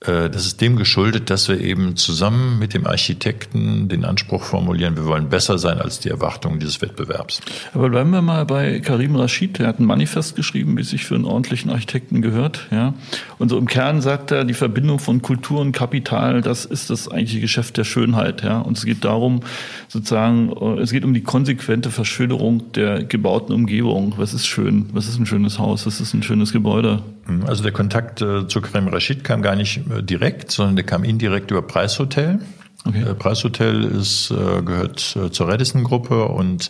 das 0.07 0.45
ist 0.45 0.61
dem 0.61 0.75
geschuldet, 0.77 1.29
dass 1.29 1.49
wir 1.49 1.59
eben 1.59 1.95
zusammen 1.95 2.59
mit 2.59 2.73
dem 2.73 2.87
Architekten 2.87 3.89
den 3.89 4.05
Anspruch 4.05 4.43
formulieren, 4.43 4.95
wir 4.95 5.05
wollen 5.05 5.29
besser 5.29 5.57
sein 5.57 5.79
als 5.79 5.99
die 5.99 6.09
Erwartungen 6.09 6.59
dieses 6.59 6.81
Wettbewerbs. 6.81 7.41
Aber 7.73 7.89
bleiben 7.89 8.11
wir 8.11 8.21
mal 8.21 8.45
bei 8.45 8.79
Karim 8.79 9.15
Rashid, 9.15 9.59
der 9.59 9.67
hat 9.67 9.79
ein 9.79 9.85
Manifest 9.85 10.35
geschrieben, 10.35 10.77
wie 10.77 10.83
sich 10.83 11.05
für 11.05 11.15
einen 11.15 11.25
ordentlichen 11.25 11.69
Architekten 11.71 12.21
gehört. 12.21 12.67
Ja. 12.71 12.93
Und 13.37 13.49
so 13.49 13.57
im 13.57 13.67
Kern 13.67 14.01
sagt 14.01 14.31
er, 14.31 14.45
die 14.45 14.53
Verbindung 14.53 14.99
von 14.99 15.21
Kultur 15.21 15.59
und 15.59 15.71
Kapital, 15.71 16.41
das 16.41 16.65
ist 16.65 16.89
das 16.89 17.09
eigentliche 17.09 17.41
Geschäft 17.41 17.77
der 17.77 17.83
Schönheit. 17.83 18.43
Ja. 18.43 18.59
Und 18.59 18.77
es 18.77 18.85
geht 18.85 19.03
darum, 19.03 19.41
sozusagen, 19.87 20.51
äh, 20.51 20.81
es 20.81 20.91
geht 20.91 21.03
um 21.03 21.13
die 21.13 21.23
konsequente 21.23 21.91
Verschönerung 21.91 22.71
der 22.73 23.03
gebauten 23.03 23.53
Umgebung. 23.53 24.13
Was 24.17 24.33
ist 24.33 24.47
schön? 24.47 24.87
Was 24.93 25.07
ist 25.07 25.19
ein 25.19 25.25
schönes 25.25 25.59
Haus? 25.59 25.85
Was 25.85 25.99
ist 25.99 26.13
ein 26.13 26.23
schönes 26.23 26.53
Gebäude? 26.53 27.01
Also 27.45 27.63
der 27.63 27.71
Kontakt 27.71 28.21
äh, 28.21 28.47
zu 28.47 28.61
Karim 28.61 28.87
Rashid 28.87 29.23
kam 29.23 29.41
gar 29.41 29.55
nicht 29.55 29.81
äh, 29.89 30.01
direkt, 30.01 30.51
sondern 30.51 30.75
der 30.75 30.85
kam 30.85 31.03
indirekt 31.03 31.51
über 31.51 31.61
Preishotel. 31.61 32.39
Okay. 32.85 33.01
Äh, 33.01 33.13
Preishotel 33.13 33.83
ist, 33.83 34.31
äh, 34.31 34.61
gehört 34.61 35.15
äh, 35.15 35.31
zur 35.31 35.47
Redison-Gruppe 35.47 36.25
und 36.25 36.69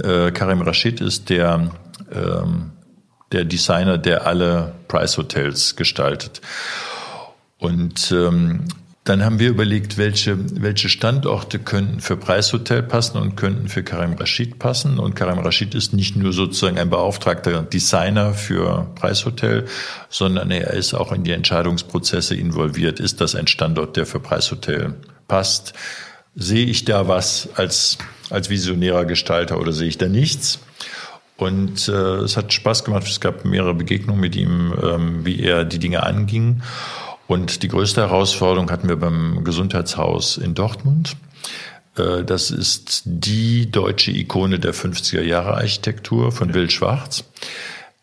Karim 0.00 0.62
Rashid 0.62 1.02
ist 1.02 1.28
der, 1.28 1.70
ähm, 2.10 2.70
der 3.32 3.44
Designer, 3.44 3.98
der 3.98 4.26
alle 4.26 4.72
Preishotels 4.88 5.76
gestaltet. 5.76 6.40
Und 7.58 8.10
ähm, 8.10 8.64
dann 9.04 9.22
haben 9.22 9.38
wir 9.38 9.50
überlegt, 9.50 9.98
welche, 9.98 10.38
welche 10.62 10.88
Standorte 10.88 11.58
könnten 11.58 12.00
für 12.00 12.16
Preishotel 12.16 12.82
passen 12.82 13.18
und 13.18 13.36
könnten 13.36 13.68
für 13.68 13.82
Karim 13.82 14.14
Rashid 14.14 14.58
passen. 14.58 14.98
Und 14.98 15.14
Karim 15.14 15.40
Rashid 15.40 15.74
ist 15.74 15.92
nicht 15.92 16.16
nur 16.16 16.32
sozusagen 16.32 16.78
ein 16.78 16.88
beauftragter 16.88 17.62
Designer 17.62 18.32
für 18.32 18.90
Preishotel, 18.94 19.66
sondern 20.08 20.50
er 20.50 20.72
ist 20.72 20.94
auch 20.94 21.12
in 21.12 21.22
die 21.22 21.32
Entscheidungsprozesse 21.32 22.34
involviert. 22.34 22.98
Ist 22.98 23.20
das 23.20 23.34
ein 23.34 23.46
Standort, 23.46 23.98
der 23.98 24.06
für 24.06 24.20
Preishotel 24.20 24.94
passt? 25.28 25.74
Sehe 26.34 26.64
ich 26.64 26.86
da 26.86 27.06
was 27.06 27.50
als, 27.56 27.98
als 28.30 28.48
visionärer 28.48 29.04
Gestalter 29.04 29.60
oder 29.60 29.72
sehe 29.72 29.88
ich 29.88 29.98
da 29.98 30.08
nichts? 30.08 30.60
Und 31.36 31.88
äh, 31.88 31.92
es 31.92 32.38
hat 32.38 32.54
Spaß 32.54 32.84
gemacht. 32.84 33.06
Es 33.06 33.20
gab 33.20 33.44
mehrere 33.44 33.74
Begegnungen 33.74 34.20
mit 34.20 34.34
ihm, 34.34 34.72
ähm, 34.82 35.26
wie 35.26 35.40
er 35.40 35.66
die 35.66 35.78
Dinge 35.78 36.04
anging. 36.04 36.62
Und 37.26 37.62
die 37.62 37.68
größte 37.68 38.02
Herausforderung 38.02 38.70
hatten 38.70 38.88
wir 38.88 38.96
beim 38.96 39.44
Gesundheitshaus 39.44 40.36
in 40.36 40.54
Dortmund. 40.54 41.16
Äh, 41.96 42.24
das 42.24 42.50
ist 42.50 43.02
die 43.04 43.70
deutsche 43.70 44.10
Ikone 44.10 44.58
der 44.58 44.74
50er 44.74 45.22
Jahre 45.22 45.54
Architektur 45.54 46.32
von 46.32 46.54
Will 46.54 46.70
Schwarz. 46.70 47.24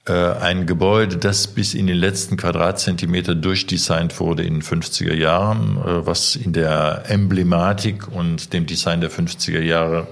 Äh, 0.07 0.13
ein 0.13 0.65
Gebäude, 0.65 1.17
das 1.17 1.47
bis 1.47 1.75
in 1.75 1.85
den 1.85 1.97
letzten 1.97 2.35
Quadratzentimeter 2.35 3.35
durchdesignt 3.35 4.19
wurde 4.19 4.43
in 4.43 4.55
den 4.55 4.63
50er 4.63 5.13
Jahren, 5.13 5.77
äh, 5.77 6.05
was 6.05 6.35
in 6.35 6.53
der 6.53 7.03
Emblematik 7.07 8.07
und 8.07 8.53
dem 8.53 8.65
Design 8.65 9.01
der 9.01 9.11
50er 9.11 9.61
Jahre 9.61 10.07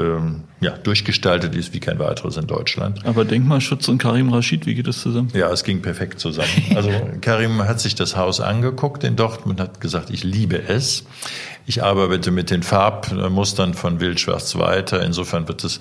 ähm, 0.00 0.44
ja, 0.60 0.70
durchgestaltet 0.70 1.54
ist 1.54 1.72
wie 1.74 1.80
kein 1.80 1.98
weiteres 1.98 2.36
in 2.36 2.46
Deutschland. 2.46 3.04
Aber 3.04 3.24
Denkmalschutz 3.24 3.88
und 3.88 3.98
Karim 3.98 4.32
Rashid, 4.32 4.66
wie 4.66 4.74
geht 4.74 4.86
das 4.86 5.00
zusammen? 5.00 5.28
Ja, 5.34 5.50
es 5.50 5.64
ging 5.64 5.82
perfekt 5.82 6.20
zusammen. 6.20 6.48
Also 6.74 6.90
Karim 7.20 7.62
hat 7.62 7.80
sich 7.80 7.94
das 7.94 8.16
Haus 8.16 8.40
angeguckt 8.40 9.04
in 9.04 9.16
Dortmund, 9.16 9.60
hat 9.60 9.80
gesagt, 9.80 10.10
ich 10.10 10.24
liebe 10.24 10.68
es. 10.68 11.04
Ich 11.66 11.82
arbeite 11.82 12.30
mit 12.30 12.50
den 12.50 12.62
Farbmustern 12.62 13.74
von 13.74 14.00
Wildschwarz 14.00 14.56
weiter. 14.56 15.02
Insofern 15.02 15.46
wird 15.46 15.62
es 15.64 15.78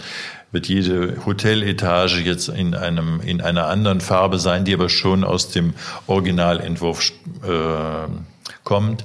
wird 0.52 0.68
jede 0.68 1.26
Hoteletage 1.26 2.22
jetzt 2.22 2.50
in 2.50 2.76
einem 2.76 3.22
in 3.22 3.42
einer 3.42 3.68
anderen 3.68 4.02
Farbe 4.02 4.40
sein, 4.40 4.66
die 4.66 4.74
aber 4.74 4.90
schon 4.90 5.24
aus 5.24 5.50
dem 5.50 5.74
Originalentwurf 6.08 7.12
äh, 7.44 8.10
kommt. 8.64 9.04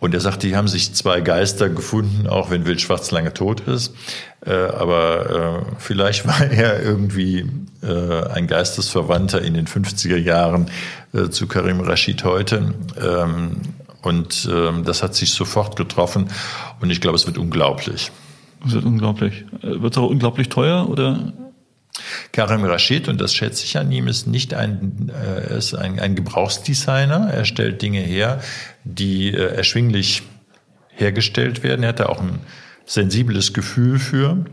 Und 0.00 0.12
er 0.12 0.20
sagte, 0.20 0.46
die 0.46 0.54
haben 0.54 0.68
sich 0.68 0.92
zwei 0.92 1.22
Geister 1.22 1.70
gefunden, 1.70 2.26
auch 2.26 2.50
wenn 2.50 2.66
Wildschwarz 2.66 3.10
lange 3.10 3.32
tot 3.32 3.60
ist. 3.60 3.94
Äh, 4.46 4.52
aber 4.52 5.64
äh, 5.66 5.74
vielleicht 5.78 6.26
war 6.26 6.40
er 6.42 6.82
irgendwie 6.82 7.46
äh, 7.82 8.28
ein 8.32 8.46
Geistesverwandter 8.46 9.42
in 9.42 9.54
den 9.54 9.66
50er 9.66 10.16
Jahren 10.16 10.70
zu 11.30 11.46
Karim 11.46 11.80
Rashid 11.80 12.24
heute. 12.24 12.74
Ähm, 13.00 13.60
und 14.02 14.48
ähm, 14.52 14.84
das 14.84 15.02
hat 15.02 15.14
sich 15.14 15.32
sofort 15.32 15.76
getroffen. 15.76 16.28
Und 16.80 16.90
ich 16.90 17.00
glaube, 17.00 17.16
es 17.16 17.26
wird 17.26 17.38
unglaublich. 17.38 18.10
Es 18.66 18.72
wird 18.72 18.84
unglaublich. 18.84 19.44
Wird 19.62 19.92
es 19.92 19.98
auch 19.98 20.10
unglaublich 20.10 20.48
teuer 20.48 20.88
oder? 20.88 21.32
Karim 22.32 22.64
Rashid, 22.64 23.08
und 23.08 23.20
das 23.20 23.34
schätze 23.34 23.64
ich 23.64 23.78
an 23.78 23.90
ihm, 23.92 24.08
ist 24.08 24.26
nicht 24.26 24.54
ein, 24.54 25.10
äh, 25.10 25.56
ist 25.56 25.74
ein, 25.74 26.00
ein 26.00 26.16
Gebrauchsdesigner. 26.16 27.30
Er 27.32 27.44
stellt 27.44 27.82
Dinge 27.82 28.00
her, 28.00 28.40
die 28.82 29.32
äh, 29.32 29.54
erschwinglich 29.54 30.22
hergestellt 30.88 31.62
werden. 31.62 31.82
Er 31.82 31.90
hat 31.90 32.00
da 32.00 32.06
auch 32.06 32.20
ein 32.20 32.40
sensibles 32.86 33.52
Gefühl 33.52 33.98
für, 33.98 34.44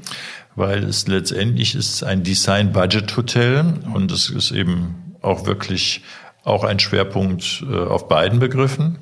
weil 0.55 0.83
es 0.83 1.07
letztendlich 1.07 1.75
ist 1.75 2.03
ein 2.03 2.23
Design-Budget-Hotel 2.23 3.73
und 3.93 4.11
es 4.11 4.29
ist 4.29 4.51
eben 4.51 5.15
auch 5.21 5.45
wirklich 5.45 6.01
auch 6.43 6.63
ein 6.63 6.79
Schwerpunkt 6.79 7.63
äh, 7.69 7.75
auf 7.75 8.07
beiden 8.07 8.39
Begriffen. 8.39 8.97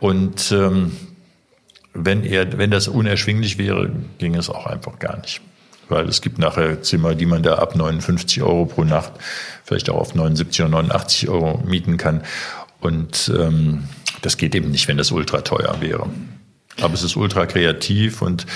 Und 0.00 0.52
ähm, 0.52 0.92
wenn 1.94 2.24
er, 2.24 2.58
wenn 2.58 2.70
das 2.70 2.88
unerschwinglich 2.88 3.58
wäre, 3.58 3.90
ging 4.18 4.34
es 4.34 4.50
auch 4.50 4.66
einfach 4.66 4.98
gar 4.98 5.18
nicht. 5.18 5.40
Weil 5.88 6.06
es 6.08 6.20
gibt 6.20 6.38
nachher 6.38 6.82
Zimmer, 6.82 7.14
die 7.14 7.26
man 7.26 7.42
da 7.42 7.54
ab 7.56 7.74
59 7.74 8.42
Euro 8.42 8.66
pro 8.66 8.84
Nacht, 8.84 9.12
vielleicht 9.64 9.88
auch 9.88 9.96
auf 9.96 10.14
79 10.14 10.60
oder 10.60 10.70
89 10.70 11.28
Euro 11.30 11.62
mieten 11.64 11.96
kann. 11.96 12.22
Und 12.80 13.32
ähm, 13.36 13.84
das 14.22 14.36
geht 14.36 14.54
eben 14.54 14.70
nicht, 14.70 14.86
wenn 14.86 14.98
das 14.98 15.10
ultra 15.10 15.40
teuer 15.40 15.80
wäre. 15.80 16.08
Aber 16.80 16.94
es 16.94 17.02
ist 17.02 17.16
ultra 17.16 17.46
kreativ 17.46 18.22
und 18.22 18.46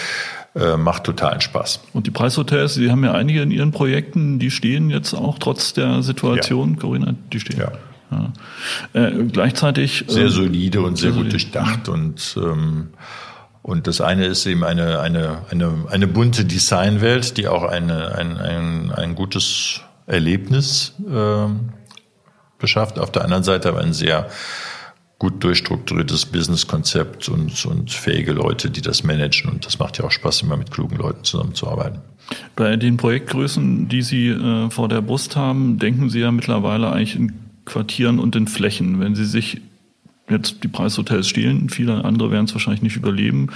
äh, 0.54 0.76
macht 0.76 1.04
totalen 1.04 1.40
Spaß. 1.40 1.80
Und 1.92 2.06
die 2.06 2.10
Preishotels, 2.10 2.74
Sie 2.74 2.90
haben 2.90 3.04
ja 3.04 3.12
einige 3.12 3.42
in 3.42 3.50
Ihren 3.50 3.72
Projekten, 3.72 4.38
die 4.38 4.50
stehen 4.50 4.90
jetzt 4.90 5.14
auch 5.14 5.38
trotz 5.38 5.72
der 5.72 6.02
Situation, 6.02 6.74
ja. 6.74 6.80
Corinna, 6.80 7.14
die 7.32 7.40
stehen. 7.40 7.58
Ja. 7.58 7.72
ja. 8.10 9.08
Äh, 9.08 9.24
gleichzeitig. 9.24 10.04
Sehr 10.08 10.24
ähm, 10.24 10.30
solide 10.30 10.82
und 10.82 10.96
sehr, 10.96 11.12
sehr 11.12 11.22
gut 11.22 11.32
durchdacht 11.32 11.88
und 11.88 12.36
ähm, 12.36 12.88
und 13.62 13.86
das 13.86 14.00
eine 14.00 14.26
ist 14.26 14.44
eben 14.46 14.64
eine, 14.64 14.98
eine, 14.98 15.42
eine, 15.48 15.86
eine 15.88 16.08
bunte 16.08 16.44
Designwelt, 16.44 17.36
die 17.36 17.46
auch 17.46 17.62
eine, 17.62 18.16
ein, 18.16 18.36
ein, 18.36 18.90
ein 18.90 19.14
gutes 19.14 19.82
Erlebnis 20.06 20.94
äh, 21.08 21.46
beschafft. 22.58 22.98
Auf 22.98 23.12
der 23.12 23.22
anderen 23.22 23.44
Seite 23.44 23.68
aber 23.68 23.80
ein 23.80 23.92
sehr 23.92 24.28
gut 25.22 25.44
durchstrukturiertes 25.44 26.26
Businesskonzept 26.26 27.28
und, 27.28 27.64
und 27.64 27.92
fähige 27.92 28.32
Leute, 28.32 28.70
die 28.70 28.80
das 28.80 29.04
managen. 29.04 29.52
Und 29.52 29.64
das 29.64 29.78
macht 29.78 29.96
ja 29.98 30.04
auch 30.04 30.10
Spaß, 30.10 30.42
immer 30.42 30.56
mit 30.56 30.72
klugen 30.72 30.96
Leuten 30.96 31.22
zusammenzuarbeiten. 31.22 32.00
Bei 32.56 32.76
den 32.76 32.96
Projektgrößen, 32.96 33.88
die 33.88 34.02
Sie 34.02 34.30
äh, 34.30 34.68
vor 34.70 34.88
der 34.88 35.00
Brust 35.00 35.36
haben, 35.36 35.78
denken 35.78 36.10
Sie 36.10 36.18
ja 36.18 36.32
mittlerweile 36.32 36.90
eigentlich 36.90 37.14
in 37.14 37.34
Quartieren 37.64 38.18
und 38.18 38.34
in 38.34 38.48
Flächen. 38.48 38.98
Wenn 38.98 39.14
Sie 39.14 39.24
sich 39.24 39.60
jetzt 40.28 40.64
die 40.64 40.68
Preishotels 40.68 41.28
stehlen, 41.28 41.68
viele 41.68 42.04
andere 42.04 42.32
werden 42.32 42.46
es 42.46 42.54
wahrscheinlich 42.54 42.82
nicht 42.82 42.96
überleben. 42.96 43.50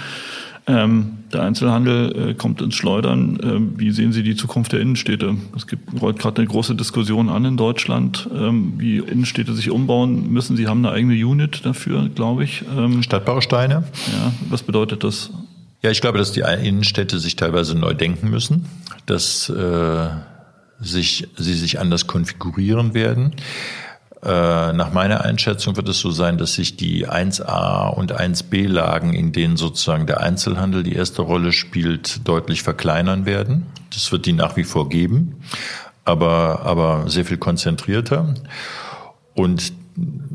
Ähm, 0.69 1.19
der 1.33 1.43
Einzelhandel 1.43 2.31
äh, 2.31 2.35
kommt 2.35 2.61
ins 2.61 2.75
Schleudern. 2.75 3.39
Ähm, 3.43 3.75
wie 3.77 3.93
sehen 3.93 4.13
Sie 4.13 4.25
die 4.25 4.35
Zukunft 4.35 4.73
der 4.73 4.81
Innenstädte? 4.81 5.37
Es 5.57 5.69
gibt 5.69 6.01
rollt 6.01 6.19
gerade 6.19 6.39
eine 6.39 6.49
große 6.49 6.75
Diskussion 6.75 7.29
an 7.29 7.45
in 7.45 7.57
Deutschland, 7.57 8.29
ähm, 8.35 8.75
wie 8.77 8.99
Innenstädte 8.99 9.55
sich 9.55 9.71
umbauen 9.71 10.33
müssen. 10.33 10.57
Sie 10.57 10.67
haben 10.67 10.85
eine 10.85 10.95
eigene 10.95 11.15
Unit 11.15 11.65
dafür, 11.65 12.09
glaube 12.09 12.43
ich. 12.43 12.65
Ähm, 12.77 13.03
Stadtbausteine. 13.05 13.85
Ja, 14.13 14.33
was 14.51 14.65
bedeutet 14.65 15.05
das? 15.05 15.31
Ja, 15.83 15.91
ich 15.91 16.01
glaube, 16.01 16.19
dass 16.19 16.33
die 16.33 16.41
Innenstädte 16.41 17.21
sich 17.21 17.37
teilweise 17.37 17.79
neu 17.79 17.95
denken 17.95 18.29
müssen, 18.29 18.67
dass 19.07 19.49
äh, 19.49 20.09
sich, 20.81 21.29
sie 21.37 21.55
sich 21.55 21.79
anders 21.79 22.09
konfigurieren 22.09 22.93
werden. 22.93 23.33
Äh, 24.23 24.73
nach 24.73 24.93
meiner 24.93 25.23
Einschätzung 25.25 25.77
wird 25.77 25.89
es 25.89 26.01
so 26.01 26.11
sein, 26.11 26.39
dass 26.39 26.55
sich 26.55 26.77
die 26.77 27.07
1a 27.07 27.89
und 27.91 28.19
1b 28.19 28.67
Lagen, 28.67 29.13
in 29.13 29.33
denen 29.33 29.57
sozusagen 29.57 30.07
der 30.07 30.21
Einzelhandel 30.21 30.83
die 30.83 30.95
erste 30.95 31.23
Rolle 31.23 31.53
spielt, 31.53 32.27
deutlich 32.27 32.63
verkleinern 32.63 33.27
werden. 33.27 33.67
Das 33.93 34.11
wird 34.13 34.27
die 34.27 34.33
nach 34.33 34.57
wie 34.57 34.65
vor 34.65 34.89
geben, 34.89 35.43
aber, 36.05 36.63
aber 36.65 37.05
sehr 37.09 37.25
viel 37.25 37.37
konzentrierter. 37.37 38.35
Und 39.35 39.73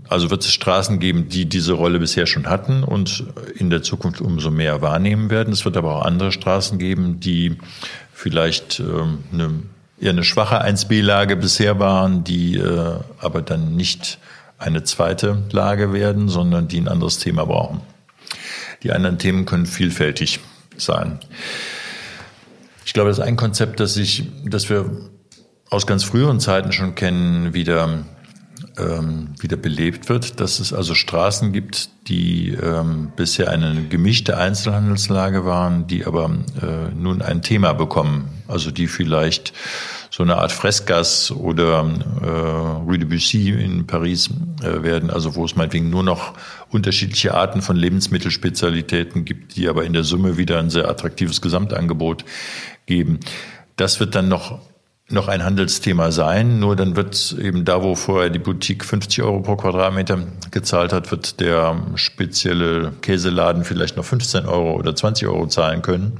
also 0.09 0.29
wird 0.29 0.43
es 0.43 0.53
Straßen 0.53 0.99
geben, 0.99 1.29
die 1.29 1.45
diese 1.45 1.73
Rolle 1.73 1.99
bisher 1.99 2.25
schon 2.27 2.47
hatten 2.47 2.83
und 2.83 3.23
in 3.55 3.69
der 3.69 3.81
Zukunft 3.81 4.21
umso 4.21 4.51
mehr 4.51 4.81
wahrnehmen 4.81 5.29
werden. 5.29 5.53
Es 5.53 5.65
wird 5.65 5.77
aber 5.77 5.95
auch 5.97 6.05
andere 6.05 6.31
Straßen 6.31 6.77
geben, 6.77 7.19
die 7.19 7.57
vielleicht 8.13 8.79
ähm, 8.79 9.19
eine 9.33 9.63
eher 10.01 10.09
eine 10.09 10.23
schwache 10.23 10.65
1b-Lage 10.65 11.35
bisher 11.35 11.79
waren, 11.79 12.23
die 12.23 12.57
äh, 12.57 12.95
aber 13.19 13.41
dann 13.41 13.75
nicht 13.75 14.17
eine 14.57 14.83
zweite 14.83 15.43
Lage 15.51 15.93
werden, 15.93 16.27
sondern 16.27 16.67
die 16.67 16.79
ein 16.79 16.87
anderes 16.87 17.19
Thema 17.19 17.45
brauchen. 17.45 17.81
Die 18.83 18.91
anderen 18.91 19.19
Themen 19.19 19.45
können 19.45 19.67
vielfältig 19.67 20.39
sein. 20.75 21.19
Ich 22.85 22.93
glaube, 22.93 23.09
das 23.09 23.19
ist 23.19 23.23
ein 23.23 23.37
Konzept, 23.37 23.79
das 23.79 23.93
sich, 23.93 24.25
das 24.43 24.69
wir 24.69 24.89
aus 25.69 25.85
ganz 25.85 26.03
früheren 26.03 26.39
Zeiten 26.39 26.71
schon 26.71 26.95
kennen, 26.95 27.53
wieder 27.53 28.03
ähm, 28.77 29.29
wieder 29.39 29.57
belebt 29.57 30.09
wird, 30.09 30.39
dass 30.39 30.59
es 30.59 30.73
also 30.73 30.93
Straßen 30.93 31.51
gibt, 31.51 31.89
die 32.07 32.49
ähm, 32.49 33.11
bisher 33.15 33.49
eine 33.49 33.83
gemischte 33.87 34.37
Einzelhandelslage 34.37 35.45
waren, 35.45 35.87
die 35.87 36.05
aber 36.05 36.31
äh, 36.61 36.93
nun 36.95 37.21
ein 37.21 37.41
Thema 37.41 37.73
bekommen, 37.73 38.29
also 38.47 38.71
die 38.71 38.87
vielleicht 38.87 39.53
so 40.09 40.23
eine 40.23 40.37
Art 40.37 40.51
Freskas 40.51 41.31
oder 41.31 41.89
äh, 42.21 42.27
Rue 42.27 42.99
de 42.99 43.07
Bussy 43.07 43.49
in 43.49 43.87
Paris 43.87 44.29
äh, 44.61 44.83
werden, 44.83 45.09
also 45.09 45.35
wo 45.35 45.45
es 45.45 45.55
meinetwegen 45.55 45.89
nur 45.89 46.03
noch 46.03 46.33
unterschiedliche 46.69 47.33
Arten 47.33 47.61
von 47.61 47.77
Lebensmittelspezialitäten 47.77 49.23
gibt, 49.23 49.55
die 49.55 49.69
aber 49.69 49.85
in 49.85 49.93
der 49.93 50.03
Summe 50.03 50.37
wieder 50.37 50.59
ein 50.59 50.69
sehr 50.69 50.89
attraktives 50.89 51.41
Gesamtangebot 51.41 52.25
geben. 52.85 53.19
Das 53.77 53.99
wird 54.01 54.13
dann 54.15 54.27
noch 54.27 54.59
noch 55.11 55.27
ein 55.27 55.43
Handelsthema 55.43 56.11
sein. 56.11 56.59
Nur 56.59 56.75
dann 56.75 56.95
wird 56.95 57.35
eben 57.39 57.65
da, 57.65 57.83
wo 57.83 57.95
vorher 57.95 58.29
die 58.29 58.39
Boutique 58.39 58.83
50 58.83 59.23
Euro 59.23 59.41
pro 59.41 59.55
Quadratmeter 59.55 60.19
gezahlt 60.51 60.93
hat, 60.93 61.11
wird 61.11 61.39
der 61.39 61.75
spezielle 61.95 62.93
Käseladen 63.01 63.63
vielleicht 63.63 63.97
noch 63.97 64.05
15 64.05 64.45
Euro 64.45 64.73
oder 64.73 64.95
20 64.95 65.27
Euro 65.27 65.47
zahlen 65.47 65.81
können. 65.81 66.19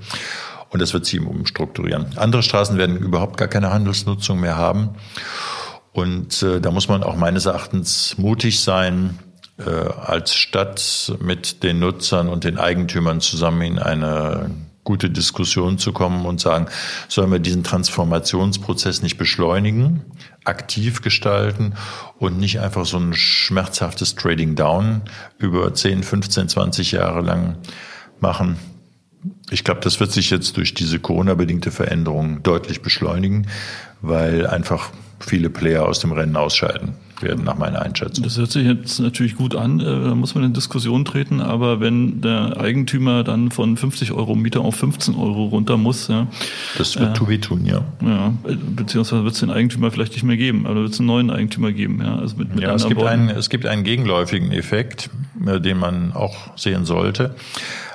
Und 0.70 0.82
das 0.82 0.94
wird 0.94 1.06
sie 1.06 1.20
umstrukturieren. 1.20 2.06
Andere 2.16 2.44
Straßen 2.44 2.78
werden 2.78 2.98
überhaupt 2.98 3.38
gar 3.38 3.50
keine 3.50 3.72
Handelsnutzung 3.72 4.40
mehr 4.40 4.56
haben. 4.56 4.92
Und 5.92 6.42
äh, 6.44 6.62
da 6.62 6.72
muss 6.72 6.88
man 6.88 7.04
auch 7.04 7.16
meines 7.18 7.46
Erachtens 7.46 8.18
mutig 8.18 8.62
sein, 8.62 9.20
äh, 9.58 9.70
als 9.70 10.34
Stadt 10.34 11.14
mit 11.20 11.64
den 11.64 11.80
Nutzern 11.80 12.30
und 12.30 12.46
den 12.46 12.58
Eigentümern 12.58 13.20
zusammen 13.20 13.62
in 13.62 13.80
eine 13.80 14.50
gute 14.84 15.10
Diskussion 15.10 15.78
zu 15.78 15.94
kommen 15.94 16.26
und 16.26 16.40
sagen, 16.40 16.68
sollen 17.08 17.32
wir 17.32 17.40
diesen 17.40 17.64
Transformationsprozess 17.64 19.02
nicht 19.02 19.18
beschleunigen, 19.18 20.02
aktiv 20.44 21.02
gestalten 21.02 21.74
und 22.18 22.40
nicht 22.40 22.60
einfach 22.60 22.86
so 22.86 22.98
ein 22.98 23.14
schmerzhaftes 23.14 24.16
Trading 24.16 24.56
Down 24.56 25.02
über 25.38 25.74
10, 25.74 26.04
15, 26.04 26.50
20 26.50 26.92
Jahre 26.94 27.22
lang 27.22 27.58
machen. 28.20 28.58
Ich 29.52 29.64
glaube, 29.64 29.82
das 29.82 30.00
wird 30.00 30.12
sich 30.12 30.32
jetzt 30.32 30.58
durch 30.58 30.74
diese 30.74 31.00
Corona-bedingte 31.00 31.70
Veränderung 31.70 32.42
deutlich 32.42 32.82
beschleunigen, 32.82 33.48
weil 34.02 34.48
einfach 34.48 34.90
viele 35.20 35.52
Player 35.52 35.86
aus 35.86 36.00
dem 36.00 36.12
Rennen 36.12 36.36
ausscheiden 36.36 36.96
werden, 37.22 37.44
nach 37.44 37.58
meiner 37.58 37.82
Einschätzung. 37.82 38.24
Das 38.24 38.38
hört 38.38 38.52
sich 38.52 38.66
jetzt 38.66 39.00
natürlich 39.00 39.36
gut 39.36 39.56
an, 39.56 39.80
äh, 39.80 39.84
da 39.84 40.16
muss 40.16 40.36
man 40.36 40.44
in 40.44 40.54
Diskussion 40.54 41.06
treten, 41.06 41.42
aber 41.42 41.80
wenn 41.80 42.22
der 42.22 42.58
Eigentümer 42.60 43.24
dann 43.24 43.52
von 43.52 43.78
50 43.78 44.12
Euro 44.12 44.36
Mieter 44.36 44.62
auf 44.62 44.76
15 44.76 45.16
Euro 45.16 45.46
runter 45.46 45.78
muss, 45.78 46.08
ja. 46.08 46.28
Das 46.78 47.00
wird 47.00 47.22
äh, 47.22 47.28
wehtun, 47.28 47.66
ja. 47.66 47.84
Ja, 48.02 48.34
beziehungsweise 48.76 49.24
wird 49.24 49.34
es 49.34 49.40
den 49.40 49.52
Eigentümer 49.52 49.92
vielleicht 49.92 50.14
nicht 50.14 50.24
mehr 50.24 50.38
geben, 50.38 50.66
aber 50.66 50.82
wird 50.82 50.94
es 50.94 51.00
einen 51.00 51.08
neuen 51.08 51.30
Eigentümer 51.30 51.72
geben, 51.72 52.02
ja. 52.04 52.16
Also 52.16 52.38
mit, 52.38 52.56
mit 52.56 52.64
ja, 52.64 52.74
es 52.74 52.88
gibt, 52.88 53.04
einen, 53.04 53.30
es 53.30 53.50
gibt 53.50 53.66
einen 53.66 53.84
gegenläufigen 53.84 54.52
Effekt, 54.52 55.10
äh, 55.46 55.60
den 55.60 55.78
man 55.78 56.14
auch 56.14 56.58
sehen 56.58 56.86
sollte. 56.86 57.36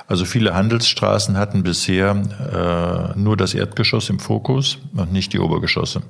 Also 0.07 0.23
viele 0.23 0.53
Handelsstraßen 0.53 1.37
hatten 1.37 1.63
bisher 1.63 3.13
äh, 3.13 3.19
nur 3.19 3.35
das 3.35 3.53
Erdgeschoss 3.53 4.09
im 4.09 4.19
Fokus 4.19 4.77
und 4.95 5.11
nicht 5.11 5.33
die 5.33 5.39
Obergeschosse. 5.39 6.01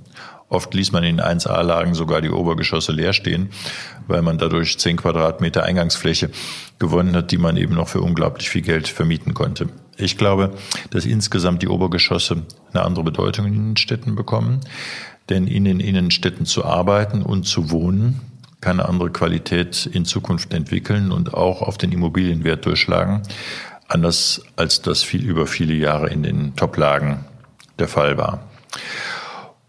Oft 0.50 0.74
ließ 0.74 0.92
man 0.92 1.04
in 1.04 1.20
1A-Lagen 1.20 1.96
sogar 1.96 2.22
die 2.22 2.30
Obergeschosse 2.30 2.92
leer 2.92 3.12
stehen, 3.12 3.50
weil 4.08 4.22
man 4.22 4.38
dadurch 4.38 4.78
10 4.78 4.98
Quadratmeter 4.98 5.64
Eingangsfläche 5.64 6.30
gewonnen 6.78 7.16
hat, 7.16 7.32
die 7.32 7.38
man 7.38 7.58
eben 7.58 7.74
noch 7.74 7.90
für 7.90 8.02
unglaublich 8.02 8.50
viel 8.50 8.62
Geld 8.62 8.88
vermieten 8.88 9.34
konnte. 9.34 9.68
Ich 9.98 10.16
glaube, 10.16 10.54
dass 10.92 11.06
insgesamt 11.06 11.64
die 11.64 11.68
Obergeschosse 11.68 12.44
eine 12.72 12.84
andere 12.84 13.04
Bedeutung 13.04 13.48
in 13.48 13.54
den 13.54 13.78
Städten 13.78 14.16
bekommen. 14.16 14.62
Denn 15.30 15.48
in 15.48 15.66
den 15.66 15.82
Innenstädten 15.82 16.46
zu 16.46 16.64
arbeiten 16.64 17.22
und 17.24 17.46
zu 17.46 17.72
wohnen 17.72 18.22
keine 18.62 18.88
andere 18.88 19.12
Qualität 19.12 19.86
in 19.86 20.06
Zukunft 20.06 20.54
entwickeln 20.54 21.12
und 21.12 21.34
auch 21.34 21.62
auf 21.62 21.78
den 21.78 21.92
Immobilienwert 21.92 22.66
durchschlagen, 22.66 23.22
anders 23.88 24.42
als 24.56 24.82
das 24.82 25.04
viel 25.04 25.24
über 25.26 25.48
viele 25.48 25.74
Jahre 25.74 26.10
in 26.10 26.24
den 26.24 26.56
Toplagen 26.56 27.26
der 27.80 27.88
Fall 27.88 28.18
war. 28.18 28.50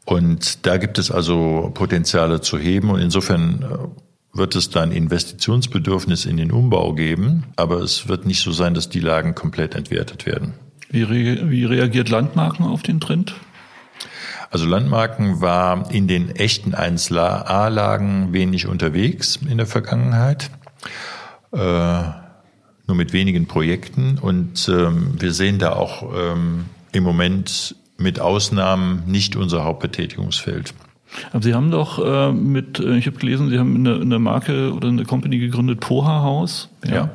Und 0.04 0.66
da 0.66 0.78
gibt 0.78 0.98
es 0.98 1.10
also 1.10 1.70
Potenziale 1.74 2.40
zu 2.40 2.58
heben 2.58 2.90
und 2.90 3.00
insofern 3.00 3.62
äh, 3.62 4.36
wird 4.38 4.56
es 4.56 4.70
dann 4.70 4.90
Investitionsbedürfnis 4.90 6.24
in 6.24 6.38
den 6.38 6.50
Umbau 6.50 6.94
geben, 6.94 7.44
aber 7.56 7.80
es 7.80 8.08
wird 8.08 8.24
nicht 8.24 8.40
so 8.40 8.52
sein, 8.52 8.72
dass 8.72 8.88
die 8.88 9.00
Lagen 9.00 9.34
komplett 9.34 9.74
entwertet 9.74 10.24
werden. 10.24 10.54
Wie, 10.90 11.02
re 11.02 11.50
wie 11.50 11.64
reagiert 11.64 12.08
Landmarken 12.08 12.64
auf 12.64 12.82
den 12.82 13.00
Trend? 13.00 13.34
Also 14.50 14.64
Landmarken 14.64 15.42
war 15.42 15.90
in 15.90 16.08
den 16.08 16.34
echten 16.34 16.74
1a-Lagen 16.74 18.32
wenig 18.32 18.66
unterwegs 18.66 19.36
in 19.36 19.58
der 19.58 19.66
Vergangenheit, 19.66 20.50
äh, 21.52 22.02
nur 22.88 22.96
mit 22.96 23.12
wenigen 23.12 23.46
Projekten. 23.46 24.18
Und 24.18 24.68
ähm, 24.68 25.12
wir 25.18 25.32
sehen 25.32 25.58
da 25.58 25.74
auch 25.74 26.02
ähm, 26.14 26.64
im 26.92 27.04
Moment 27.04 27.76
mit 27.98 28.18
Ausnahmen 28.18 29.04
nicht 29.06 29.36
unser 29.36 29.64
Hauptbetätigungsfeld. 29.64 30.74
Aber 31.32 31.42
Sie 31.42 31.54
haben 31.54 31.70
doch 31.70 32.04
äh, 32.04 32.32
mit, 32.32 32.80
äh, 32.80 32.96
ich 32.96 33.06
habe 33.06 33.16
gelesen, 33.16 33.48
Sie 33.48 33.58
haben 33.58 33.74
eine, 33.76 34.00
eine 34.00 34.18
Marke 34.18 34.72
oder 34.74 34.88
eine 34.88 35.04
Company 35.04 35.38
gegründet, 35.38 35.80
Poha 35.80 36.22
Haus. 36.22 36.68
Ja. 36.84 36.94
ja. 36.94 37.10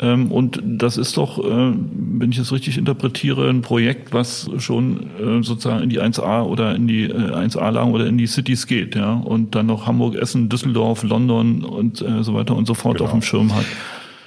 Ähm, 0.00 0.32
und 0.32 0.60
das 0.64 0.96
ist 0.96 1.16
doch, 1.16 1.38
äh, 1.38 1.44
wenn 1.44 2.30
ich 2.30 2.38
es 2.38 2.52
richtig 2.52 2.78
interpretiere, 2.78 3.48
ein 3.48 3.62
Projekt, 3.62 4.12
was 4.12 4.50
schon 4.58 5.10
äh, 5.18 5.42
sozusagen 5.42 5.82
in 5.82 5.88
die 5.88 6.00
1A 6.00 6.42
oder 6.42 6.74
in 6.74 6.88
die 6.88 7.04
äh, 7.04 7.14
1A-Lagen 7.14 7.92
oder 7.92 8.06
in 8.06 8.18
die 8.18 8.26
Cities 8.26 8.66
geht, 8.66 8.96
ja. 8.96 9.14
Und 9.14 9.54
dann 9.54 9.66
noch 9.66 9.86
Hamburg, 9.86 10.16
Essen, 10.16 10.48
Düsseldorf, 10.48 11.04
London 11.04 11.64
und 11.64 12.02
äh, 12.02 12.22
so 12.22 12.34
weiter 12.34 12.56
und 12.56 12.66
so 12.66 12.74
fort 12.74 12.98
genau. 12.98 13.06
auf 13.06 13.12
dem 13.12 13.22
Schirm 13.22 13.54
hat. 13.54 13.64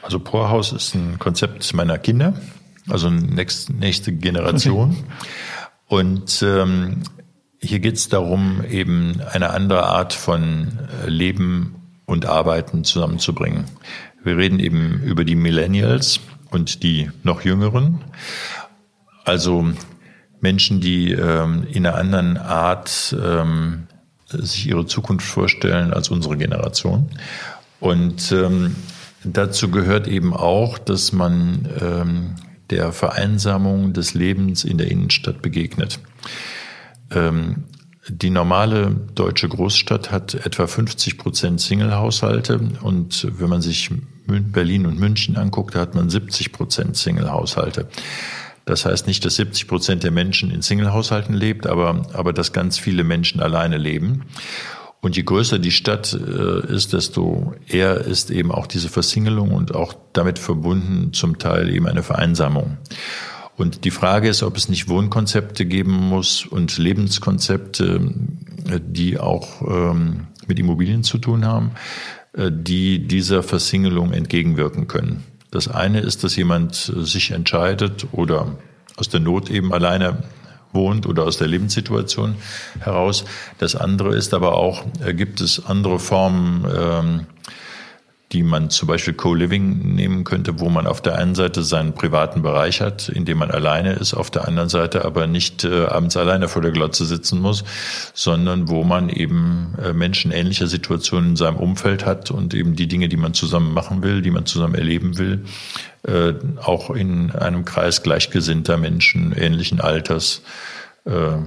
Also 0.01 0.19
Poha 0.19 0.49
Haus 0.49 0.71
ist 0.71 0.95
ein 0.95 1.19
Konzept 1.19 1.73
meiner 1.73 1.97
Kinder, 1.97 2.33
also 2.89 3.09
nächste, 3.09 3.73
nächste 3.73 4.13
Generation. 4.13 4.97
Und 5.87 6.41
ähm, 6.41 7.03
hier 7.59 7.79
geht 7.79 7.95
es 7.95 8.09
darum, 8.09 8.63
eben 8.69 9.21
eine 9.31 9.51
andere 9.51 9.83
Art 9.83 10.13
von 10.13 10.79
äh, 11.05 11.09
Leben 11.09 11.75
und 12.05 12.25
Arbeiten 12.25 12.83
zusammenzubringen. 12.83 13.65
Wir 14.23 14.37
reden 14.37 14.59
eben 14.59 15.01
über 15.03 15.23
die 15.23 15.35
Millennials 15.35 16.19
und 16.49 16.83
die 16.83 17.11
noch 17.23 17.41
jüngeren. 17.41 18.01
Also 19.25 19.65
Menschen, 20.39 20.81
die 20.81 21.11
ähm, 21.11 21.65
in 21.71 21.85
einer 21.85 21.97
anderen 21.97 22.37
Art 22.37 23.15
ähm, 23.19 23.87
sich 24.27 24.67
ihre 24.67 24.85
Zukunft 24.85 25.27
vorstellen 25.27 25.93
als 25.93 26.09
unsere 26.09 26.37
Generation. 26.37 27.09
Und 27.79 28.31
ähm, 28.31 28.75
dazu 29.23 29.69
gehört 29.69 30.07
eben 30.07 30.33
auch, 30.33 30.77
dass 30.77 31.11
man 31.11 31.67
ähm, 31.81 32.35
der 32.69 32.91
Vereinsamung 32.91 33.93
des 33.93 34.13
Lebens 34.13 34.63
in 34.63 34.77
der 34.77 34.89
Innenstadt 34.89 35.41
begegnet. 35.41 35.99
Ähm, 37.11 37.65
die 38.07 38.31
normale 38.31 38.95
deutsche 39.13 39.47
Großstadt 39.47 40.11
hat 40.11 40.33
etwa 40.33 40.65
50 40.65 41.17
Prozent 41.17 41.61
Single-Haushalte 41.61 42.59
und 42.81 43.27
wenn 43.37 43.49
man 43.49 43.61
sich 43.61 43.91
Berlin 44.25 44.87
und 44.87 44.99
München 44.99 45.37
anguckt, 45.37 45.75
da 45.75 45.81
hat 45.81 45.93
man 45.93 46.09
70 46.09 46.51
Prozent 46.51 46.97
Single-Haushalte. 46.97 47.87
Das 48.65 48.85
heißt 48.85 49.05
nicht, 49.05 49.23
dass 49.25 49.35
70 49.35 49.67
Prozent 49.67 50.03
der 50.03 50.11
Menschen 50.11 50.49
in 50.49 50.61
Single-Haushalten 50.61 51.33
lebt, 51.33 51.67
aber, 51.67 52.07
aber 52.13 52.33
dass 52.33 52.53
ganz 52.53 52.77
viele 52.79 53.03
Menschen 53.03 53.39
alleine 53.39 53.77
leben. 53.77 54.23
Und 55.01 55.17
je 55.17 55.23
größer 55.23 55.57
die 55.57 55.71
Stadt 55.71 56.13
äh, 56.13 56.73
ist, 56.73 56.93
desto 56.93 57.55
eher 57.67 58.01
ist 58.01 58.29
eben 58.29 58.51
auch 58.51 58.67
diese 58.67 58.87
Versingelung 58.87 59.51
und 59.51 59.73
auch 59.73 59.95
damit 60.13 60.37
verbunden 60.37 61.11
zum 61.11 61.39
Teil 61.39 61.69
eben 61.69 61.87
eine 61.87 62.03
Vereinsamung. 62.03 62.77
Und 63.57 63.83
die 63.83 63.91
Frage 63.91 64.29
ist, 64.29 64.43
ob 64.43 64.57
es 64.57 64.69
nicht 64.69 64.89
Wohnkonzepte 64.89 65.65
geben 65.65 65.91
muss 65.91 66.45
und 66.45 66.77
Lebenskonzepte, 66.77 68.01
äh, 68.69 68.79
die 68.83 69.19
auch 69.19 69.61
ähm, 69.61 70.27
mit 70.47 70.59
Immobilien 70.59 71.03
zu 71.03 71.17
tun 71.17 71.45
haben, 71.45 71.71
äh, 72.33 72.51
die 72.53 73.07
dieser 73.07 73.41
Versingelung 73.41 74.13
entgegenwirken 74.13 74.87
können. 74.87 75.23
Das 75.49 75.67
eine 75.67 75.99
ist, 75.99 76.23
dass 76.23 76.35
jemand 76.35 76.75
sich 76.75 77.31
entscheidet 77.31 78.07
oder 78.13 78.55
aus 78.95 79.09
der 79.09 79.19
Not 79.19 79.49
eben 79.49 79.73
alleine 79.73 80.23
wohnt 80.73 81.05
oder 81.05 81.23
aus 81.23 81.37
der 81.37 81.47
Lebenssituation 81.47 82.35
heraus. 82.79 83.25
Das 83.57 83.75
andere 83.75 84.15
ist 84.15 84.33
aber 84.33 84.55
auch, 84.55 84.83
äh, 85.03 85.13
gibt 85.13 85.41
es 85.41 85.65
andere 85.65 85.99
Formen, 85.99 86.65
ähm, 86.75 87.25
die 88.31 88.43
man 88.43 88.69
zum 88.69 88.87
Beispiel 88.87 89.13
Co-Living 89.13 89.95
nehmen 89.95 90.23
könnte, 90.23 90.59
wo 90.59 90.69
man 90.69 90.87
auf 90.87 91.01
der 91.01 91.15
einen 91.15 91.35
Seite 91.35 91.63
seinen 91.63 91.93
privaten 91.93 92.41
Bereich 92.41 92.79
hat, 92.79 93.09
in 93.09 93.25
dem 93.25 93.39
man 93.39 93.51
alleine 93.51 93.93
ist, 93.93 94.13
auf 94.13 94.31
der 94.31 94.47
anderen 94.47 94.69
Seite 94.69 95.03
aber 95.03 95.27
nicht 95.27 95.65
äh, 95.65 95.85
abends 95.85 96.15
alleine 96.15 96.47
vor 96.47 96.61
der 96.61 96.71
Glotze 96.71 97.05
sitzen 97.05 97.41
muss, 97.41 97.65
sondern 98.13 98.69
wo 98.69 98.83
man 98.83 99.09
eben 99.09 99.75
äh, 99.83 99.91
Menschen 99.91 100.31
ähnlicher 100.31 100.67
Situationen 100.67 101.31
in 101.31 101.35
seinem 101.35 101.57
Umfeld 101.57 102.05
hat 102.05 102.31
und 102.31 102.53
eben 102.53 102.75
die 102.75 102.87
Dinge, 102.87 103.09
die 103.09 103.17
man 103.17 103.33
zusammen 103.33 103.73
machen 103.73 104.01
will, 104.01 104.21
die 104.21 104.31
man 104.31 104.45
zusammen 104.45 104.75
erleben 104.75 105.17
will, 105.17 105.43
äh, 106.03 106.33
auch 106.63 106.89
in 106.89 107.31
einem 107.31 107.65
Kreis 107.65 108.01
gleichgesinnter 108.01 108.77
Menschen 108.77 109.33
ähnlichen 109.33 109.81
Alters 109.81 110.41
äh, 111.05 111.37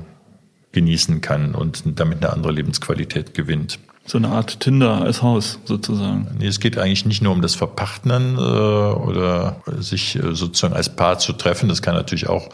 genießen 0.72 1.22
kann 1.22 1.54
und 1.54 1.82
damit 1.98 2.22
eine 2.22 2.32
andere 2.32 2.52
Lebensqualität 2.52 3.32
gewinnt. 3.32 3.78
So 4.06 4.18
eine 4.18 4.28
Art 4.28 4.60
Tinder 4.60 5.02
als 5.02 5.22
Haus 5.22 5.58
sozusagen. 5.64 6.28
Nee, 6.38 6.46
es 6.46 6.60
geht 6.60 6.76
eigentlich 6.76 7.06
nicht 7.06 7.22
nur 7.22 7.32
um 7.32 7.40
das 7.40 7.54
Verpachten 7.54 8.36
äh, 8.36 8.38
oder 8.38 9.62
sich 9.78 10.16
äh, 10.16 10.34
sozusagen 10.34 10.74
als 10.74 10.94
Paar 10.94 11.18
zu 11.18 11.32
treffen. 11.32 11.68
Das 11.68 11.80
kann 11.80 11.94
natürlich 11.94 12.28
auch 12.28 12.50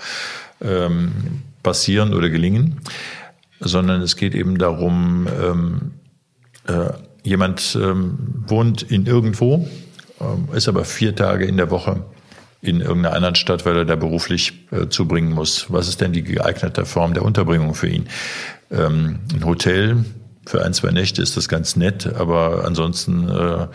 ähm, 0.61 1.42
passieren 1.62 2.14
oder 2.14 2.30
gelingen, 2.30 2.80
sondern 3.59 4.01
es 4.01 4.16
geht 4.16 4.34
eben 4.34 4.59
darum, 4.59 5.26
ähm, 5.42 5.90
äh, 6.68 6.92
jemand 7.24 7.76
ähm, 7.80 8.44
wohnt 8.46 8.82
in 8.82 9.07
irgendwo 9.07 9.68
ähm, 10.20 10.48
ist 10.55 10.68
aber 10.68 10.84
vier 10.84 11.14
Tage 11.16 11.46
in 11.46 11.57
der 11.57 11.70
Woche 11.70 12.05
in 12.62 12.80
irgendeiner 12.80 13.16
anderen 13.16 13.36
Stadt, 13.36 13.64
weil 13.64 13.76
er 13.76 13.84
da 13.86 13.96
beruflich 13.96 14.66
äh, 14.70 14.88
zubringen 14.88 15.32
muss. 15.32 15.72
Was 15.72 15.88
ist 15.88 16.01
denn 16.03 16.12
die 16.12 16.22
geeignete 16.22 16.84
Form 16.84 17.14
der 17.14 17.24
Unterbringung 17.24 17.74
für 17.74 17.88
ihn? 17.88 18.07
Ähm, 18.70 19.20
ein 19.32 19.44
Hotel 19.44 20.05
für 20.51 20.64
ein, 20.64 20.74
zwei 20.74 20.90
Nächte 20.90 21.22
ist 21.22 21.36
das 21.36 21.48
ganz 21.48 21.76
nett, 21.76 22.12
aber 22.14 22.64
ansonsten 22.64 23.28
äh, 23.28 23.68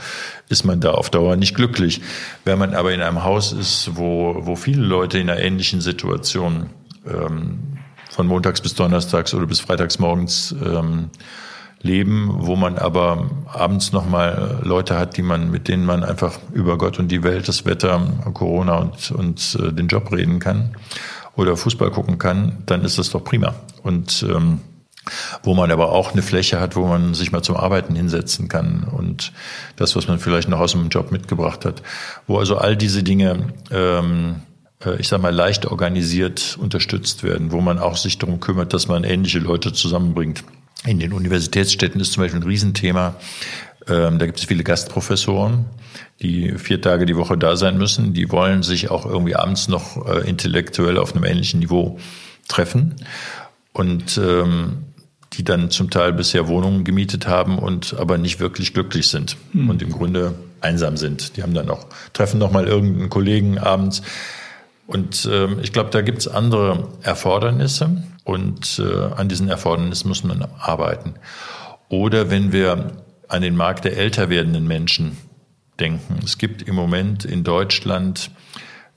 ist 0.49 0.65
man 0.65 0.81
da 0.81 0.91
auf 0.91 1.09
Dauer 1.09 1.37
nicht 1.37 1.55
glücklich. 1.55 2.01
Wenn 2.43 2.59
man 2.59 2.73
aber 2.73 2.93
in 2.93 3.01
einem 3.01 3.23
Haus 3.23 3.53
ist, 3.53 3.91
wo, 3.93 4.35
wo 4.41 4.55
viele 4.55 4.83
Leute 4.83 5.17
in 5.17 5.29
einer 5.29 5.39
ähnlichen 5.39 5.79
Situation 5.79 6.69
ähm, 7.07 7.77
von 8.09 8.27
montags 8.27 8.59
bis 8.59 8.75
donnerstags 8.75 9.33
oder 9.33 9.45
bis 9.45 9.61
freitags 9.61 9.99
morgens 9.99 10.53
ähm, 10.63 11.09
leben, 11.81 12.29
wo 12.39 12.57
man 12.57 12.77
aber 12.77 13.29
abends 13.47 13.93
nochmal 13.93 14.59
Leute 14.63 14.97
hat, 14.97 15.15
die 15.15 15.21
man, 15.21 15.49
mit 15.49 15.69
denen 15.69 15.85
man 15.85 16.03
einfach 16.03 16.39
über 16.53 16.77
Gott 16.77 16.99
und 16.99 17.09
die 17.09 17.23
Welt, 17.23 17.47
das 17.47 17.65
Wetter, 17.65 18.01
Corona 18.33 18.79
und, 18.79 19.11
und 19.11 19.57
äh, 19.61 19.71
den 19.71 19.87
Job 19.87 20.11
reden 20.11 20.39
kann 20.39 20.75
oder 21.37 21.55
Fußball 21.55 21.91
gucken 21.91 22.17
kann, 22.17 22.63
dann 22.65 22.83
ist 22.83 22.97
das 22.97 23.11
doch 23.11 23.23
prima. 23.23 23.55
Und 23.83 24.25
ähm, 24.29 24.59
wo 25.43 25.53
man 25.53 25.71
aber 25.71 25.91
auch 25.91 26.13
eine 26.13 26.21
Fläche 26.21 26.59
hat, 26.59 26.75
wo 26.75 26.85
man 26.85 27.13
sich 27.13 27.31
mal 27.31 27.41
zum 27.41 27.55
Arbeiten 27.55 27.95
hinsetzen 27.95 28.47
kann 28.47 28.83
und 28.83 29.31
das, 29.75 29.95
was 29.95 30.07
man 30.07 30.19
vielleicht 30.19 30.49
noch 30.49 30.59
aus 30.59 30.71
dem 30.71 30.89
Job 30.89 31.11
mitgebracht 31.11 31.65
hat, 31.65 31.81
wo 32.27 32.39
also 32.39 32.57
all 32.57 32.75
diese 32.75 33.03
Dinge 33.03 33.53
ähm, 33.71 34.41
äh, 34.85 34.99
ich 34.99 35.07
sag 35.07 35.21
mal, 35.21 35.33
leicht 35.33 35.65
organisiert 35.65 36.57
unterstützt 36.59 37.23
werden, 37.23 37.51
wo 37.51 37.61
man 37.61 37.79
auch 37.79 37.97
sich 37.97 38.17
darum 38.17 38.39
kümmert, 38.39 38.73
dass 38.73 38.87
man 38.87 39.03
ähnliche 39.03 39.39
Leute 39.39 39.73
zusammenbringt. 39.73 40.43
In 40.85 40.99
den 40.99 41.13
Universitätsstädten 41.13 41.99
ist 41.99 42.13
zum 42.13 42.23
Beispiel 42.23 42.41
ein 42.41 42.47
Riesenthema. 42.47 43.15
Ähm, 43.87 44.19
da 44.19 44.25
gibt 44.25 44.39
es 44.39 44.45
viele 44.45 44.63
Gastprofessoren, 44.63 45.65
die 46.21 46.57
vier 46.57 46.81
Tage 46.81 47.05
die 47.05 47.15
Woche 47.15 47.37
da 47.37 47.55
sein 47.55 47.77
müssen. 47.77 48.13
Die 48.13 48.31
wollen 48.31 48.63
sich 48.63 48.91
auch 48.91 49.05
irgendwie 49.05 49.35
abends 49.35 49.67
noch 49.67 50.07
äh, 50.07 50.27
intellektuell 50.27 50.97
auf 50.97 51.15
einem 51.15 51.23
ähnlichen 51.23 51.59
Niveau 51.59 51.99
treffen. 52.47 52.95
Und 53.73 54.17
ähm, 54.17 54.85
die 55.37 55.43
dann 55.43 55.69
zum 55.69 55.89
Teil 55.89 56.13
bisher 56.13 56.47
Wohnungen 56.47 56.83
gemietet 56.83 57.27
haben 57.27 57.59
und 57.59 57.95
aber 57.99 58.17
nicht 58.17 58.39
wirklich 58.39 58.73
glücklich 58.73 59.07
sind 59.07 59.37
mhm. 59.53 59.69
und 59.69 59.81
im 59.81 59.91
Grunde 59.91 60.35
einsam 60.61 60.97
sind. 60.97 61.37
Die 61.37 61.43
haben 61.43 61.53
dann 61.53 61.69
auch, 61.69 61.85
treffen 62.13 62.39
noch 62.39 62.51
mal 62.51 62.67
irgendeinen 62.67 63.09
Kollegen 63.09 63.57
abends. 63.57 64.01
Und 64.87 65.27
ähm, 65.31 65.59
ich 65.61 65.73
glaube, 65.73 65.89
da 65.89 66.01
gibt 66.01 66.19
es 66.19 66.27
andere 66.27 66.89
Erfordernisse. 67.01 68.03
Und 68.23 68.79
äh, 68.83 69.13
an 69.15 69.29
diesen 69.29 69.49
Erfordernissen 69.49 70.07
muss 70.07 70.23
man 70.23 70.47
arbeiten. 70.59 71.15
Oder 71.89 72.29
wenn 72.29 72.51
wir 72.51 72.91
an 73.27 73.41
den 73.41 73.55
Markt 73.55 73.85
der 73.85 73.97
älter 73.97 74.29
werdenden 74.29 74.67
Menschen 74.67 75.17
denken. 75.79 76.19
Es 76.23 76.37
gibt 76.37 76.61
im 76.61 76.75
Moment 76.75 77.25
in 77.25 77.43
Deutschland 77.43 78.31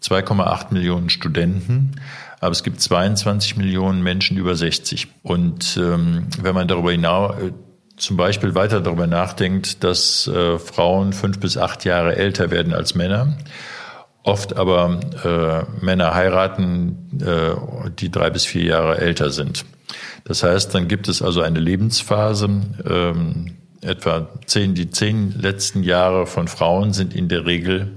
2,8 0.03 0.73
Millionen 0.73 1.11
Studenten, 1.11 2.01
aber 2.41 2.53
es 2.53 2.63
gibt 2.63 2.81
22 2.81 3.57
Millionen 3.57 4.03
Menschen 4.03 4.37
über 4.37 4.55
60. 4.55 5.09
Und 5.23 5.77
ähm, 5.77 6.29
wenn 6.41 6.55
man 6.55 6.69
darüber 6.69 6.93
hinaus 6.93 7.35
zum 7.97 8.17
Beispiel 8.17 8.55
weiter 8.55 8.81
darüber 8.81 9.07
nachdenkt, 9.07 9.83
dass 9.83 10.29
äh, 10.29 10.59
Frauen 10.59 11.13
fünf 11.13 11.41
bis 11.41 11.57
acht 11.57 11.85
Jahre 11.85 12.17
älter 12.17 12.51
werden 12.51 12.73
als 12.73 12.95
Männer, 12.95 13.37
oft 14.23 14.57
aber 14.57 15.01
äh, 15.25 15.85
Männer 15.85 16.15
heiraten, 16.15 17.21
äh, 17.21 17.91
die 17.99 18.11
drei 18.11 18.31
bis 18.31 18.45
vier 18.45 18.65
Jahre 18.65 18.99
älter 18.99 19.31
sind. 19.31 19.65
Das 20.25 20.43
heißt, 20.43 20.75
dann 20.75 20.87
gibt 20.87 21.09
es 21.09 21.23
also 21.23 21.41
eine 21.41 21.59
Lebensphase, 21.59 22.49
ähm, 22.89 23.57
etwa 23.81 24.29
zehn, 24.47 24.75
die 24.75 24.91
zehn 24.91 25.33
letzten 25.41 25.83
Jahre 25.83 26.27
von 26.27 26.47
Frauen 26.47 26.93
sind 26.93 27.15
in 27.15 27.29
der 27.29 27.47
Regel 27.47 27.91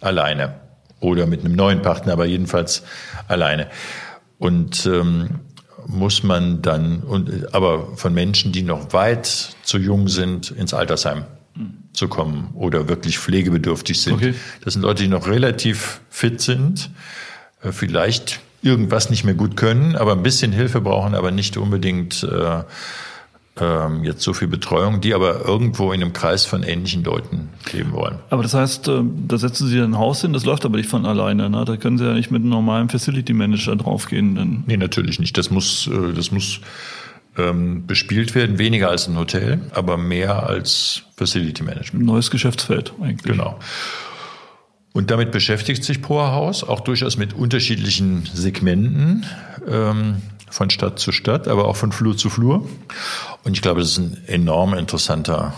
alleine 0.00 0.65
oder 1.00 1.26
mit 1.26 1.44
einem 1.44 1.54
neuen 1.54 1.82
Partner, 1.82 2.12
aber 2.12 2.26
jedenfalls 2.26 2.82
alleine. 3.28 3.68
Und 4.38 4.86
ähm, 4.86 5.40
muss 5.86 6.22
man 6.22 6.62
dann, 6.62 7.00
und, 7.00 7.54
aber 7.54 7.96
von 7.96 8.12
Menschen, 8.12 8.52
die 8.52 8.62
noch 8.62 8.92
weit 8.92 9.26
zu 9.62 9.78
jung 9.78 10.08
sind, 10.08 10.50
ins 10.50 10.74
Altersheim 10.74 11.24
zu 11.92 12.08
kommen 12.08 12.50
oder 12.54 12.88
wirklich 12.88 13.18
pflegebedürftig 13.18 14.00
sind. 14.00 14.14
Okay. 14.14 14.34
Das 14.62 14.74
sind 14.74 14.82
Leute, 14.82 15.02
die 15.02 15.08
noch 15.08 15.26
relativ 15.26 16.00
fit 16.10 16.40
sind, 16.40 16.90
äh, 17.62 17.72
vielleicht 17.72 18.40
irgendwas 18.62 19.10
nicht 19.10 19.24
mehr 19.24 19.34
gut 19.34 19.56
können, 19.56 19.96
aber 19.96 20.12
ein 20.12 20.22
bisschen 20.22 20.52
Hilfe 20.52 20.80
brauchen, 20.80 21.14
aber 21.14 21.30
nicht 21.30 21.56
unbedingt 21.56 22.22
äh, 22.24 22.62
ähm, 23.58 24.04
jetzt 24.04 24.22
so 24.22 24.34
viel 24.34 24.48
Betreuung, 24.48 25.00
die 25.00 25.14
aber 25.14 25.44
irgendwo 25.44 25.92
in 25.92 26.02
einem 26.02 26.12
Kreis 26.12 26.44
von 26.44 26.62
ähnlichen 26.62 27.04
Leuten 27.04 27.48
leben 27.72 27.92
wollen. 27.92 28.18
Aber 28.30 28.42
das 28.42 28.54
heißt, 28.54 28.88
äh, 28.88 29.02
da 29.26 29.38
setzen 29.38 29.68
Sie 29.68 29.80
ein 29.80 29.96
Haus 29.96 30.20
hin, 30.20 30.32
das 30.32 30.44
läuft 30.44 30.64
aber 30.64 30.76
nicht 30.76 30.90
von 30.90 31.06
alleine. 31.06 31.48
Ne? 31.48 31.64
Da 31.64 31.76
können 31.76 31.96
Sie 31.96 32.04
ja 32.04 32.12
nicht 32.12 32.30
mit 32.30 32.42
einem 32.42 32.50
normalen 32.50 32.88
Facility 32.88 33.32
Manager 33.32 33.76
draufgehen. 33.76 34.34
Dann 34.34 34.64
nee, 34.66 34.76
natürlich 34.76 35.18
nicht. 35.18 35.38
Das 35.38 35.50
muss, 35.50 35.88
äh, 35.88 36.12
das 36.12 36.30
muss 36.30 36.60
ähm, 37.38 37.86
bespielt 37.86 38.34
werden, 38.34 38.58
weniger 38.58 38.90
als 38.90 39.08
ein 39.08 39.16
Hotel, 39.16 39.60
aber 39.72 39.96
mehr 39.96 40.46
als 40.46 41.02
Facility 41.16 41.62
Management. 41.62 42.04
Neues 42.04 42.30
Geschäftsfeld 42.30 42.92
eigentlich. 43.00 43.22
Genau. 43.22 43.58
Und 44.92 45.10
damit 45.10 45.30
beschäftigt 45.30 45.84
sich 45.84 46.00
Poa 46.00 46.32
Haus 46.32 46.64
auch 46.64 46.80
durchaus 46.80 47.18
mit 47.18 47.34
unterschiedlichen 47.34 48.28
Segmenten. 48.32 49.26
Ähm, 49.68 50.22
von 50.50 50.70
Stadt 50.70 50.98
zu 50.98 51.12
Stadt, 51.12 51.48
aber 51.48 51.66
auch 51.66 51.76
von 51.76 51.92
Flur 51.92 52.16
zu 52.16 52.30
Flur. 52.30 52.66
Und 53.44 53.52
ich 53.54 53.62
glaube, 53.62 53.80
dass 53.80 53.90
es 53.90 53.98
ein 53.98 54.18
enorm 54.26 54.74
interessanter 54.74 55.52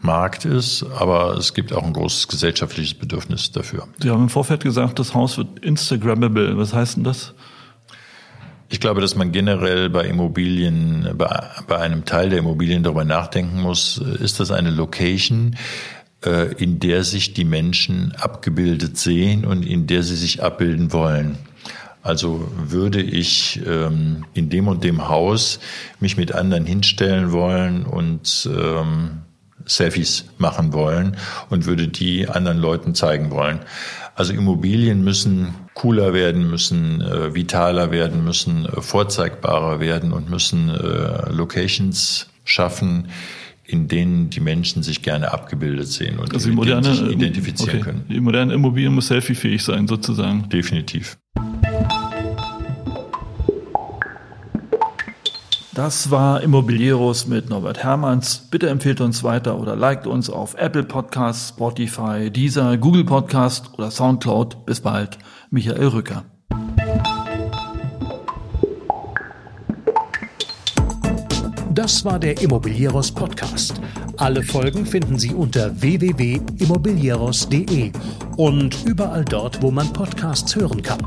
Markt 0.00 0.44
ist, 0.44 0.84
aber 0.96 1.36
es 1.36 1.54
gibt 1.54 1.72
auch 1.72 1.82
ein 1.82 1.92
großes 1.92 2.28
gesellschaftliches 2.28 2.94
Bedürfnis 2.94 3.50
dafür. 3.50 3.88
Sie 3.98 4.10
haben 4.10 4.22
im 4.22 4.28
Vorfeld 4.28 4.62
gesagt, 4.62 4.98
das 4.98 5.14
Haus 5.14 5.38
wird 5.38 5.58
Instagrammable. 5.58 6.56
Was 6.56 6.72
heißt 6.72 6.96
denn 6.96 7.04
das? 7.04 7.34
Ich 8.70 8.80
glaube, 8.80 9.00
dass 9.00 9.16
man 9.16 9.32
generell 9.32 9.88
bei 9.88 10.04
Immobilien, 10.04 11.14
bei, 11.16 11.42
bei 11.66 11.78
einem 11.78 12.04
Teil 12.04 12.28
der 12.28 12.40
Immobilien 12.40 12.82
darüber 12.82 13.04
nachdenken 13.04 13.62
muss, 13.62 13.96
ist 13.96 14.40
das 14.40 14.50
eine 14.50 14.70
Location, 14.70 15.56
äh, 16.24 16.52
in 16.54 16.78
der 16.78 17.02
sich 17.02 17.32
die 17.32 17.44
Menschen 17.44 18.12
abgebildet 18.20 18.98
sehen 18.98 19.44
und 19.46 19.64
in 19.64 19.86
der 19.86 20.02
sie 20.02 20.16
sich 20.16 20.42
abbilden 20.42 20.92
wollen. 20.92 21.38
Also 22.08 22.50
würde 22.56 23.02
ich 23.02 23.60
ähm, 23.66 24.24
in 24.32 24.48
dem 24.48 24.66
und 24.66 24.82
dem 24.82 25.10
Haus 25.10 25.60
mich 26.00 26.16
mit 26.16 26.32
anderen 26.32 26.64
hinstellen 26.64 27.32
wollen 27.32 27.84
und 27.84 28.48
ähm, 28.50 29.10
Selfies 29.66 30.24
machen 30.38 30.72
wollen 30.72 31.18
und 31.50 31.66
würde 31.66 31.86
die 31.86 32.26
anderen 32.26 32.56
Leuten 32.56 32.94
zeigen 32.94 33.30
wollen. 33.30 33.60
Also 34.14 34.32
Immobilien 34.32 35.04
müssen 35.04 35.54
cooler 35.74 36.14
werden, 36.14 36.48
müssen 36.50 37.02
äh, 37.02 37.34
vitaler 37.34 37.90
werden, 37.90 38.24
müssen 38.24 38.64
äh, 38.64 38.80
vorzeigbarer 38.80 39.78
werden 39.78 40.14
und 40.14 40.30
müssen 40.30 40.70
äh, 40.70 41.30
Locations 41.30 42.30
schaffen, 42.44 43.08
in 43.64 43.86
denen 43.86 44.30
die 44.30 44.40
Menschen 44.40 44.82
sich 44.82 45.02
gerne 45.02 45.30
abgebildet 45.30 45.88
sehen 45.88 46.18
und 46.18 46.32
also 46.32 46.50
moderne, 46.50 46.94
sich 46.94 47.02
identifizieren 47.02 47.80
okay. 47.80 47.80
können. 47.80 48.04
Die 48.08 48.18
moderne 48.18 48.54
Immobilie 48.54 48.88
muss 48.88 49.08
selfiefähig 49.08 49.62
sein, 49.62 49.86
sozusagen. 49.86 50.48
Definitiv. 50.48 51.18
Das 55.78 56.10
war 56.10 56.42
Immobilieros 56.42 57.28
mit 57.28 57.48
Norbert 57.50 57.84
Hermanns. 57.84 58.48
Bitte 58.50 58.68
empfehlt 58.68 59.00
uns 59.00 59.22
weiter 59.22 59.60
oder 59.60 59.76
liked 59.76 60.08
uns 60.08 60.28
auf 60.28 60.56
Apple 60.56 60.82
Podcasts, 60.82 61.50
Spotify, 61.50 62.32
Deezer, 62.32 62.76
Google 62.76 63.04
Podcast 63.04 63.74
oder 63.74 63.92
Soundcloud. 63.92 64.66
Bis 64.66 64.80
bald. 64.80 65.18
Michael 65.50 65.86
Rücker. 65.86 66.24
Das 71.70 72.04
war 72.04 72.18
der 72.18 72.42
Immobilieros 72.42 73.12
Podcast. 73.12 73.80
Alle 74.16 74.42
Folgen 74.42 74.84
finden 74.84 75.16
Sie 75.16 75.32
unter 75.32 75.80
www.immobilieros.de 75.80 77.92
und 78.36 78.84
überall 78.84 79.24
dort, 79.24 79.62
wo 79.62 79.70
man 79.70 79.92
Podcasts 79.92 80.56
hören 80.56 80.82
kann. 80.82 81.06